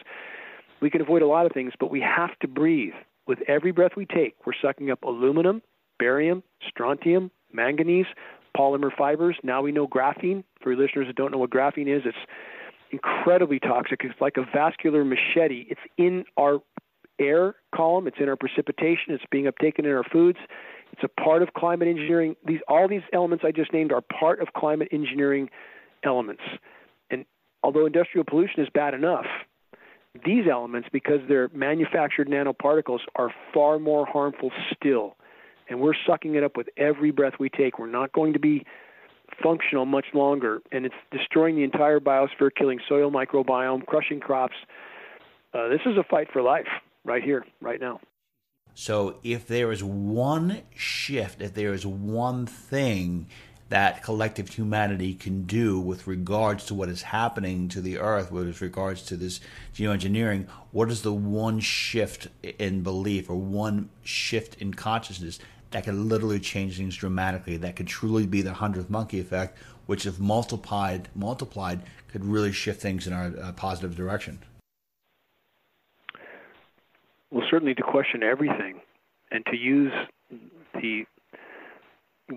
We 0.82 0.89
can 0.89 1.01
avoid 1.01 1.22
a 1.22 1.28
lot 1.28 1.45
of 1.45 1.51
things, 1.53 1.74
but 1.80 1.89
we 1.89 2.01
have 2.01 2.38
to 2.39 2.47
breathe. 2.47 2.93
With 3.28 3.39
every 3.47 3.72
breath 3.72 3.91
we 3.95 4.05
take, 4.05 4.36
we're 4.45 4.53
sucking 4.61 4.91
up 4.91 5.03
aluminum, 5.03 5.61
barium, 5.97 6.43
strontium, 6.67 7.32
manganese, 7.51 8.07
polymer 8.60 8.91
fibers. 8.95 9.38
Now 9.43 9.62
we 9.62 9.72
know 9.72 9.88
graphene. 9.88 10.43
For 10.62 10.76
listeners 10.76 11.07
that 11.07 11.16
don't 11.16 11.32
know 11.32 11.38
what 11.38 11.49
graphene 11.49 11.88
is, 11.88 12.03
it's 12.05 12.18
incredibly 12.91 13.60
toxic. 13.60 14.01
It's 14.03 14.20
like 14.20 14.36
a 14.38 14.43
vascular 14.53 15.05
machete. 15.05 15.68
It's 15.70 15.80
in 15.97 16.26
our 16.38 16.60
air 17.20 17.55
column, 17.76 18.07
it's 18.07 18.18
in 18.20 18.30
our 18.30 18.36
precipitation, 18.36 19.14
it's 19.14 19.24
being 19.30 19.45
uptaken 19.45 19.80
in 19.80 19.91
our 19.91 20.03
foods. 20.03 20.39
It's 20.91 21.03
a 21.03 21.22
part 21.22 21.41
of 21.43 21.53
climate 21.53 21.88
engineering. 21.88 22.36
These 22.45 22.62
all 22.68 22.88
these 22.88 23.01
elements 23.14 23.43
I 23.47 23.51
just 23.51 23.72
named 23.74 23.91
are 23.91 24.01
part 24.01 24.41
of 24.41 24.47
climate 24.55 24.89
engineering 24.91 25.49
elements. 26.03 26.41
And 27.12 27.26
although 27.64 27.86
industrial 27.86 28.26
pollution 28.26 28.62
is 28.62 28.70
bad 28.74 28.93
enough, 28.93 29.26
these 30.26 30.45
elements, 30.51 30.89
because 30.91 31.20
they're 31.28 31.49
manufactured 31.53 32.28
nanoparticles, 32.28 32.99
are 33.16 33.30
far 33.53 33.78
more 33.78 34.05
harmful 34.05 34.51
still. 34.74 35.16
And 35.70 35.80
we're 35.80 35.93
sucking 36.07 36.36
it 36.36 36.43
up 36.43 36.57
with 36.57 36.67
every 36.78 37.11
breath 37.11 37.34
we 37.39 37.49
take. 37.49 37.78
We're 37.78 37.88
not 37.88 38.11
going 38.11 38.34
to 38.34 38.39
be 38.39 38.65
functional 39.41 39.86
much 39.86 40.07
longer, 40.13 40.61
and 40.72 40.86
it's 40.86 40.95
destroying 41.11 41.55
the 41.55 41.63
entire 41.63 41.99
biosphere, 41.99 42.49
killing 42.55 42.80
soil 42.88 43.11
microbiome, 43.11 43.86
crushing 43.86 44.20
crops. 44.20 44.55
Uh, 45.53 45.67
this 45.67 45.82
is 45.86 45.97
a 45.97 46.03
fight 46.03 46.28
for 46.32 46.41
life 46.41 46.67
right 47.05 47.24
here, 47.24 47.45
right 47.61 47.80
now. 47.80 47.99
So, 48.74 49.20
if 49.24 49.47
there 49.47 49.72
is 49.72 49.84
one 49.84 50.61
shift, 50.76 51.41
if 51.41 51.53
there 51.53 51.74
is 51.74 51.86
one 51.86 52.45
thing 52.45 53.28
that 53.70 54.01
collective 54.03 54.49
humanity 54.49 55.13
can 55.13 55.43
do 55.43 55.80
with 55.80 56.07
regards 56.07 56.65
to 56.65 56.74
what 56.74 56.89
is 56.89 57.03
happening 57.03 57.67
to 57.70 57.82
the 57.82 57.99
earth, 57.99 58.32
with 58.32 58.61
regards 58.61 59.03
to 59.03 59.15
this 59.15 59.39
geoengineering, 59.76 60.47
what 60.72 60.89
is 60.89 61.03
the 61.03 61.13
one 61.13 61.59
shift 61.59 62.28
in 62.41 62.82
belief 62.82 63.30
or 63.30 63.36
one 63.36 63.89
shift 64.03 64.55
in 64.55 64.74
consciousness 64.74 65.39
that 65.72 65.86
could 65.86 65.95
literally 65.95 66.39
change 66.39 66.78
things 66.78 66.95
dramatically, 66.95 67.57
that 67.57 67.76
could 67.76 67.88
truly 67.88 68.26
be 68.26 68.41
the 68.41 68.53
hundredth 68.53 68.89
monkey 68.89 69.20
effect, 69.20 69.57
which 69.86 70.05
if 70.05 70.20
multiplied, 70.20 71.09
multiplied, 71.15 71.82
could 72.07 72.26
really 72.26 72.51
shift 72.51 72.82
things 72.82 73.05
in 73.07 73.13
our 73.13 73.32
uh, 73.41 73.51
positive 73.53 73.95
direction? 73.95 74.39
Well, 77.32 77.45
certainly 77.49 77.76
to 77.76 77.84
question 77.84 78.24
everything 78.24 78.82
and 79.32 79.45
to 79.45 79.55
use 79.55 79.91
the 80.74 81.05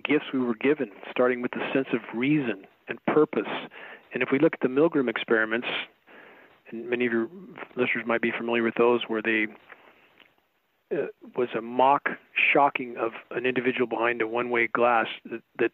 gifts 0.05 0.27
we 0.33 0.41
were 0.41 0.55
given, 0.55 0.91
starting 1.11 1.43
with 1.43 1.53
the 1.53 1.67
sense 1.73 1.89
of 1.93 2.01
reason 2.15 2.67
and 2.89 2.99
purpose. 3.07 3.49
And 4.13 4.23
if 4.23 4.29
we 4.31 4.39
look 4.39 4.55
at 4.55 4.61
the 4.61 4.69
Milgram 4.69 5.09
experiments, 5.09 5.69
and 6.71 6.89
many 6.89 7.07
of 7.07 7.13
your 7.13 7.29
listeners 7.77 8.05
might 8.07 8.21
be 8.21 8.33
familiar 8.37 8.63
with 8.63 8.75
those, 8.75 9.03
where 9.09 9.23
they 9.23 9.47
uh, 10.93 11.07
was 11.37 11.49
a 11.57 11.63
mock 11.63 12.09
shocking 12.53 12.97
of 12.99 13.13
an 13.31 13.47
individual 13.47 13.87
behind 13.87 14.23
a 14.23 14.27
one-way 14.27 14.67
glass 14.67 15.07
that, 15.31 15.43
that 15.59 15.73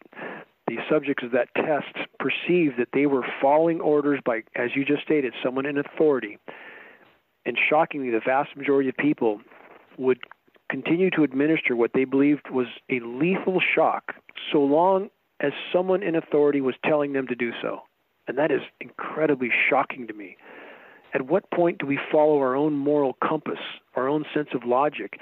the 0.67 0.77
subjects 0.89 1.23
of 1.23 1.31
that 1.31 1.49
test 1.55 2.07
perceived 2.19 2.77
that 2.77 2.89
they 2.93 3.05
were 3.05 3.25
following 3.41 3.81
orders 3.81 4.19
by, 4.23 4.43
as 4.55 4.69
you 4.75 4.85
just 4.85 5.03
stated, 5.03 5.33
someone 5.43 5.65
in 5.65 5.77
authority. 5.77 6.37
And 7.45 7.57
shockingly, 7.69 8.11
the 8.11 8.21
vast 8.23 8.55
majority 8.55 8.89
of 8.89 8.97
people 8.97 9.41
would 9.97 10.19
continue 10.69 11.09
to 11.11 11.23
administer 11.23 11.75
what 11.75 11.91
they 11.93 12.05
believed 12.05 12.49
was 12.51 12.67
a 12.89 12.99
lethal 12.99 13.59
shock 13.75 14.15
so 14.51 14.59
long 14.59 15.09
as 15.39 15.51
someone 15.73 16.03
in 16.03 16.15
authority 16.15 16.61
was 16.61 16.75
telling 16.85 17.13
them 17.13 17.27
to 17.27 17.35
do 17.35 17.51
so. 17.61 17.81
And 18.27 18.37
that 18.37 18.51
is 18.51 18.61
incredibly 18.79 19.49
shocking 19.69 20.07
to 20.07 20.13
me. 20.13 20.37
At 21.13 21.23
what 21.23 21.49
point 21.49 21.79
do 21.79 21.87
we 21.87 21.97
follow 22.11 22.37
our 22.37 22.55
own 22.55 22.73
moral 22.73 23.17
compass, 23.23 23.59
our 23.99 24.07
own 24.07 24.25
sense 24.33 24.49
of 24.53 24.63
logic? 24.65 25.19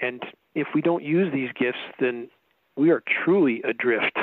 And 0.00 0.22
if 0.54 0.68
we 0.74 0.80
don't 0.80 1.02
use 1.02 1.32
these 1.32 1.50
gifts, 1.58 1.78
then 2.00 2.28
we 2.76 2.90
are 2.90 3.02
truly 3.24 3.62
adrift 3.62 4.16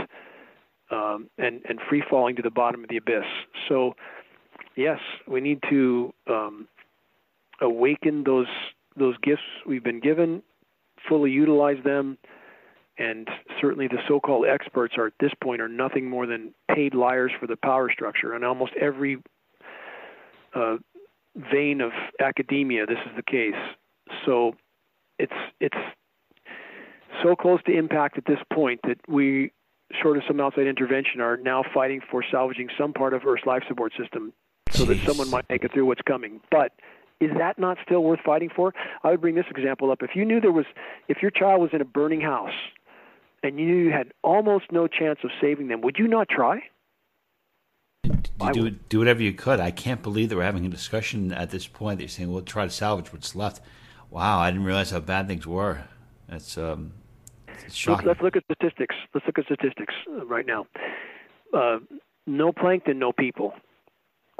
um, 0.92 1.30
and, 1.38 1.62
and 1.68 1.80
free 1.90 2.04
falling 2.10 2.36
to 2.38 2.42
the 2.42 2.50
bottom 2.50 2.84
of 2.84 2.90
the 2.90 2.98
abyss. 2.98 3.26
So, 3.68 3.96
yes, 4.76 5.00
we 5.28 5.42
need 5.42 5.60
to 5.70 6.14
um, 6.28 6.68
awaken 7.62 8.24
those 8.24 8.48
those 8.98 9.16
gifts 9.22 9.42
we've 9.68 9.84
been 9.84 10.00
given, 10.00 10.42
fully 11.10 11.30
utilize 11.30 11.84
them, 11.84 12.18
and 12.98 13.28
certainly 13.60 13.90
the 13.90 13.98
so-called 14.08 14.46
experts 14.48 14.96
are 14.98 15.08
at 15.08 15.14
this 15.20 15.34
point 15.44 15.60
are 15.60 15.68
nothing 15.68 16.10
more 16.10 16.26
than 16.26 16.54
paid 16.74 16.96
liars 16.96 17.32
for 17.38 17.46
the 17.46 17.58
power 17.58 17.92
structure. 17.92 18.34
And 18.34 18.46
almost 18.46 18.72
every 18.80 19.18
uh, 20.54 20.78
vein 21.52 21.82
of 21.82 21.92
academia, 22.20 22.86
this 22.86 22.98
is 23.06 23.12
the 23.16 23.24
case. 23.24 23.54
So 24.26 24.56
it's 25.20 25.34
it's 25.60 25.78
so 27.24 27.36
close 27.36 27.62
to 27.64 27.78
impact 27.78 28.18
at 28.18 28.26
this 28.26 28.40
point 28.54 28.80
that 28.84 28.98
we, 29.08 29.52
short 30.02 30.18
of 30.18 30.24
some 30.28 30.40
outside 30.40 30.68
intervention, 30.68 31.22
are 31.22 31.38
now 31.38 31.64
fighting 31.74 32.02
for 32.10 32.24
salvaging 32.30 32.70
some 32.78 32.94
part 32.94 33.14
of 33.14 33.26
Earth's 33.26 33.46
life 33.46 33.64
support 33.68 33.94
system 33.98 34.34
so 34.72 34.86
Jeez. 34.86 34.88
that 34.88 35.08
someone 35.08 35.30
might 35.30 35.48
make 35.50 35.64
it 35.64 35.72
through 35.74 35.86
what's 35.86 36.02
coming. 36.02 36.42
But 36.52 36.74
is 37.22 37.32
that 37.38 37.58
not 37.58 37.78
still 37.86 38.04
worth 38.04 38.20
fighting 38.26 38.50
for? 38.54 38.74
I 39.04 39.12
would 39.12 39.22
bring 39.22 39.36
this 39.36 39.46
example 39.50 39.92
up. 39.92 40.02
If 40.02 40.12
you 40.16 40.26
knew 40.26 40.42
there 40.42 40.52
was, 40.52 40.66
if 41.08 41.22
your 41.22 41.32
child 41.32 41.62
was 41.62 41.70
in 41.74 41.82
a 41.82 41.86
burning 41.86 42.22
house 42.22 42.54
and 43.42 43.60
you 43.60 43.66
knew 43.66 43.84
you 43.86 43.92
had 43.92 44.12
almost 44.24 44.66
no 44.72 44.88
chance 44.88 45.20
of 45.24 45.30
saving 45.40 45.68
them, 45.70 45.82
would 45.82 45.98
you 45.98 46.08
not 46.08 46.28
try? 46.28 46.62
Do, 48.54 48.70
do 48.70 49.00
whatever 49.00 49.22
you 49.22 49.34
could. 49.34 49.60
I 49.60 49.72
can't 49.72 50.02
believe 50.02 50.30
that 50.30 50.36
we're 50.36 50.44
having 50.44 50.66
a 50.66 50.70
discussion 50.70 51.32
at 51.32 51.52
this 51.52 51.68
point. 51.68 51.98
That 51.98 52.04
you're 52.04 52.10
saying, 52.10 52.32
"We'll 52.32 52.42
try 52.42 52.66
to 52.66 52.72
salvage 52.72 53.12
what's 53.14 53.36
left." 53.36 53.62
Wow, 54.10 54.40
I 54.40 54.52
didn't 54.52 54.66
realize 54.66 54.92
how 54.92 55.00
bad 55.00 55.28
things 55.28 55.48
were. 55.48 55.84
That's 56.28 56.58
um, 56.58 56.94
it's 57.66 57.76
shocking. 57.76 58.08
Let's, 58.08 58.22
look 58.22 58.36
at 58.36 58.44
statistics. 58.46 58.96
Let's 59.14 59.26
look 59.26 59.40
at 59.40 59.46
statistics 59.46 59.94
uh, 60.10 60.26
right 60.26 60.46
now. 60.46 60.68
Uh, 61.54 61.80
no 62.28 62.52
plankton, 62.52 63.00
no 63.00 63.12
people. 63.12 63.54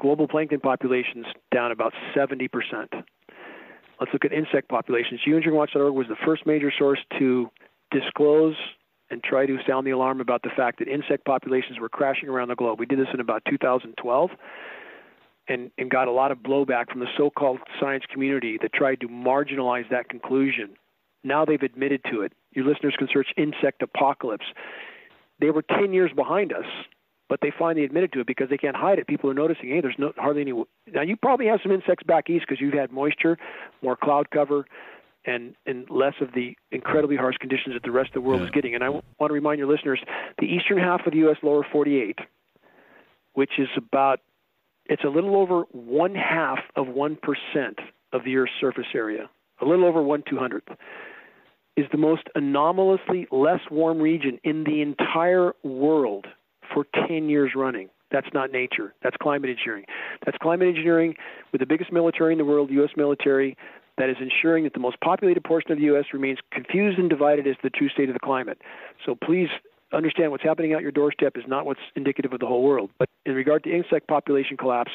Global 0.02 0.28
plankton 0.28 0.60
populations 0.60 1.26
down 1.54 1.72
about 1.72 1.94
70%. 2.16 2.50
Let's 4.00 4.12
look 4.12 4.26
at 4.26 4.34
insect 4.34 4.68
populations. 4.68 5.22
GeoengineeringWatch.org 5.26 5.94
was 5.94 6.08
the 6.08 6.18
first 6.26 6.46
major 6.46 6.72
source 6.78 7.00
to 7.18 7.50
disclose 7.92 8.56
and 9.10 9.24
try 9.24 9.46
to 9.46 9.58
sound 9.68 9.86
the 9.86 9.92
alarm 9.92 10.20
about 10.22 10.42
the 10.42 10.50
fact 10.56 10.80
that 10.80 10.88
insect 10.88 11.26
populations 11.26 11.80
were 11.80 11.90
crashing 11.90 12.30
around 12.30 12.48
the 12.48 12.56
globe. 12.56 12.80
We 12.80 12.86
did 12.86 13.00
this 13.00 13.08
in 13.14 13.20
about 13.20 13.44
2012 13.50 14.32
and, 15.48 15.72
and 15.78 15.90
got 15.92 16.08
a 16.08 16.12
lot 16.12 16.32
of 16.32 16.40
blowback 16.40 16.90
from 16.90 17.02
the 17.02 17.08
so 17.18 17.30
called 17.30 17.60
science 17.80 18.04
community 18.12 18.58
that 18.62 18.74
tried 18.74 19.02
to 19.02 19.08
marginalize 19.08 19.90
that 19.92 20.10
conclusion. 20.10 20.76
Now 21.24 21.46
they've 21.46 21.62
admitted 21.62 22.02
to 22.12 22.22
it. 22.22 22.34
Your 22.52 22.66
listeners 22.66 22.96
can 22.98 23.08
search 23.12 23.28
insect 23.38 23.82
apocalypse. 23.82 24.46
They 25.40 25.50
were 25.50 25.62
10 25.64 25.94
years 25.94 26.12
behind 26.16 26.54
us 26.54 26.66
but 27.28 27.40
they 27.42 27.52
finally 27.58 27.86
admitted 27.86 28.14
to 28.14 28.20
it 28.20 28.28
because 28.28 28.50
they 28.50 28.58
can't 28.58 28.76
hide 28.76 29.00
it. 29.00 29.08
People 29.08 29.30
are 29.30 29.34
noticing, 29.34 29.70
hey, 29.70 29.82
there's 29.82 29.96
no 29.98 30.14
hardly 30.18 30.42
any. 30.42 30.54
Now 30.94 31.02
you 31.02 31.16
probably 31.16 31.48
have 31.48 31.60
some 31.64 31.72
insects 31.72 32.04
back 32.04 32.30
east 32.30 32.46
because 32.48 32.62
you've 32.62 32.74
had 32.74 32.92
moisture, 32.92 33.38
more 33.82 33.96
cloud 33.96 34.30
cover, 34.30 34.66
and 35.26 35.56
and 35.66 35.90
less 35.90 36.14
of 36.22 36.30
the 36.34 36.56
incredibly 36.72 37.16
harsh 37.16 37.38
conditions 37.38 37.76
that 37.76 37.84
the 37.84 37.92
rest 37.92 38.10
of 38.10 38.14
the 38.16 38.22
world 38.22 38.42
yeah. 38.42 38.48
is 38.48 38.52
getting. 38.52 38.76
And 38.76 38.84
I 38.84 38.90
want 38.90 39.04
to 39.28 39.34
remind 39.34 39.60
your 39.60 39.68
listeners, 39.68 40.00
the 40.40 40.46
eastern 40.46 40.78
half 40.78 41.06
of 41.06 41.14
the 41.14 41.20
U.S. 41.20 41.38
lower 41.44 41.66
48, 41.72 42.20
which 43.34 43.52
is 43.58 43.68
about, 43.78 44.20
it's 44.86 45.04
a 45.04 45.10
little 45.10 45.36
over 45.36 45.64
one 45.72 46.16
half 46.16 46.60
of 46.76 46.88
one 46.88 47.18
percent 47.18 47.80
of 48.14 48.24
the 48.24 48.38
Earth's 48.38 48.54
surface 48.60 48.88
area, 48.94 49.30
a 49.62 49.66
little 49.66 49.86
over 49.86 50.02
one 50.02 50.24
two 50.28 50.38
hundredth 50.38 50.70
is 51.78 51.86
the 51.92 51.98
most 51.98 52.24
anomalously 52.36 53.28
less 53.32 53.60
warm 53.70 54.00
region 54.00 54.40
in 54.44 54.64
the 54.64 54.82
entire 54.82 55.54
world 55.64 56.26
for 56.74 56.86
10 57.08 57.30
years 57.30 57.52
running. 57.56 57.90
That's 58.12 58.28
not 58.34 58.52
nature. 58.52 58.94
That's 59.04 59.18
climate 59.22 59.50
engineering. 59.50 59.86
That's 60.26 60.38
climate 60.38 60.68
engineering 60.68 61.16
with 61.52 61.60
the 61.60 61.66
biggest 61.66 61.92
military 61.92 62.32
in 62.32 62.38
the 62.38 62.46
world, 62.46 62.70
the 62.70 62.76
U.S. 62.76 62.92
military, 62.96 63.58
that 63.98 64.10
is 64.10 64.18
ensuring 64.20 64.64
that 64.66 64.74
the 64.74 64.80
most 64.80 65.00
populated 65.02 65.44
portion 65.44 65.72
of 65.72 65.78
the 65.78 65.86
U.S. 65.86 66.06
remains 66.14 66.40
confused 66.52 67.00
and 67.00 67.10
divided 67.10 67.48
as 67.48 67.56
to 67.56 67.62
the 67.64 67.70
true 67.70 67.90
state 67.90 68.10
of 68.10 68.14
the 68.14 68.20
climate. 68.20 68.60
So 69.06 69.16
please 69.16 69.50
understand 69.94 70.32
what's 70.32 70.44
happening 70.44 70.74
out 70.74 70.82
your 70.82 70.92
doorstep 70.92 71.38
is 71.38 71.44
not 71.48 71.66
what's 71.66 71.80
indicative 71.96 72.34
of 72.34 72.40
the 72.40 72.46
whole 72.46 72.64
world. 72.64 72.90
But 73.00 73.10
in 73.26 73.34
regard 73.34 73.64
to 73.64 73.74
insect 73.74 74.08
population 74.08 74.58
collapse, 74.58 74.92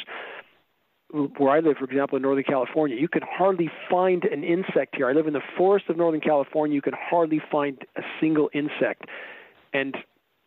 where 1.12 1.51
I 1.51 1.61
live, 1.61 1.76
for 1.78 1.84
example, 1.84 2.16
in 2.16 2.22
Northern 2.22 2.44
California, 2.44 2.96
you 2.96 3.09
can 3.09 3.22
hardly 3.28 3.70
find 3.90 4.24
an 4.24 4.44
insect 4.44 4.94
here. 4.96 5.09
I 5.09 5.12
live 5.12 5.26
in 5.26 5.32
the 5.32 5.42
forest 5.57 5.86
of 5.88 5.96
Northern 5.96 6.20
California. 6.20 6.74
You 6.74 6.82
can 6.82 6.94
hardly 6.96 7.40
find 7.51 7.78
a 7.96 8.03
single 8.20 8.48
insect. 8.55 9.07
And 9.72 9.96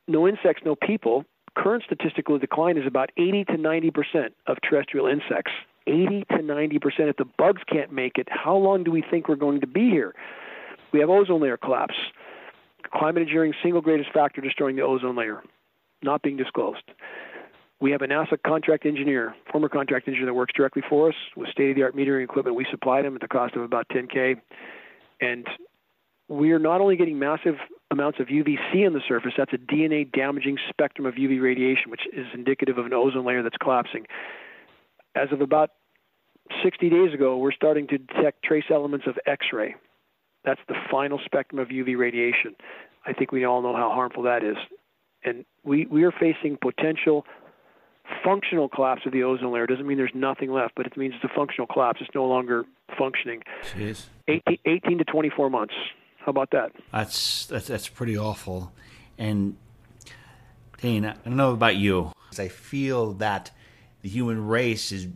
no 0.08 0.28
insects, 0.28 0.64
no 0.66 0.76
people, 0.76 1.26
current 1.56 1.84
statistical 1.86 2.38
decline 2.40 2.78
is 2.78 2.88
about 2.88 3.10
80 3.18 3.46
to 3.46 3.58
90 3.58 3.92
percent 3.92 4.34
of 4.48 4.58
terrestrial 4.68 5.08
insects. 5.08 5.52
80 5.88 6.26
to 6.32 6.42
90 6.42 6.80
percent. 6.80 7.10
If 7.10 7.18
the 7.18 7.26
bugs 7.38 7.62
can't 7.72 7.92
make 7.92 8.18
it, 8.18 8.28
how 8.30 8.56
long 8.56 8.84
do 8.84 8.92
we 8.92 9.04
think 9.10 9.28
we're 9.28 9.36
going 9.36 9.62
to 9.62 9.68
be 9.68 9.90
here? 9.90 10.14
We 10.92 11.00
have 11.00 11.10
ozone 11.10 11.42
layer 11.42 11.58
collapse. 11.58 11.96
Climate 12.94 13.22
engineering, 13.22 13.54
single 13.64 13.82
greatest 13.82 14.12
factor 14.12 14.42
destroying 14.42 14.76
the 14.76 14.84
ozone 14.84 15.16
layer, 15.16 15.42
not 16.04 16.22
being 16.22 16.38
disclosed. 16.38 16.84
We 17.80 17.92
have 17.92 18.02
a 18.02 18.08
NASA 18.08 18.38
contract 18.46 18.86
engineer, 18.86 19.36
former 19.52 19.68
contract 19.68 20.08
engineer 20.08 20.28
that 20.28 20.34
works 20.34 20.54
directly 20.56 20.84
for 20.88 21.10
us 21.10 21.16
with 21.36 21.50
state 21.50 21.72
of 21.72 21.76
the 21.76 21.84
art 21.84 21.96
metering 21.96 22.24
equipment. 22.24 22.56
We 22.56 22.66
supplied 22.70 23.04
him 23.04 23.16
at 23.16 23.22
the 23.22 23.28
cost 23.28 23.56
of 23.56 23.62
about 23.62 23.88
10K. 23.90 24.40
And 25.20 25.46
we're 26.30 26.60
not 26.60 26.82
only 26.82 26.96
getting 26.96 27.20
massive 27.20 27.56
amounts 27.92 28.20
of 28.20 28.28
UVC 28.28 28.86
on 28.86 28.94
the 28.94 29.02
surface, 29.08 29.34
that's 29.38 29.54
a 29.54 29.58
DNA 29.58 30.10
damaging 30.10 30.58
spectrum 30.70 31.06
of 31.06 31.16
UV 31.16 31.42
radiation, 31.42 31.92
which 31.92 32.04
is 32.14 32.26
indicative 32.34 32.78
of 32.78 32.86
an 32.86 32.94
ozone 32.94 33.26
layer 33.26 33.44
that's 33.44 33.58
collapsing. 33.58 34.06
As 35.16 35.32
of 35.32 35.42
about 35.42 35.72
60 36.64 36.90
days 36.90 37.14
ago, 37.14 37.38
we're 37.38 37.52
starting 37.52 37.88
to 37.88 37.98
detect 37.98 38.44
trace 38.44 38.66
elements 38.72 39.06
of 39.08 39.18
X 39.26 39.48
ray. 39.54 39.76
That's 40.44 40.62
the 40.68 40.76
final 40.92 41.20
spectrum 41.24 41.60
of 41.60 41.70
UV 41.70 41.98
radiation. 41.98 42.56
I 43.06 43.14
think 43.14 43.32
we 43.32 43.46
all 43.46 43.62
know 43.62 43.76
how 43.76 43.90
harmful 43.90 44.24
that 44.24 44.44
is. 44.44 44.58
And 45.24 45.46
we, 45.64 45.86
we 45.86 46.04
are 46.04 46.12
facing 46.12 46.58
potential 46.62 47.26
functional 48.24 48.68
collapse 48.68 49.02
of 49.06 49.14
the 49.14 49.24
ozone 49.24 49.54
layer. 49.54 49.64
It 49.64 49.70
Doesn't 49.70 49.88
mean 49.88 49.98
there's 49.98 50.12
nothing 50.14 50.52
left, 50.52 50.74
but 50.76 50.86
it 50.86 50.98
means 50.98 51.14
it's 51.16 51.24
a 51.24 51.34
functional 51.36 51.68
collapse. 51.68 52.00
It's 52.02 52.14
no 52.14 52.26
longer 52.26 52.66
functioning. 52.98 53.42
Jeez. 53.74 54.06
18, 54.28 54.58
18 54.66 54.98
to 54.98 55.04
24 55.06 55.50
months. 55.50 55.74
How 56.18 56.30
about 56.30 56.52
that? 56.52 56.72
That's 56.92 57.46
that's 57.48 57.68
that's 57.68 57.90
pretty 57.90 58.18
awful. 58.18 58.72
And 59.18 59.58
Dane, 60.82 61.06
I 61.06 61.16
don't 61.26 61.36
know 61.36 61.52
about 61.52 61.76
you. 61.76 62.14
I 62.40 62.48
feel 62.48 63.14
that 63.14 63.52
the 64.04 64.10
human 64.10 64.46
race 64.46 64.92
is 64.92 65.08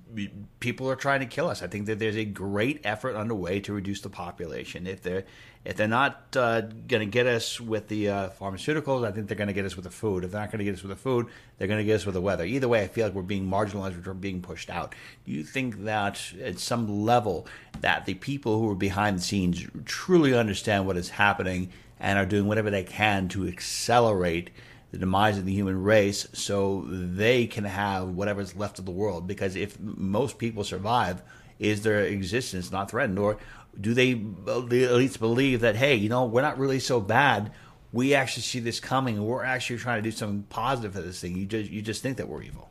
people 0.62 0.90
are 0.90 0.96
trying 0.96 1.20
to 1.20 1.26
kill 1.26 1.50
us. 1.50 1.62
I 1.62 1.68
think 1.68 1.88
that 1.88 2.00
there's 2.00 2.16
a 2.16 2.24
great 2.24 2.80
effort 2.86 3.18
underway 3.18 3.60
to 3.60 3.74
reduce 3.74 4.00
the 4.00 4.10
population. 4.10 4.88
If 4.88 5.02
they're 5.02 5.26
if 5.66 5.76
they're 5.76 5.90
not 5.90 6.28
uh, 6.38 6.62
going 6.62 7.02
to 7.02 7.06
get 7.06 7.28
us 7.28 7.60
with 7.60 7.90
the 7.90 8.08
uh, 8.08 8.30
pharmaceuticals, 8.30 9.06
I 9.06 9.12
think 9.12 9.28
they're 9.28 9.36
going 9.36 9.50
to 9.50 9.54
get 9.54 9.66
us 9.66 9.76
with 9.76 9.84
the 9.84 9.92
food. 9.92 10.24
If 10.24 10.32
they're 10.32 10.40
not 10.40 10.52
going 10.52 10.60
to 10.60 10.64
get 10.64 10.76
us 10.76 10.84
with 10.84 10.92
the 10.92 10.96
food, 10.96 11.28
they're 11.58 11.68
going 11.68 11.82
to 11.82 11.84
get 11.84 11.96
us 11.96 12.06
with 12.06 12.16
the 12.16 12.22
weather. 12.22 12.46
Either 12.46 12.70
way, 12.70 12.82
I 12.82 12.88
feel 12.88 13.06
like 13.06 13.14
we're 13.14 13.24
being 13.24 13.46
marginalized, 13.46 14.06
we're 14.06 14.14
being 14.14 14.42
pushed 14.42 14.70
out. 14.70 14.96
Do 15.26 15.34
you 15.34 15.44
think 15.44 15.84
that 15.84 16.22
at 16.42 16.58
some 16.60 17.04
level 17.04 17.46
that 17.82 18.06
the 18.06 18.14
people 18.14 18.58
who 18.58 18.72
are 18.72 18.76
behind 18.76 19.18
the 19.18 19.22
scenes 19.22 19.68
truly 19.84 20.34
understand 20.34 20.88
what 20.88 20.96
is 20.96 21.10
happening 21.10 21.72
and 22.00 22.18
are 22.18 22.26
doing 22.26 22.48
whatever 22.48 22.70
they 22.70 22.84
can 22.84 23.28
to 23.30 23.46
accelerate? 23.50 24.52
The 24.92 24.98
demise 24.98 25.38
of 25.38 25.46
the 25.46 25.54
human 25.54 25.84
race 25.84 26.28
so 26.34 26.86
they 26.88 27.46
can 27.46 27.66
have 27.66 28.10
whatever's 28.10 28.56
left 28.56 28.80
of 28.80 28.86
the 28.86 28.92
world. 28.92 29.28
Because 29.28 29.56
if 29.56 29.80
most 29.80 30.38
people 30.38 30.64
survive, 30.64 31.22
is 31.60 31.84
their 31.84 32.02
existence 32.02 32.72
not 32.72 32.90
threatened? 32.90 33.20
Or 33.20 33.38
do 33.80 33.94
they 33.94 34.14
at 34.14 34.94
least 34.94 35.20
believe 35.20 35.62
that, 35.62 35.76
hey, 35.76 35.96
you 35.96 36.10
know, 36.10 36.26
we're 36.26 36.42
not 36.42 36.58
really 36.58 36.80
so 36.80 37.02
bad? 37.02 37.52
We 37.94 38.14
actually 38.14 38.44
see 38.44 38.60
this 38.60 38.80
coming, 38.80 39.16
and 39.16 39.26
we're 39.26 39.44
actually 39.44 39.80
trying 39.80 40.04
to 40.04 40.10
do 40.10 40.12
something 40.12 40.44
positive 40.50 40.94
for 40.94 41.02
this 41.02 41.22
thing. 41.22 41.38
You 41.38 41.46
just 41.46 41.72
you 41.72 41.82
just 41.82 42.04
think 42.04 42.18
that 42.18 42.28
we're 42.28 42.44
evil. 42.44 42.70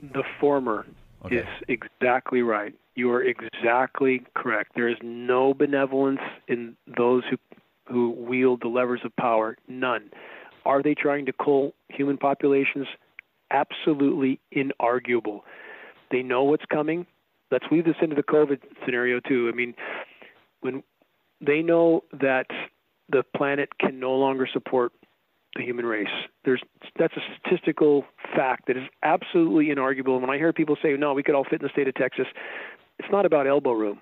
The 0.00 0.22
former 0.38 0.86
okay. 1.24 1.38
is 1.38 1.46
exactly 1.68 2.42
right. 2.42 2.74
You 2.94 3.10
are 3.12 3.22
exactly 3.22 4.22
correct. 4.34 4.72
There 4.74 4.88
is 4.88 4.96
no 5.02 5.52
benevolence 5.52 6.20
in 6.46 6.76
those 6.96 7.24
who 7.28 7.36
who 7.90 8.10
wield 8.10 8.60
the 8.62 8.68
levers 8.68 9.00
of 9.04 9.14
power? 9.16 9.56
None. 9.68 10.10
Are 10.64 10.82
they 10.82 10.94
trying 10.94 11.26
to 11.26 11.32
cull 11.32 11.74
human 11.88 12.16
populations? 12.18 12.86
Absolutely 13.50 14.38
inarguable. 14.54 15.40
They 16.10 16.22
know 16.22 16.44
what's 16.44 16.64
coming. 16.72 17.06
Let's 17.50 17.64
weave 17.70 17.84
this 17.84 17.96
into 18.00 18.14
the 18.14 18.22
COVID 18.22 18.60
scenario 18.84 19.20
too. 19.20 19.50
I 19.52 19.56
mean, 19.56 19.74
when 20.60 20.82
they 21.40 21.62
know 21.62 22.04
that 22.12 22.46
the 23.08 23.24
planet 23.36 23.70
can 23.78 23.98
no 23.98 24.12
longer 24.12 24.48
support 24.52 24.92
the 25.56 25.64
human 25.64 25.84
race. 25.84 26.06
There's 26.44 26.62
that's 26.96 27.14
a 27.16 27.20
statistical 27.40 28.04
fact 28.36 28.68
that 28.68 28.76
is 28.76 28.84
absolutely 29.02 29.74
inarguable. 29.74 30.12
And 30.12 30.20
when 30.20 30.30
I 30.30 30.38
hear 30.38 30.52
people 30.52 30.76
say, 30.80 30.92
"No, 30.96 31.12
we 31.12 31.24
could 31.24 31.34
all 31.34 31.42
fit 31.42 31.60
in 31.60 31.66
the 31.66 31.72
state 31.72 31.88
of 31.88 31.94
Texas," 31.94 32.26
it's 33.00 33.10
not 33.10 33.26
about 33.26 33.48
elbow 33.48 33.72
room. 33.72 33.98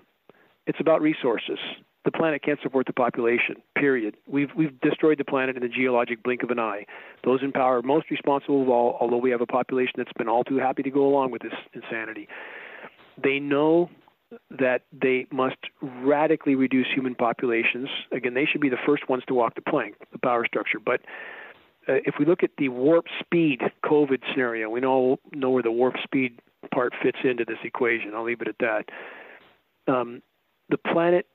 It's 0.67 0.79
about 0.79 1.01
resources 1.01 1.57
the 2.05 2.11
planet 2.11 2.41
can't 2.43 2.59
support 2.63 2.87
the 2.87 2.93
population. 2.93 3.55
Period. 3.75 4.15
We've 4.27 4.49
we've 4.55 4.79
destroyed 4.81 5.17
the 5.17 5.25
planet 5.25 5.57
in 5.57 5.63
the 5.63 5.69
geologic 5.69 6.23
blink 6.23 6.43
of 6.43 6.49
an 6.49 6.59
eye. 6.59 6.85
Those 7.23 7.41
in 7.43 7.51
power 7.51 7.79
are 7.79 7.81
most 7.81 8.09
responsible 8.09 8.61
of 8.61 8.69
all. 8.69 8.97
Although 8.99 9.17
we 9.17 9.31
have 9.31 9.41
a 9.41 9.45
population 9.45 9.93
that's 9.97 10.13
been 10.13 10.29
all 10.29 10.43
too 10.43 10.57
happy 10.57 10.83
to 10.83 10.89
go 10.89 11.05
along 11.05 11.31
with 11.31 11.41
this 11.41 11.53
insanity, 11.73 12.27
they 13.21 13.39
know 13.39 13.89
that 14.51 14.83
they 14.93 15.27
must 15.31 15.57
radically 15.81 16.55
reduce 16.55 16.87
human 16.93 17.15
populations. 17.15 17.89
Again, 18.11 18.33
they 18.33 18.45
should 18.45 18.61
be 18.61 18.69
the 18.69 18.77
first 18.85 19.09
ones 19.09 19.23
to 19.27 19.33
walk 19.33 19.55
the 19.55 19.61
plank, 19.61 19.95
the 20.11 20.19
power 20.19 20.45
structure. 20.45 20.79
But 20.83 21.01
uh, 21.87 21.93
if 22.05 22.15
we 22.19 22.25
look 22.25 22.43
at 22.43 22.51
the 22.57 22.69
warp 22.69 23.05
speed 23.19 23.61
COVID 23.83 24.21
scenario, 24.31 24.69
we 24.69 24.79
know 24.79 25.17
know 25.33 25.49
where 25.49 25.63
the 25.63 25.71
warp 25.71 25.95
speed 26.03 26.39
part 26.73 26.93
fits 27.01 27.17
into 27.23 27.43
this 27.45 27.57
equation. 27.63 28.13
I'll 28.13 28.23
leave 28.23 28.41
it 28.41 28.47
at 28.47 28.59
that. 28.59 28.85
Um, 29.91 30.21
the 30.69 30.77
planet 30.77 31.25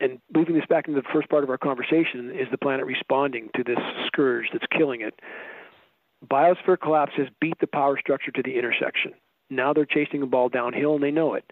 and 0.00 0.18
moving 0.34 0.54
this 0.54 0.64
back 0.68 0.88
into 0.88 1.00
the 1.00 1.06
first 1.12 1.28
part 1.28 1.44
of 1.44 1.50
our 1.50 1.58
conversation, 1.58 2.30
is 2.30 2.48
the 2.50 2.58
planet 2.58 2.86
responding 2.86 3.50
to 3.54 3.62
this 3.62 3.78
scourge 4.06 4.46
that's 4.52 4.64
killing 4.76 5.02
it? 5.02 5.20
Biosphere 6.26 6.80
collapse 6.80 7.12
has 7.16 7.28
beat 7.40 7.58
the 7.60 7.66
power 7.66 7.98
structure 7.98 8.30
to 8.30 8.42
the 8.42 8.58
intersection. 8.58 9.12
Now 9.50 9.72
they're 9.72 9.86
chasing 9.86 10.22
a 10.22 10.26
ball 10.26 10.48
downhill 10.48 10.94
and 10.94 11.02
they 11.02 11.10
know 11.10 11.34
it. 11.34 11.44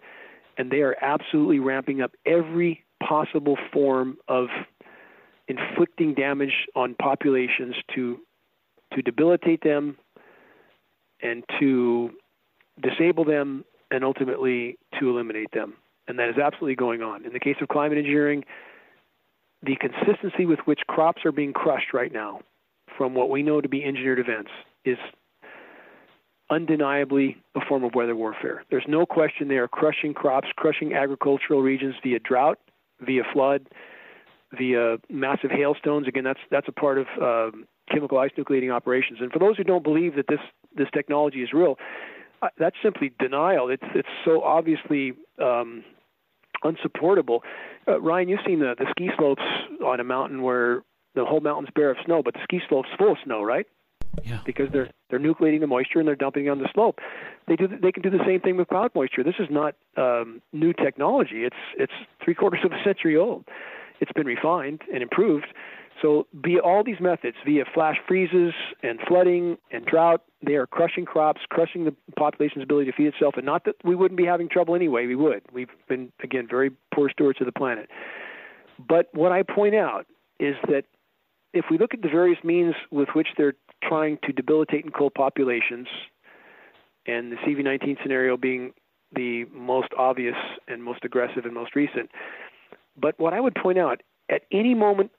And 0.57 0.71
they 0.71 0.81
are 0.81 0.95
absolutely 1.01 1.59
ramping 1.59 2.01
up 2.01 2.11
every 2.25 2.83
possible 3.01 3.57
form 3.71 4.17
of 4.27 4.47
inflicting 5.47 6.13
damage 6.13 6.67
on 6.75 6.95
populations 6.95 7.75
to 7.95 8.19
to 8.93 9.01
debilitate 9.03 9.61
them 9.61 9.97
and 11.21 11.43
to 11.59 12.09
disable 12.81 13.23
them 13.23 13.63
and 13.91 14.03
ultimately 14.03 14.77
to 14.99 15.09
eliminate 15.09 15.51
them 15.51 15.75
and 16.09 16.17
that 16.19 16.27
is 16.27 16.37
absolutely 16.37 16.75
going 16.75 17.01
on. 17.01 17.23
In 17.23 17.31
the 17.31 17.39
case 17.39 17.55
of 17.61 17.67
climate 17.69 17.97
engineering, 17.97 18.43
the 19.63 19.75
consistency 19.75 20.45
with 20.45 20.59
which 20.65 20.79
crops 20.87 21.23
are 21.23 21.31
being 21.31 21.53
crushed 21.53 21.93
right 21.93 22.11
now 22.11 22.41
from 22.97 23.13
what 23.13 23.29
we 23.29 23.43
know 23.43 23.61
to 23.61 23.69
be 23.69 23.83
engineered 23.83 24.19
events 24.19 24.49
is 24.83 24.97
undeniably 26.49 27.37
a 27.55 27.59
form 27.67 27.83
of 27.83 27.93
weather 27.93 28.15
warfare. 28.15 28.63
There's 28.71 28.85
no 28.87 29.05
question 29.05 29.47
they 29.47 29.57
are 29.57 29.67
crushing 29.67 30.13
crops, 30.13 30.47
crushing 30.57 30.93
agricultural 30.93 31.61
regions 31.61 31.95
via 32.03 32.19
drought, 32.19 32.57
via 33.01 33.21
flood, 33.31 33.67
via 34.57 34.97
massive 35.09 35.51
hailstones. 35.51 36.07
Again, 36.07 36.23
that's 36.23 36.39
that's 36.49 36.67
a 36.67 36.71
part 36.71 36.97
of 36.97 37.07
um, 37.21 37.67
chemical 37.91 38.17
ice 38.17 38.31
nucleating 38.37 38.73
operations. 38.73 39.19
And 39.21 39.31
for 39.31 39.39
those 39.39 39.57
who 39.57 39.63
don't 39.63 39.83
believe 39.83 40.15
that 40.15 40.25
this 40.27 40.39
this 40.75 40.87
technology 40.91 41.43
is 41.43 41.53
real, 41.53 41.75
uh, 42.41 42.47
that's 42.57 42.77
simply 42.81 43.11
denial. 43.19 43.69
It's 43.69 43.83
it's 43.93 44.09
so 44.25 44.41
obviously 44.41 45.13
um, 45.39 45.83
unsupportable. 46.63 47.43
Uh, 47.87 47.99
Ryan, 48.01 48.29
you've 48.29 48.39
seen 48.45 48.59
the, 48.59 48.75
the 48.77 48.85
ski 48.91 49.09
slopes 49.17 49.43
on 49.85 49.99
a 49.99 50.03
mountain 50.03 50.41
where 50.41 50.83
the 51.15 51.25
whole 51.25 51.39
mountain's 51.39 51.69
bare 51.75 51.91
of 51.91 51.97
snow, 52.05 52.21
but 52.23 52.33
the 52.33 52.41
ski 52.43 52.61
slope's 52.67 52.89
full 52.97 53.11
of 53.11 53.17
snow, 53.23 53.41
right? 53.43 53.65
Yeah. 54.23 54.39
Because 54.45 54.69
they're 54.71 54.89
they're 55.09 55.19
nucleating 55.19 55.59
the 55.59 55.67
moisture 55.67 55.99
and 55.99 56.07
they're 56.07 56.15
dumping 56.15 56.47
it 56.47 56.49
on 56.49 56.59
the 56.59 56.69
slope. 56.73 56.99
They 57.47 57.55
do 57.55 57.67
they 57.67 57.91
can 57.91 58.01
do 58.01 58.09
the 58.09 58.23
same 58.25 58.41
thing 58.41 58.57
with 58.57 58.67
cloud 58.67 58.91
moisture. 58.95 59.23
This 59.23 59.35
is 59.39 59.47
not 59.49 59.75
um, 59.97 60.41
new 60.51 60.73
technology. 60.73 61.43
It's 61.43 61.55
it's 61.77 61.93
three 62.23 62.33
quarters 62.33 62.61
of 62.65 62.71
a 62.71 62.83
century 62.83 63.15
old. 63.15 63.45
It's 64.01 64.11
been 64.13 64.25
refined 64.25 64.81
and 64.93 65.03
improved. 65.03 65.47
So 66.01 66.27
via 66.33 66.59
all 66.59 66.83
these 66.83 66.99
methods, 66.99 67.35
via 67.45 67.65
flash 67.73 67.97
freezes 68.07 68.53
and 68.83 68.99
flooding 69.07 69.57
and 69.71 69.85
drought, 69.85 70.23
they 70.45 70.55
are 70.55 70.65
crushing 70.65 71.05
crops, 71.05 71.41
crushing 71.49 71.85
the 71.85 71.95
population's 72.17 72.63
ability 72.63 72.89
to 72.91 72.95
feed 72.95 73.07
itself. 73.07 73.35
And 73.35 73.45
not 73.45 73.65
that 73.65 73.75
we 73.83 73.95
wouldn't 73.95 74.17
be 74.17 74.25
having 74.25 74.47
trouble 74.47 74.75
anyway, 74.75 75.07
we 75.07 75.15
would. 75.15 75.41
We've 75.51 75.69
been 75.87 76.11
again 76.23 76.47
very 76.49 76.71
poor 76.93 77.09
stewards 77.09 77.39
of 77.41 77.45
the 77.45 77.51
planet. 77.51 77.89
But 78.77 79.09
what 79.13 79.31
I 79.31 79.43
point 79.43 79.75
out 79.75 80.05
is 80.39 80.55
that 80.67 80.83
if 81.53 81.65
we 81.69 81.77
look 81.77 81.93
at 81.93 82.01
the 82.01 82.07
various 82.07 82.41
means 82.43 82.75
with 82.91 83.09
which 83.13 83.27
they're 83.37 83.55
trying 83.83 84.19
to 84.23 84.31
debilitate 84.31 84.85
and 84.85 84.93
cull 84.93 85.09
populations, 85.09 85.87
and 87.05 87.31
the 87.31 87.37
CV19 87.37 88.01
scenario 88.03 88.37
being 88.37 88.73
the 89.15 89.45
most 89.45 89.89
obvious 89.97 90.35
and 90.67 90.83
most 90.83 91.03
aggressive 91.03 91.45
and 91.45 91.53
most 91.53 91.75
recent. 91.75 92.09
But 92.95 93.19
what 93.19 93.33
I 93.33 93.39
would 93.39 93.55
point 93.55 93.77
out 93.77 94.01
at 94.29 94.43
any 94.51 94.75
moment 94.75 95.11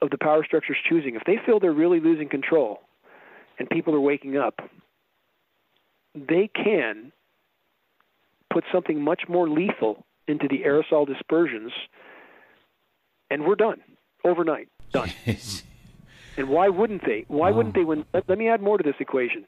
of 0.00 0.10
the 0.10 0.18
power 0.18 0.44
structures 0.44 0.76
choosing, 0.88 1.14
if 1.14 1.22
they 1.26 1.36
feel 1.44 1.60
they're 1.60 1.72
really 1.72 2.00
losing 2.00 2.28
control 2.28 2.80
and 3.58 3.68
people 3.68 3.94
are 3.94 4.00
waking 4.00 4.36
up, 4.36 4.60
they 6.14 6.48
can 6.54 7.12
put 8.52 8.64
something 8.72 9.00
much 9.00 9.22
more 9.28 9.48
lethal 9.48 10.04
into 10.26 10.46
the 10.48 10.60
aerosol 10.60 11.06
dispersions, 11.06 11.72
and 13.30 13.44
we're 13.44 13.56
done 13.56 13.80
overnight. 14.24 14.68
Done. 14.92 15.12
and 16.36 16.48
why 16.48 16.68
wouldn't 16.68 17.04
they? 17.04 17.24
Why 17.28 17.50
oh. 17.50 17.54
wouldn't 17.54 17.74
they? 17.74 17.84
When 17.84 18.04
let, 18.12 18.28
let 18.28 18.38
me 18.38 18.48
add 18.48 18.62
more 18.62 18.78
to 18.78 18.84
this 18.84 18.96
equation. 19.00 19.44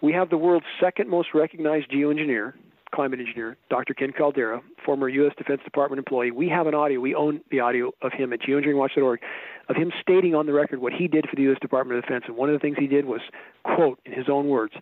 We 0.00 0.12
have 0.12 0.30
the 0.30 0.38
world's 0.38 0.66
second 0.80 1.08
most 1.08 1.28
recognized 1.34 1.90
geoengineer, 1.90 2.52
climate 2.94 3.20
engineer, 3.20 3.56
Dr. 3.68 3.94
Ken 3.94 4.12
Caldeira, 4.12 4.62
former 4.84 5.08
U.S. 5.08 5.32
Defense 5.36 5.60
Department 5.64 5.98
employee. 5.98 6.30
We 6.30 6.48
have 6.48 6.66
an 6.66 6.74
audio. 6.74 7.00
We 7.00 7.14
own 7.14 7.40
the 7.50 7.60
audio 7.60 7.92
of 8.02 8.12
him 8.12 8.32
at 8.32 8.40
geoengineeringwatch.org 8.40 9.20
of 9.68 9.76
him 9.76 9.92
stating 10.00 10.34
on 10.34 10.46
the 10.46 10.52
record 10.52 10.80
what 10.80 10.92
he 10.92 11.08
did 11.08 11.26
for 11.28 11.36
the 11.36 11.42
U.S. 11.42 11.58
Department 11.60 11.98
of 11.98 12.04
Defense. 12.04 12.24
And 12.26 12.36
one 12.36 12.48
of 12.48 12.54
the 12.54 12.58
things 12.58 12.76
he 12.78 12.86
did 12.86 13.04
was, 13.04 13.20
quote, 13.64 13.98
in 14.04 14.12
his 14.12 14.28
own 14.28 14.48
words, 14.48 14.74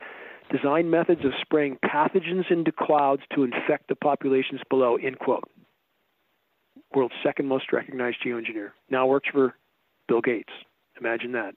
design 0.50 0.90
methods 0.90 1.24
of 1.24 1.32
spraying 1.40 1.78
pathogens 1.84 2.50
into 2.50 2.72
clouds 2.72 3.22
to 3.34 3.42
infect 3.42 3.88
the 3.88 3.96
populations 3.96 4.60
below, 4.70 4.96
end 4.96 5.18
quote. 5.18 5.44
world's 6.94 7.14
second 7.24 7.46
most 7.46 7.72
recognized 7.72 8.18
geoengineer. 8.24 8.70
Now 8.90 9.06
works 9.06 9.28
for 9.32 9.54
Bill 10.08 10.20
Gates. 10.20 10.52
Imagine 11.00 11.32
that. 11.32 11.54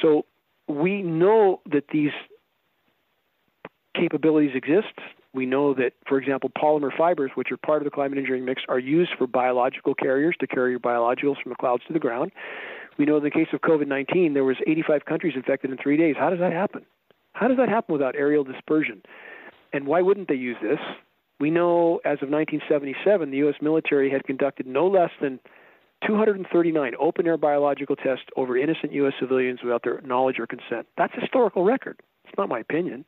So 0.00 0.26
we 0.68 1.02
know 1.02 1.60
that 1.70 1.84
these 1.92 2.10
capabilities 3.96 4.52
exist. 4.54 4.98
We 5.34 5.46
know 5.46 5.72
that, 5.74 5.92
for 6.06 6.18
example, 6.18 6.50
polymer 6.50 6.94
fibers, 6.96 7.30
which 7.34 7.50
are 7.50 7.56
part 7.56 7.80
of 7.80 7.84
the 7.84 7.90
climate 7.90 8.18
engineering 8.18 8.44
mix, 8.44 8.62
are 8.68 8.78
used 8.78 9.12
for 9.16 9.26
biological 9.26 9.94
carriers 9.94 10.36
to 10.40 10.46
carry 10.46 10.72
your 10.72 10.80
biologicals 10.80 11.40
from 11.42 11.50
the 11.50 11.56
clouds 11.56 11.82
to 11.86 11.92
the 11.92 11.98
ground. 11.98 12.32
We 12.98 13.06
know 13.06 13.16
in 13.16 13.22
the 13.22 13.30
case 13.30 13.48
of 13.52 13.60
COVID-19, 13.62 14.34
there 14.34 14.44
was 14.44 14.56
85 14.66 15.06
countries 15.06 15.32
infected 15.34 15.70
in 15.70 15.78
three 15.78 15.96
days. 15.96 16.16
How 16.18 16.28
does 16.28 16.40
that 16.40 16.52
happen? 16.52 16.84
How 17.32 17.48
does 17.48 17.56
that 17.56 17.70
happen 17.70 17.94
without 17.94 18.14
aerial 18.14 18.44
dispersion? 18.44 19.02
And 19.72 19.86
why 19.86 20.02
wouldn't 20.02 20.28
they 20.28 20.34
use 20.34 20.56
this? 20.62 20.78
We 21.40 21.50
know 21.50 21.96
as 22.04 22.20
of 22.20 22.28
1977, 22.28 23.30
the 23.30 23.38
U.S. 23.38 23.54
military 23.62 24.10
had 24.10 24.24
conducted 24.24 24.66
no 24.66 24.86
less 24.86 25.10
than 25.20 25.40
239 26.06 26.92
open 27.00 27.26
air 27.26 27.38
biological 27.38 27.96
tests 27.96 28.26
over 28.36 28.56
innocent 28.56 28.92
U.S. 28.92 29.14
civilians 29.18 29.60
without 29.62 29.82
their 29.82 30.00
knowledge 30.02 30.38
or 30.38 30.46
consent. 30.46 30.86
That's 30.98 31.12
historical 31.18 31.64
record. 31.64 32.00
It's 32.26 32.36
not 32.36 32.48
my 32.48 32.60
opinion. 32.60 33.04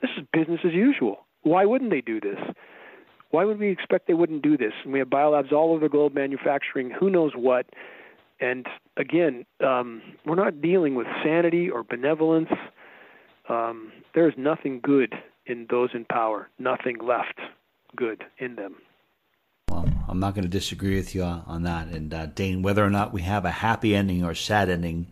This 0.00 0.10
is 0.16 0.24
business 0.32 0.60
as 0.64 0.72
usual. 0.72 1.26
Why 1.42 1.64
wouldn't 1.64 1.90
they 1.90 2.00
do 2.00 2.20
this? 2.20 2.38
Why 3.30 3.44
would 3.44 3.58
we 3.58 3.70
expect 3.70 4.06
they 4.06 4.14
wouldn't 4.14 4.42
do 4.42 4.56
this? 4.56 4.72
And 4.84 4.92
we 4.92 4.98
have 5.00 5.08
biolabs 5.08 5.52
all 5.52 5.72
over 5.72 5.80
the 5.80 5.88
globe 5.88 6.14
manufacturing 6.14 6.90
who 6.90 7.10
knows 7.10 7.32
what. 7.34 7.66
And 8.40 8.66
again, 8.96 9.44
um, 9.64 10.02
we're 10.24 10.36
not 10.36 10.62
dealing 10.62 10.94
with 10.94 11.06
sanity 11.22 11.68
or 11.68 11.82
benevolence. 11.82 12.50
Um, 13.48 13.92
there 14.14 14.28
is 14.28 14.34
nothing 14.36 14.80
good 14.82 15.14
in 15.46 15.66
those 15.70 15.90
in 15.94 16.04
power, 16.04 16.48
nothing 16.58 16.98
left 17.02 17.38
good 17.96 18.24
in 18.38 18.56
them. 18.56 18.76
Well, 19.70 19.88
I'm 20.08 20.20
not 20.20 20.34
going 20.34 20.44
to 20.44 20.50
disagree 20.50 20.96
with 20.96 21.14
you 21.14 21.22
on 21.22 21.62
that. 21.64 21.88
And 21.88 22.12
uh, 22.12 22.26
Dane, 22.26 22.62
whether 22.62 22.84
or 22.84 22.90
not 22.90 23.12
we 23.12 23.22
have 23.22 23.44
a 23.44 23.50
happy 23.50 23.94
ending 23.94 24.24
or 24.24 24.34
sad 24.34 24.68
ending, 24.68 25.06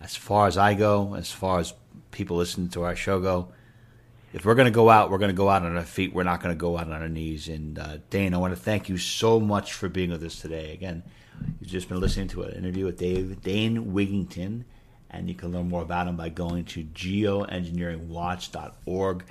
as 0.00 0.16
far 0.16 0.46
as 0.46 0.56
I 0.56 0.74
go, 0.74 1.14
as 1.14 1.30
far 1.30 1.58
as 1.58 1.74
people 2.10 2.36
listening 2.36 2.68
to 2.70 2.82
our 2.84 2.94
show 2.94 3.20
go, 3.20 3.48
if 4.34 4.44
we're 4.44 4.56
going 4.56 4.66
to 4.66 4.72
go 4.72 4.90
out, 4.90 5.12
we're 5.12 5.18
going 5.18 5.30
to 5.30 5.34
go 5.34 5.48
out 5.48 5.62
on 5.62 5.76
our 5.76 5.84
feet. 5.84 6.12
We're 6.12 6.24
not 6.24 6.42
going 6.42 6.52
to 6.52 6.58
go 6.58 6.76
out 6.76 6.88
on 6.88 7.00
our 7.00 7.08
knees. 7.08 7.46
And 7.46 7.78
uh, 7.78 7.98
Dane, 8.10 8.34
I 8.34 8.38
want 8.38 8.52
to 8.52 8.60
thank 8.60 8.88
you 8.88 8.98
so 8.98 9.38
much 9.38 9.74
for 9.74 9.88
being 9.88 10.10
with 10.10 10.24
us 10.24 10.40
today. 10.40 10.72
Again, 10.72 11.04
you've 11.60 11.70
just 11.70 11.88
been 11.88 12.00
listening 12.00 12.26
to 12.28 12.42
an 12.42 12.52
interview 12.52 12.84
with 12.84 12.98
Dave 12.98 13.42
Dane 13.42 13.92
Wigington, 13.92 14.64
and 15.08 15.28
you 15.28 15.36
can 15.36 15.52
learn 15.52 15.68
more 15.68 15.82
about 15.82 16.08
him 16.08 16.16
by 16.16 16.30
going 16.30 16.64
to 16.64 16.82
geoengineeringwatch.org. 16.82 19.24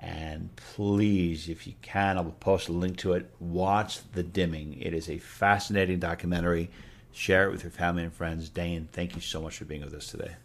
And 0.00 0.56
please, 0.56 1.50
if 1.50 1.66
you 1.66 1.74
can, 1.82 2.16
I'll 2.16 2.24
post 2.24 2.70
a 2.70 2.72
link 2.72 2.96
to 2.98 3.12
it. 3.12 3.30
Watch 3.38 4.10
The 4.12 4.22
Dimming. 4.22 4.80
It 4.80 4.94
is 4.94 5.10
a 5.10 5.18
fascinating 5.18 5.98
documentary. 5.98 6.70
Share 7.12 7.46
it 7.46 7.52
with 7.52 7.62
your 7.62 7.72
family 7.72 8.04
and 8.04 8.12
friends. 8.12 8.48
Dane, 8.48 8.88
thank 8.90 9.16
you 9.16 9.20
so 9.20 9.42
much 9.42 9.58
for 9.58 9.66
being 9.66 9.84
with 9.84 9.92
us 9.92 10.06
today. 10.06 10.36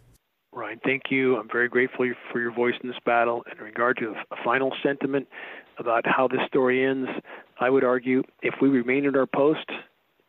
Ryan, 0.52 0.80
thank 0.84 1.04
you. 1.10 1.36
I'm 1.36 1.48
very 1.50 1.68
grateful 1.68 2.06
for 2.30 2.40
your 2.40 2.52
voice 2.52 2.74
in 2.82 2.88
this 2.88 2.98
battle. 3.06 3.42
In 3.50 3.62
regard 3.64 3.96
to 3.98 4.14
a 4.30 4.36
final 4.44 4.72
sentiment 4.82 5.26
about 5.78 6.06
how 6.06 6.28
this 6.28 6.40
story 6.46 6.84
ends, 6.84 7.08
I 7.58 7.70
would 7.70 7.84
argue 7.84 8.22
if 8.42 8.54
we 8.60 8.68
remain 8.68 9.06
at 9.06 9.16
our 9.16 9.26
post 9.26 9.66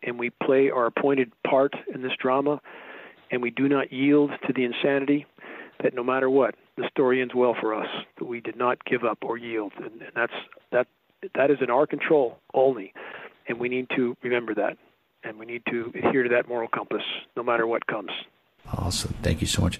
and 0.01 0.17
we 0.17 0.29
play 0.29 0.69
our 0.69 0.85
appointed 0.85 1.31
part 1.45 1.73
in 1.93 2.01
this 2.01 2.13
drama 2.21 2.61
and 3.31 3.41
we 3.41 3.49
do 3.49 3.67
not 3.67 3.91
yield 3.91 4.31
to 4.47 4.53
the 4.53 4.63
insanity, 4.63 5.25
that 5.81 5.93
no 5.93 6.03
matter 6.03 6.29
what, 6.29 6.55
the 6.77 6.87
story 6.89 7.21
ends 7.21 7.33
well 7.35 7.55
for 7.59 7.73
us. 7.73 7.87
That 8.17 8.25
we 8.25 8.39
did 8.39 8.55
not 8.55 8.83
give 8.85 9.03
up 9.03 9.17
or 9.23 9.37
yield, 9.37 9.73
and, 9.77 10.01
and 10.01 10.11
that's 10.15 10.33
that. 10.71 10.87
That 11.35 11.49
is 11.49 11.57
in 11.61 11.69
our 11.69 11.87
control 11.87 12.37
only, 12.53 12.93
and 13.47 13.57
we 13.57 13.69
need 13.69 13.87
to 13.95 14.15
remember 14.23 14.53
that, 14.55 14.77
and 15.23 15.39
we 15.39 15.45
need 15.45 15.63
to 15.69 15.91
adhere 15.95 16.23
to 16.23 16.29
that 16.29 16.49
moral 16.49 16.67
compass, 16.67 17.03
no 17.37 17.43
matter 17.43 17.65
what 17.65 17.87
comes. 17.87 18.11
Awesome. 18.71 19.15
Thank 19.21 19.39
you 19.39 19.47
so 19.47 19.61
much. 19.61 19.79